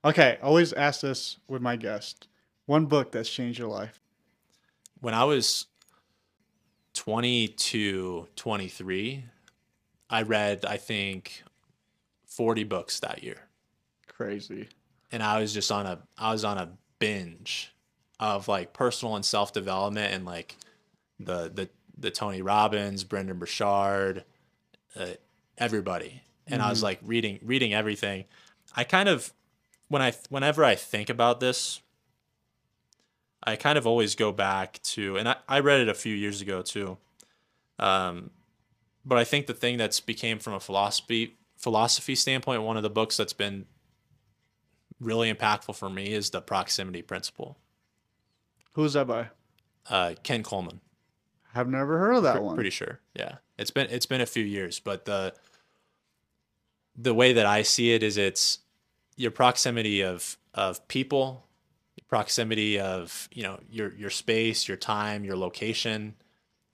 Okay, 0.04 0.38
always 0.42 0.72
ask 0.72 1.00
this 1.00 1.38
with 1.48 1.62
my 1.62 1.76
guest. 1.76 2.28
One 2.66 2.86
book 2.86 3.12
that's 3.12 3.28
changed 3.28 3.58
your 3.58 3.68
life. 3.68 4.00
When 5.00 5.14
I 5.14 5.24
was 5.24 5.66
22, 6.94 8.28
23, 8.36 9.24
I 10.10 10.22
read, 10.22 10.64
I 10.64 10.76
think, 10.76 11.42
40 12.26 12.64
books 12.64 13.00
that 13.00 13.22
year. 13.22 13.38
Crazy. 14.06 14.68
and 15.10 15.22
I 15.22 15.40
was 15.40 15.52
just 15.52 15.72
on 15.72 15.86
a 15.86 15.98
I 16.16 16.30
was 16.32 16.44
on 16.44 16.56
a 16.56 16.70
binge 17.00 17.73
of 18.24 18.48
like 18.48 18.72
personal 18.72 19.16
and 19.16 19.24
self 19.24 19.52
development 19.52 20.14
and 20.14 20.24
like 20.24 20.56
the 21.20 21.50
the 21.54 21.68
the 21.96 22.10
Tony 22.10 22.40
Robbins, 22.40 23.04
Brendon 23.04 23.38
Burchard, 23.38 24.24
uh, 24.98 25.06
everybody, 25.58 26.22
and 26.46 26.62
I 26.62 26.70
was 26.70 26.82
like 26.82 27.00
reading 27.04 27.38
reading 27.42 27.74
everything. 27.74 28.24
I 28.74 28.84
kind 28.84 29.10
of 29.10 29.32
when 29.88 30.00
I 30.00 30.14
whenever 30.30 30.64
I 30.64 30.74
think 30.74 31.10
about 31.10 31.38
this, 31.40 31.82
I 33.42 33.56
kind 33.56 33.76
of 33.76 33.86
always 33.86 34.14
go 34.14 34.32
back 34.32 34.80
to, 34.84 35.18
and 35.18 35.28
I, 35.28 35.36
I 35.46 35.60
read 35.60 35.80
it 35.80 35.88
a 35.90 35.94
few 35.94 36.14
years 36.14 36.40
ago 36.40 36.62
too. 36.62 36.96
Um, 37.78 38.30
but 39.04 39.18
I 39.18 39.24
think 39.24 39.46
the 39.46 39.54
thing 39.54 39.76
that's 39.76 40.00
became 40.00 40.38
from 40.38 40.54
a 40.54 40.60
philosophy 40.60 41.36
philosophy 41.58 42.14
standpoint, 42.14 42.62
one 42.62 42.78
of 42.78 42.82
the 42.82 42.90
books 42.90 43.18
that's 43.18 43.34
been 43.34 43.66
really 44.98 45.32
impactful 45.32 45.76
for 45.76 45.90
me 45.90 46.12
is 46.12 46.30
the 46.30 46.40
proximity 46.40 47.02
principle. 47.02 47.58
Who's 48.74 48.92
that 48.92 49.06
by? 49.06 49.30
Uh, 49.88 50.14
Ken 50.22 50.42
Coleman, 50.42 50.80
I've 51.54 51.68
never 51.68 51.98
heard 51.98 52.16
of 52.16 52.22
that 52.22 52.42
one. 52.42 52.54
pretty 52.54 52.70
sure. 52.70 53.00
Yeah, 53.14 53.36
it's 53.58 53.70
been 53.70 53.88
it's 53.90 54.06
been 54.06 54.20
a 54.20 54.26
few 54.26 54.44
years, 54.44 54.80
but 54.80 55.04
the 55.04 55.34
the 56.96 57.14
way 57.14 57.32
that 57.32 57.46
I 57.46 57.62
see 57.62 57.92
it 57.92 58.02
is 58.02 58.16
it's 58.16 58.60
your 59.16 59.30
proximity 59.30 60.02
of 60.02 60.36
of 60.54 60.86
people, 60.88 61.46
proximity 62.08 62.78
of 62.80 63.28
you 63.32 63.42
know 63.42 63.60
your 63.70 63.92
your 63.94 64.10
space, 64.10 64.66
your 64.68 64.76
time, 64.76 65.24
your 65.24 65.36
location, 65.36 66.14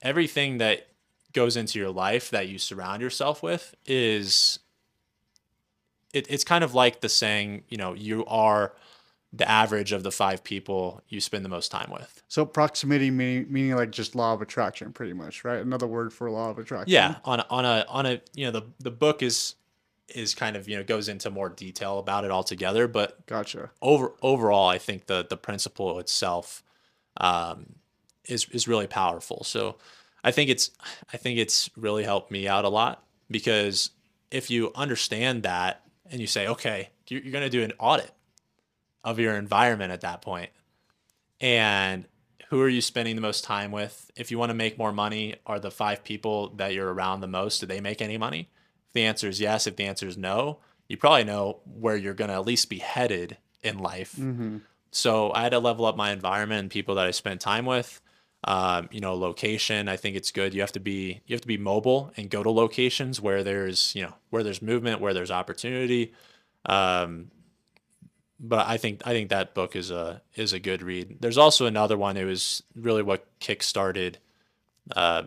everything 0.01 0.57
that 0.59 0.87
goes 1.33 1.55
into 1.55 1.79
your 1.79 1.91
life 1.91 2.29
that 2.29 2.47
you 2.47 2.57
surround 2.57 3.01
yourself 3.01 3.41
with 3.41 3.75
is 3.85 4.59
it, 6.13 6.27
it's 6.29 6.43
kind 6.43 6.63
of 6.63 6.73
like 6.73 7.01
the 7.01 7.09
saying, 7.09 7.63
you 7.69 7.77
know, 7.77 7.93
you 7.93 8.25
are 8.25 8.73
the 9.33 9.49
average 9.49 9.91
of 9.91 10.03
the 10.03 10.11
five 10.11 10.43
people 10.43 11.01
you 11.07 11.21
spend 11.21 11.45
the 11.45 11.49
most 11.49 11.71
time 11.71 11.89
with. 11.91 12.21
So 12.27 12.45
proximity 12.45 13.09
meaning, 13.11 13.47
meaning 13.49 13.75
like 13.75 13.91
just 13.91 14.13
law 14.13 14.33
of 14.33 14.41
attraction, 14.41 14.91
pretty 14.91 15.13
much, 15.13 15.43
right? 15.43 15.59
Another 15.59 15.87
word 15.87 16.11
for 16.11 16.29
law 16.29 16.49
of 16.49 16.59
attraction. 16.59 16.93
Yeah, 16.93 17.15
on 17.23 17.39
a, 17.39 17.45
on 17.49 17.65
a 17.65 17.85
on 17.87 18.05
a 18.05 18.21
you 18.33 18.45
know 18.45 18.51
the 18.51 18.63
the 18.79 18.91
book 18.91 19.23
is 19.23 19.55
is 20.09 20.35
kind 20.35 20.57
of 20.57 20.67
you 20.67 20.75
know 20.75 20.83
goes 20.83 21.07
into 21.07 21.29
more 21.29 21.49
detail 21.49 21.99
about 21.99 22.25
it 22.25 22.31
altogether, 22.31 22.87
but 22.87 23.25
Gotcha. 23.25 23.71
over 23.81 24.13
overall, 24.21 24.67
I 24.67 24.77
think 24.77 25.05
the 25.05 25.25
the 25.29 25.37
principle 25.37 25.99
itself 25.99 26.63
um, 27.17 27.75
is 28.25 28.47
is 28.49 28.67
really 28.67 28.87
powerful. 28.87 29.43
So 29.45 29.77
I 30.23 30.31
think 30.31 30.49
it's 30.49 30.71
I 31.13 31.17
think 31.17 31.39
it's 31.39 31.69
really 31.77 32.03
helped 32.03 32.31
me 32.31 32.49
out 32.49 32.65
a 32.65 32.69
lot 32.69 33.03
because 33.29 33.91
if 34.29 34.49
you 34.49 34.71
understand 34.75 35.43
that 35.43 35.83
and 36.09 36.19
you 36.19 36.27
say, 36.27 36.47
okay, 36.47 36.89
you're, 37.07 37.21
you're 37.21 37.31
going 37.31 37.43
to 37.43 37.49
do 37.49 37.63
an 37.63 37.73
audit 37.79 38.11
of 39.03 39.19
your 39.19 39.35
environment 39.35 39.91
at 39.91 40.01
that 40.01 40.21
point, 40.21 40.49
and 41.39 42.05
who 42.51 42.61
are 42.61 42.69
you 42.69 42.81
spending 42.81 43.15
the 43.15 43.21
most 43.21 43.45
time 43.45 43.71
with? 43.71 44.11
If 44.15 44.29
you 44.29 44.37
want 44.37 44.49
to 44.49 44.55
make 44.55 44.77
more 44.77 44.91
money, 44.91 45.35
are 45.45 45.59
the 45.59 45.71
five 45.71 46.03
people 46.03 46.49
that 46.57 46.73
you're 46.73 46.93
around 46.93 47.21
the 47.21 47.27
most, 47.27 47.59
do 47.59 47.65
they 47.65 47.79
make 47.79 48.01
any 48.01 48.17
money? 48.17 48.49
If 48.87 48.93
the 48.93 49.05
answer 49.05 49.29
is 49.29 49.39
yes, 49.39 49.67
if 49.67 49.77
the 49.77 49.85
answer 49.85 50.05
is 50.05 50.17
no, 50.17 50.59
you 50.89 50.97
probably 50.97 51.23
know 51.23 51.61
where 51.65 51.95
you're 51.95 52.13
going 52.13 52.27
to 52.27 52.35
at 52.35 52.45
least 52.45 52.69
be 52.69 52.79
headed 52.79 53.37
in 53.63 53.79
life. 53.79 54.17
Mm-hmm. 54.19 54.57
So 54.91 55.31
I 55.33 55.43
had 55.43 55.53
to 55.53 55.59
level 55.59 55.85
up 55.85 55.95
my 55.95 56.11
environment 56.11 56.59
and 56.59 56.69
people 56.69 56.95
that 56.95 57.07
I 57.07 57.11
spent 57.11 57.39
time 57.39 57.65
with. 57.65 58.01
Um, 58.43 58.89
you 58.91 58.99
know, 58.99 59.13
location. 59.13 59.87
I 59.87 59.97
think 59.97 60.15
it's 60.15 60.31
good. 60.31 60.55
You 60.55 60.61
have 60.61 60.71
to 60.71 60.79
be 60.79 61.21
you 61.27 61.35
have 61.35 61.41
to 61.41 61.47
be 61.47 61.59
mobile 61.59 62.11
and 62.17 62.27
go 62.27 62.41
to 62.41 62.49
locations 62.49 63.21
where 63.21 63.43
there's 63.43 63.95
you 63.95 64.01
know 64.01 64.15
where 64.31 64.41
there's 64.41 64.63
movement, 64.63 64.99
where 64.99 65.13
there's 65.13 65.29
opportunity. 65.29 66.11
Um, 66.65 67.29
but 68.43 68.67
I 68.67 68.77
think 68.77 69.01
I 69.05 69.11
think 69.11 69.29
that 69.29 69.53
book 69.53 69.75
is 69.75 69.91
a 69.91 70.21
is 70.35 70.51
a 70.51 70.59
good 70.59 70.81
read. 70.81 71.17
There's 71.21 71.37
also 71.37 71.65
another 71.67 71.97
one. 71.97 72.17
It 72.17 72.25
was 72.25 72.63
really 72.75 73.03
what 73.03 73.25
kickstarted 73.39 74.15
uh, 74.95 75.23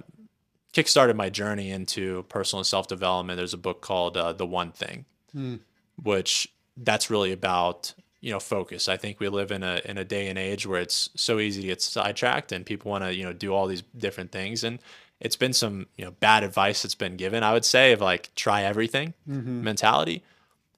kickstarted 0.72 1.14
my 1.16 1.30
journey 1.30 1.70
into 1.70 2.24
personal 2.28 2.60
and 2.60 2.66
self 2.66 2.88
development. 2.88 3.36
There's 3.36 3.54
a 3.54 3.58
book 3.58 3.80
called 3.80 4.16
uh, 4.16 4.32
The 4.32 4.46
One 4.46 4.72
Thing, 4.72 5.04
Hmm. 5.32 5.56
which 6.02 6.48
that's 6.76 7.08
really 7.10 7.32
about 7.32 7.94
you 8.20 8.32
know 8.32 8.40
focus. 8.40 8.88
I 8.88 8.96
think 8.96 9.20
we 9.20 9.28
live 9.28 9.52
in 9.52 9.62
a 9.62 9.80
in 9.84 9.98
a 9.98 10.04
day 10.04 10.28
and 10.28 10.38
age 10.38 10.66
where 10.66 10.80
it's 10.80 11.10
so 11.14 11.38
easy 11.38 11.60
to 11.62 11.66
get 11.68 11.82
sidetracked 11.82 12.52
and 12.52 12.66
people 12.66 12.90
want 12.90 13.04
to 13.04 13.14
you 13.14 13.22
know 13.24 13.32
do 13.32 13.54
all 13.54 13.66
these 13.66 13.82
different 13.96 14.32
things 14.32 14.64
and 14.64 14.78
it's 15.20 15.36
been 15.36 15.52
some 15.52 15.86
you 15.96 16.04
know 16.04 16.10
bad 16.10 16.42
advice 16.42 16.82
that's 16.82 16.94
been 16.96 17.16
given. 17.16 17.42
I 17.44 17.52
would 17.52 17.64
say 17.64 17.92
of 17.92 18.00
like 18.00 18.30
try 18.34 18.62
everything 18.64 19.14
Mm-hmm. 19.28 19.62
mentality. 19.62 20.22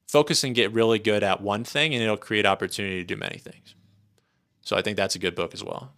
Focus 0.07 0.45
and 0.45 0.55
get 0.55 0.73
really 0.73 0.99
good 0.99 1.23
at 1.23 1.41
one 1.41 1.65
thing, 1.65 1.95
and 1.95 2.03
it'll 2.03 2.17
create 2.17 2.47
opportunity 2.47 2.99
to 2.99 3.05
do 3.05 3.17
many 3.17 3.39
things. 3.39 3.75
So 4.63 4.77
I 4.77 4.83
think 4.83 4.97
that's 4.97 5.15
a 5.15 5.19
good 5.19 5.35
book 5.35 5.55
as 5.55 5.63
well. 5.63 5.93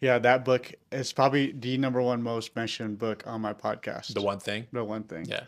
Yeah, 0.00 0.18
that 0.18 0.44
book 0.44 0.72
is 0.92 1.12
probably 1.12 1.52
the 1.52 1.78
number 1.78 2.02
one 2.02 2.22
most 2.22 2.54
mentioned 2.56 2.98
book 2.98 3.22
on 3.26 3.40
my 3.40 3.54
podcast. 3.54 4.12
The 4.14 4.20
one 4.22 4.38
thing, 4.38 4.66
The 4.72 4.84
one 4.84 5.04
thing. 5.04 5.24
yeah, 5.26 5.44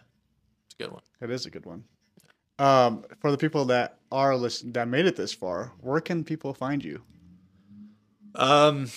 it's 0.67 0.75
a 0.79 0.83
good 0.83 0.93
one. 0.93 1.03
It 1.21 1.31
is 1.31 1.45
a 1.47 1.51
good 1.51 1.67
one. 1.67 1.85
Um, 2.59 3.05
for 3.21 3.31
the 3.31 3.37
people 3.37 3.67
that 3.67 3.99
are 4.11 4.35
listen 4.35 4.73
that 4.73 4.89
made 4.89 5.05
it 5.05 5.15
this 5.17 5.33
far, 5.33 5.73
where 5.81 6.01
can 6.01 6.25
people 6.25 6.55
find 6.55 6.83
you? 6.83 7.03
Um, 8.35 8.89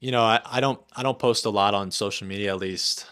you 0.00 0.12
know, 0.12 0.22
I, 0.22 0.40
I 0.44 0.60
don't 0.60 0.80
I 0.94 1.02
don't 1.02 1.18
post 1.18 1.44
a 1.44 1.50
lot 1.50 1.74
on 1.74 1.90
social 1.90 2.26
media 2.28 2.52
at 2.52 2.60
least. 2.60 3.06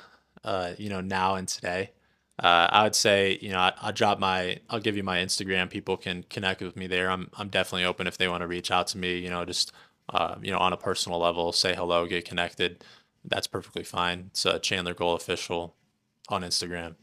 Uh, 0.44 0.72
you 0.78 0.88
know, 0.88 1.00
now 1.00 1.36
and 1.36 1.46
today. 1.48 1.90
Uh, 2.38 2.66
I 2.70 2.82
would 2.84 2.94
say, 2.94 3.38
you 3.40 3.50
know, 3.50 3.58
I, 3.58 3.72
I'll 3.80 3.92
drop 3.92 4.18
my, 4.18 4.58
I'll 4.70 4.80
give 4.80 4.96
you 4.96 5.02
my 5.02 5.18
Instagram. 5.18 5.70
People 5.70 5.96
can 5.96 6.24
connect 6.30 6.60
with 6.62 6.76
me 6.76 6.86
there. 6.86 7.10
I'm, 7.10 7.30
I'm 7.36 7.48
definitely 7.48 7.84
open 7.84 8.06
if 8.06 8.18
they 8.18 8.26
want 8.28 8.40
to 8.42 8.46
reach 8.46 8.70
out 8.70 8.86
to 8.88 8.98
me. 8.98 9.18
You 9.18 9.30
know, 9.30 9.44
just, 9.44 9.72
uh, 10.08 10.36
you 10.42 10.50
know, 10.50 10.58
on 10.58 10.72
a 10.72 10.76
personal 10.76 11.18
level, 11.18 11.52
say 11.52 11.74
hello, 11.74 12.06
get 12.06 12.24
connected. 12.24 12.84
That's 13.24 13.46
perfectly 13.46 13.84
fine. 13.84 14.26
It's 14.30 14.44
uh, 14.46 14.58
Chandler 14.58 14.94
Gull 14.94 15.14
Official 15.14 15.74
on 16.28 16.42
Instagram. 16.42 16.94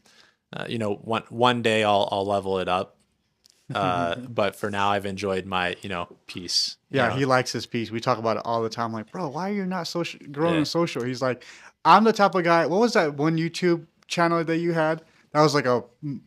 Uh, 0.52 0.66
you 0.68 0.78
know, 0.78 0.94
one 0.94 1.22
one 1.30 1.62
day 1.62 1.84
I'll 1.84 2.08
I'll 2.10 2.26
level 2.26 2.58
it 2.58 2.68
up. 2.68 2.96
Uh, 3.74 4.16
but 4.28 4.56
for 4.56 4.68
now, 4.68 4.90
I've 4.90 5.06
enjoyed 5.06 5.46
my, 5.46 5.76
you 5.80 5.88
know, 5.88 6.08
piece. 6.26 6.76
you 6.90 6.98
Yeah, 6.98 7.08
know. 7.08 7.14
he 7.14 7.24
likes 7.24 7.52
his 7.52 7.66
piece. 7.66 7.92
We 7.92 8.00
talk 8.00 8.18
about 8.18 8.36
it 8.36 8.42
all 8.44 8.62
the 8.62 8.68
time. 8.68 8.92
Like, 8.92 9.12
bro, 9.12 9.28
why 9.28 9.50
are 9.50 9.52
you 9.52 9.64
not 9.64 9.86
social 9.86 10.18
growing 10.32 10.58
Yeah. 10.58 10.64
social? 10.64 11.04
He's 11.04 11.22
like, 11.22 11.44
I'm 11.84 12.02
the 12.02 12.12
type 12.12 12.34
of 12.34 12.42
guy. 12.42 12.66
What 12.66 12.80
was 12.80 12.94
that 12.94 13.14
one 13.14 13.36
YouTube 13.36 13.86
channel 14.08 14.42
that 14.42 14.58
you 14.58 14.72
had? 14.72 15.02
That 15.32 15.42
was 15.42 15.54
like 15.54 15.66
a 15.66 15.84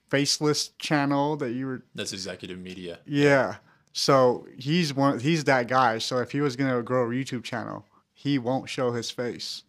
faceless 0.10 0.70
channel 0.80 1.36
that 1.38 1.52
you 1.52 1.66
were. 1.66 1.84
That's 1.94 2.14
executive 2.14 2.60
media. 2.60 3.00
Yeah. 3.06 3.56
So 3.92 4.48
he's 4.58 4.94
one. 4.94 5.20
He's 5.20 5.44
that 5.44 5.68
guy. 5.68 5.98
So 5.98 6.20
if 6.20 6.32
he 6.32 6.42
was 6.42 6.56
gonna 6.56 6.82
grow 6.82 7.06
a 7.06 7.14
YouTube 7.14 7.44
channel, 7.44 7.86
he 8.14 8.40
won't 8.40 8.70
show 8.70 8.92
his 8.92 9.12
face. 9.12 9.64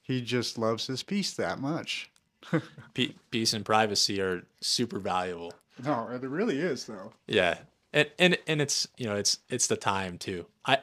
He 0.00 0.20
just 0.20 0.58
loves 0.58 0.86
his 0.86 1.02
peace 1.02 1.34
that 1.34 1.58
much. 1.58 2.10
Pe- 2.94 3.14
peace 3.30 3.52
and 3.52 3.64
privacy 3.64 4.20
are 4.20 4.44
super 4.60 4.98
valuable. 4.98 5.52
No, 5.84 6.08
it 6.08 6.22
really 6.22 6.58
is 6.58 6.86
though. 6.86 7.12
Yeah, 7.26 7.58
and 7.92 8.10
and 8.18 8.38
and 8.46 8.60
it's 8.60 8.88
you 8.96 9.06
know 9.06 9.16
it's 9.16 9.38
it's 9.48 9.66
the 9.66 9.76
time 9.76 10.18
too. 10.18 10.46
I 10.64 10.78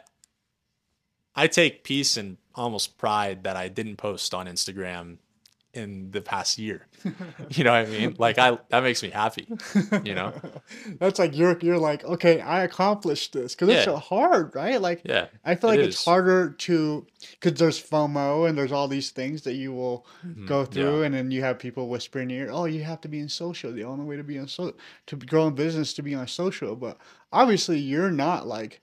I 1.36 1.48
take 1.48 1.84
peace 1.84 2.18
and 2.18 2.38
almost 2.56 2.98
pride 2.98 3.44
that 3.44 3.56
I 3.56 3.68
didn't 3.68 3.98
post 3.98 4.34
on 4.34 4.48
Instagram 4.48 5.18
in 5.74 6.10
the 6.10 6.20
past 6.22 6.58
year. 6.58 6.88
you 7.52 7.64
know 7.64 7.72
what 7.72 7.86
I 7.88 7.90
mean? 7.90 8.16
Like 8.18 8.38
I 8.40 8.58
that 8.70 8.82
makes 8.84 9.04
me 9.04 9.12
happy. 9.12 9.48
You 10.04 10.16
know? 10.16 10.34
That's 11.00 11.20
like 11.20 11.38
you're 11.38 11.58
you're 11.62 11.78
like 11.78 12.04
okay, 12.04 12.42
I 12.42 12.64
accomplished 12.64 13.34
this 13.34 13.54
because 13.54 13.70
it's 13.70 13.86
so 13.86 13.98
hard, 13.98 14.56
right? 14.56 14.82
Like 14.82 15.02
Yeah. 15.06 15.28
I 15.46 15.56
feel 15.56 15.70
it 15.70 15.78
like 15.78 15.86
it's 15.86 16.00
is. 16.00 16.06
harder 16.06 16.52
to 16.52 17.06
because 17.40 17.60
there's 17.60 17.80
FOMO 17.82 18.50
and 18.50 18.58
there's 18.58 18.72
all 18.72 18.88
these 18.88 19.12
things 19.12 19.44
that 19.44 19.54
you 19.54 19.72
will 19.72 20.06
go 20.48 20.66
through, 20.66 20.84
Mm-hmm. 20.84 21.00
yeah. 21.02 21.06
and 21.06 21.14
then 21.16 21.32
you 21.32 21.42
have 21.44 21.60
people 21.60 21.88
whisper 21.88 22.20
in 22.20 22.30
your 22.32 22.48
ear, 22.48 22.52
"Oh, 22.52 22.66
you 22.66 22.84
have 22.84 23.02
to 23.02 23.08
be 23.08 23.20
in 23.20 23.30
social. 23.30 23.72
The 23.72 23.84
only 23.84 24.06
way 24.06 24.18
to 24.18 24.24
be 24.24 24.40
on 24.40 24.48
so 24.48 24.74
to 25.06 25.16
grow 25.16 25.48
in 25.48 25.56
business 25.56 25.94
to 25.94 26.02
be 26.04 26.16
on 26.16 26.28
social." 26.28 26.76
But 26.76 26.98
obviously, 27.32 27.78
you're 27.80 28.12
not 28.12 28.48
like. 28.48 28.82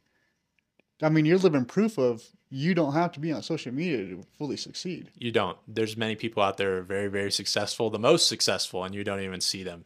I 1.03 1.11
mean, 1.11 1.27
you're 1.27 1.37
living 1.39 1.67
proof 1.67 1.99
of 1.99 2.23
you 2.51 2.75
don't 2.75 2.93
have 2.93 3.13
to 3.13 3.21
be 3.21 3.33
on 3.33 3.43
social 3.43 3.73
media 3.73 3.99
to 3.99 4.23
fully 4.39 4.57
succeed. 4.57 5.11
You 5.19 5.33
don't. 5.33 5.59
There's 5.67 5.97
many 5.97 6.15
people 6.15 6.43
out 6.43 6.57
there 6.57 6.75
who 6.75 6.81
are 6.81 6.83
very 6.83 7.09
very 7.09 7.33
successful, 7.33 7.91
the 7.91 7.99
most 7.99 8.29
successful, 8.29 8.85
and 8.85 8.95
you 8.95 9.05
don't 9.05 9.21
even 9.21 9.41
see 9.41 9.63
them 9.63 9.85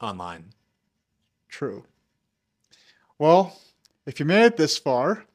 online. 0.00 0.52
True. 1.48 1.84
Well, 3.18 3.58
if 4.06 4.18
you 4.18 4.26
made 4.26 4.46
it 4.46 4.56
this 4.56 4.78
far, 4.78 5.26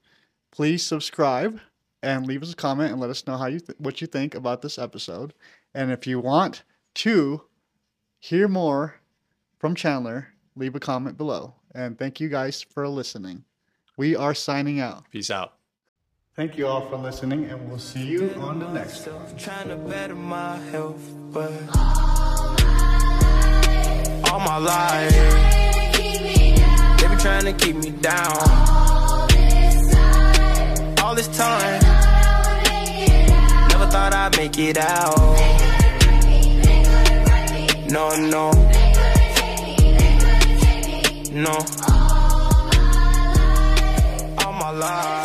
please 0.52 0.84
subscribe 0.84 1.60
and 2.02 2.26
leave 2.26 2.44
us 2.44 2.54
a 2.54 2.56
comment 2.56 2.92
and 2.92 3.00
let 3.00 3.10
us 3.10 3.28
know 3.28 3.38
how 3.38 3.48
you 3.48 3.60
th- 3.60 3.78
what 3.80 4.02
you 4.02 4.08
think 4.08 4.34
about 4.34 4.62
this 4.62 4.80
episode. 4.80 5.34
And 5.74 5.92
if 5.92 6.08
you 6.08 6.20
want 6.20 6.64
to 6.96 7.44
hear 8.20 8.48
more 8.48 8.96
from 9.60 9.76
Chandler, 9.76 10.30
leave 10.56 10.76
a 10.76 10.80
comment 10.80 11.18
below. 11.18 11.56
And 11.74 12.00
thank 12.00 12.20
you 12.20 12.30
guys 12.30 12.62
for 12.62 12.88
listening. 12.88 13.44
We 13.98 14.16
are 14.16 14.34
signing 14.34 14.80
out. 14.80 15.10
Peace 15.12 15.30
out. 15.30 15.54
Thank 16.36 16.58
you 16.58 16.68
all 16.68 16.82
for 16.90 16.98
listening, 16.98 17.46
and 17.46 17.70
we'll 17.70 17.80
see 17.80 18.06
you 18.06 18.30
on 18.42 18.60
the 18.60 18.68
next 18.68 19.08
one. 19.08 19.38
trying 19.38 19.70
to 19.70 19.78
better 19.78 20.16
my 20.16 20.58
health, 20.70 21.02
but 21.32 21.50
all 24.30 24.42
my 24.42 24.58
life 24.58 25.12
they 27.00 27.08
been 27.08 27.18
trying 27.20 27.46
to 27.46 27.54
keep 27.54 27.78
me 27.78 27.92
down. 27.92 28.36
All 31.02 31.16
this 31.16 31.30
time, 31.38 31.82
never 33.70 33.88
thought 33.88 34.12
I'd 34.14 34.36
make 34.36 34.60
it 34.60 34.78
out. 34.78 35.16
No, 37.90 38.14
no, 38.18 38.52
no. 41.32 41.66
All 44.46 44.52
my 44.52 44.72
life. 44.72 45.25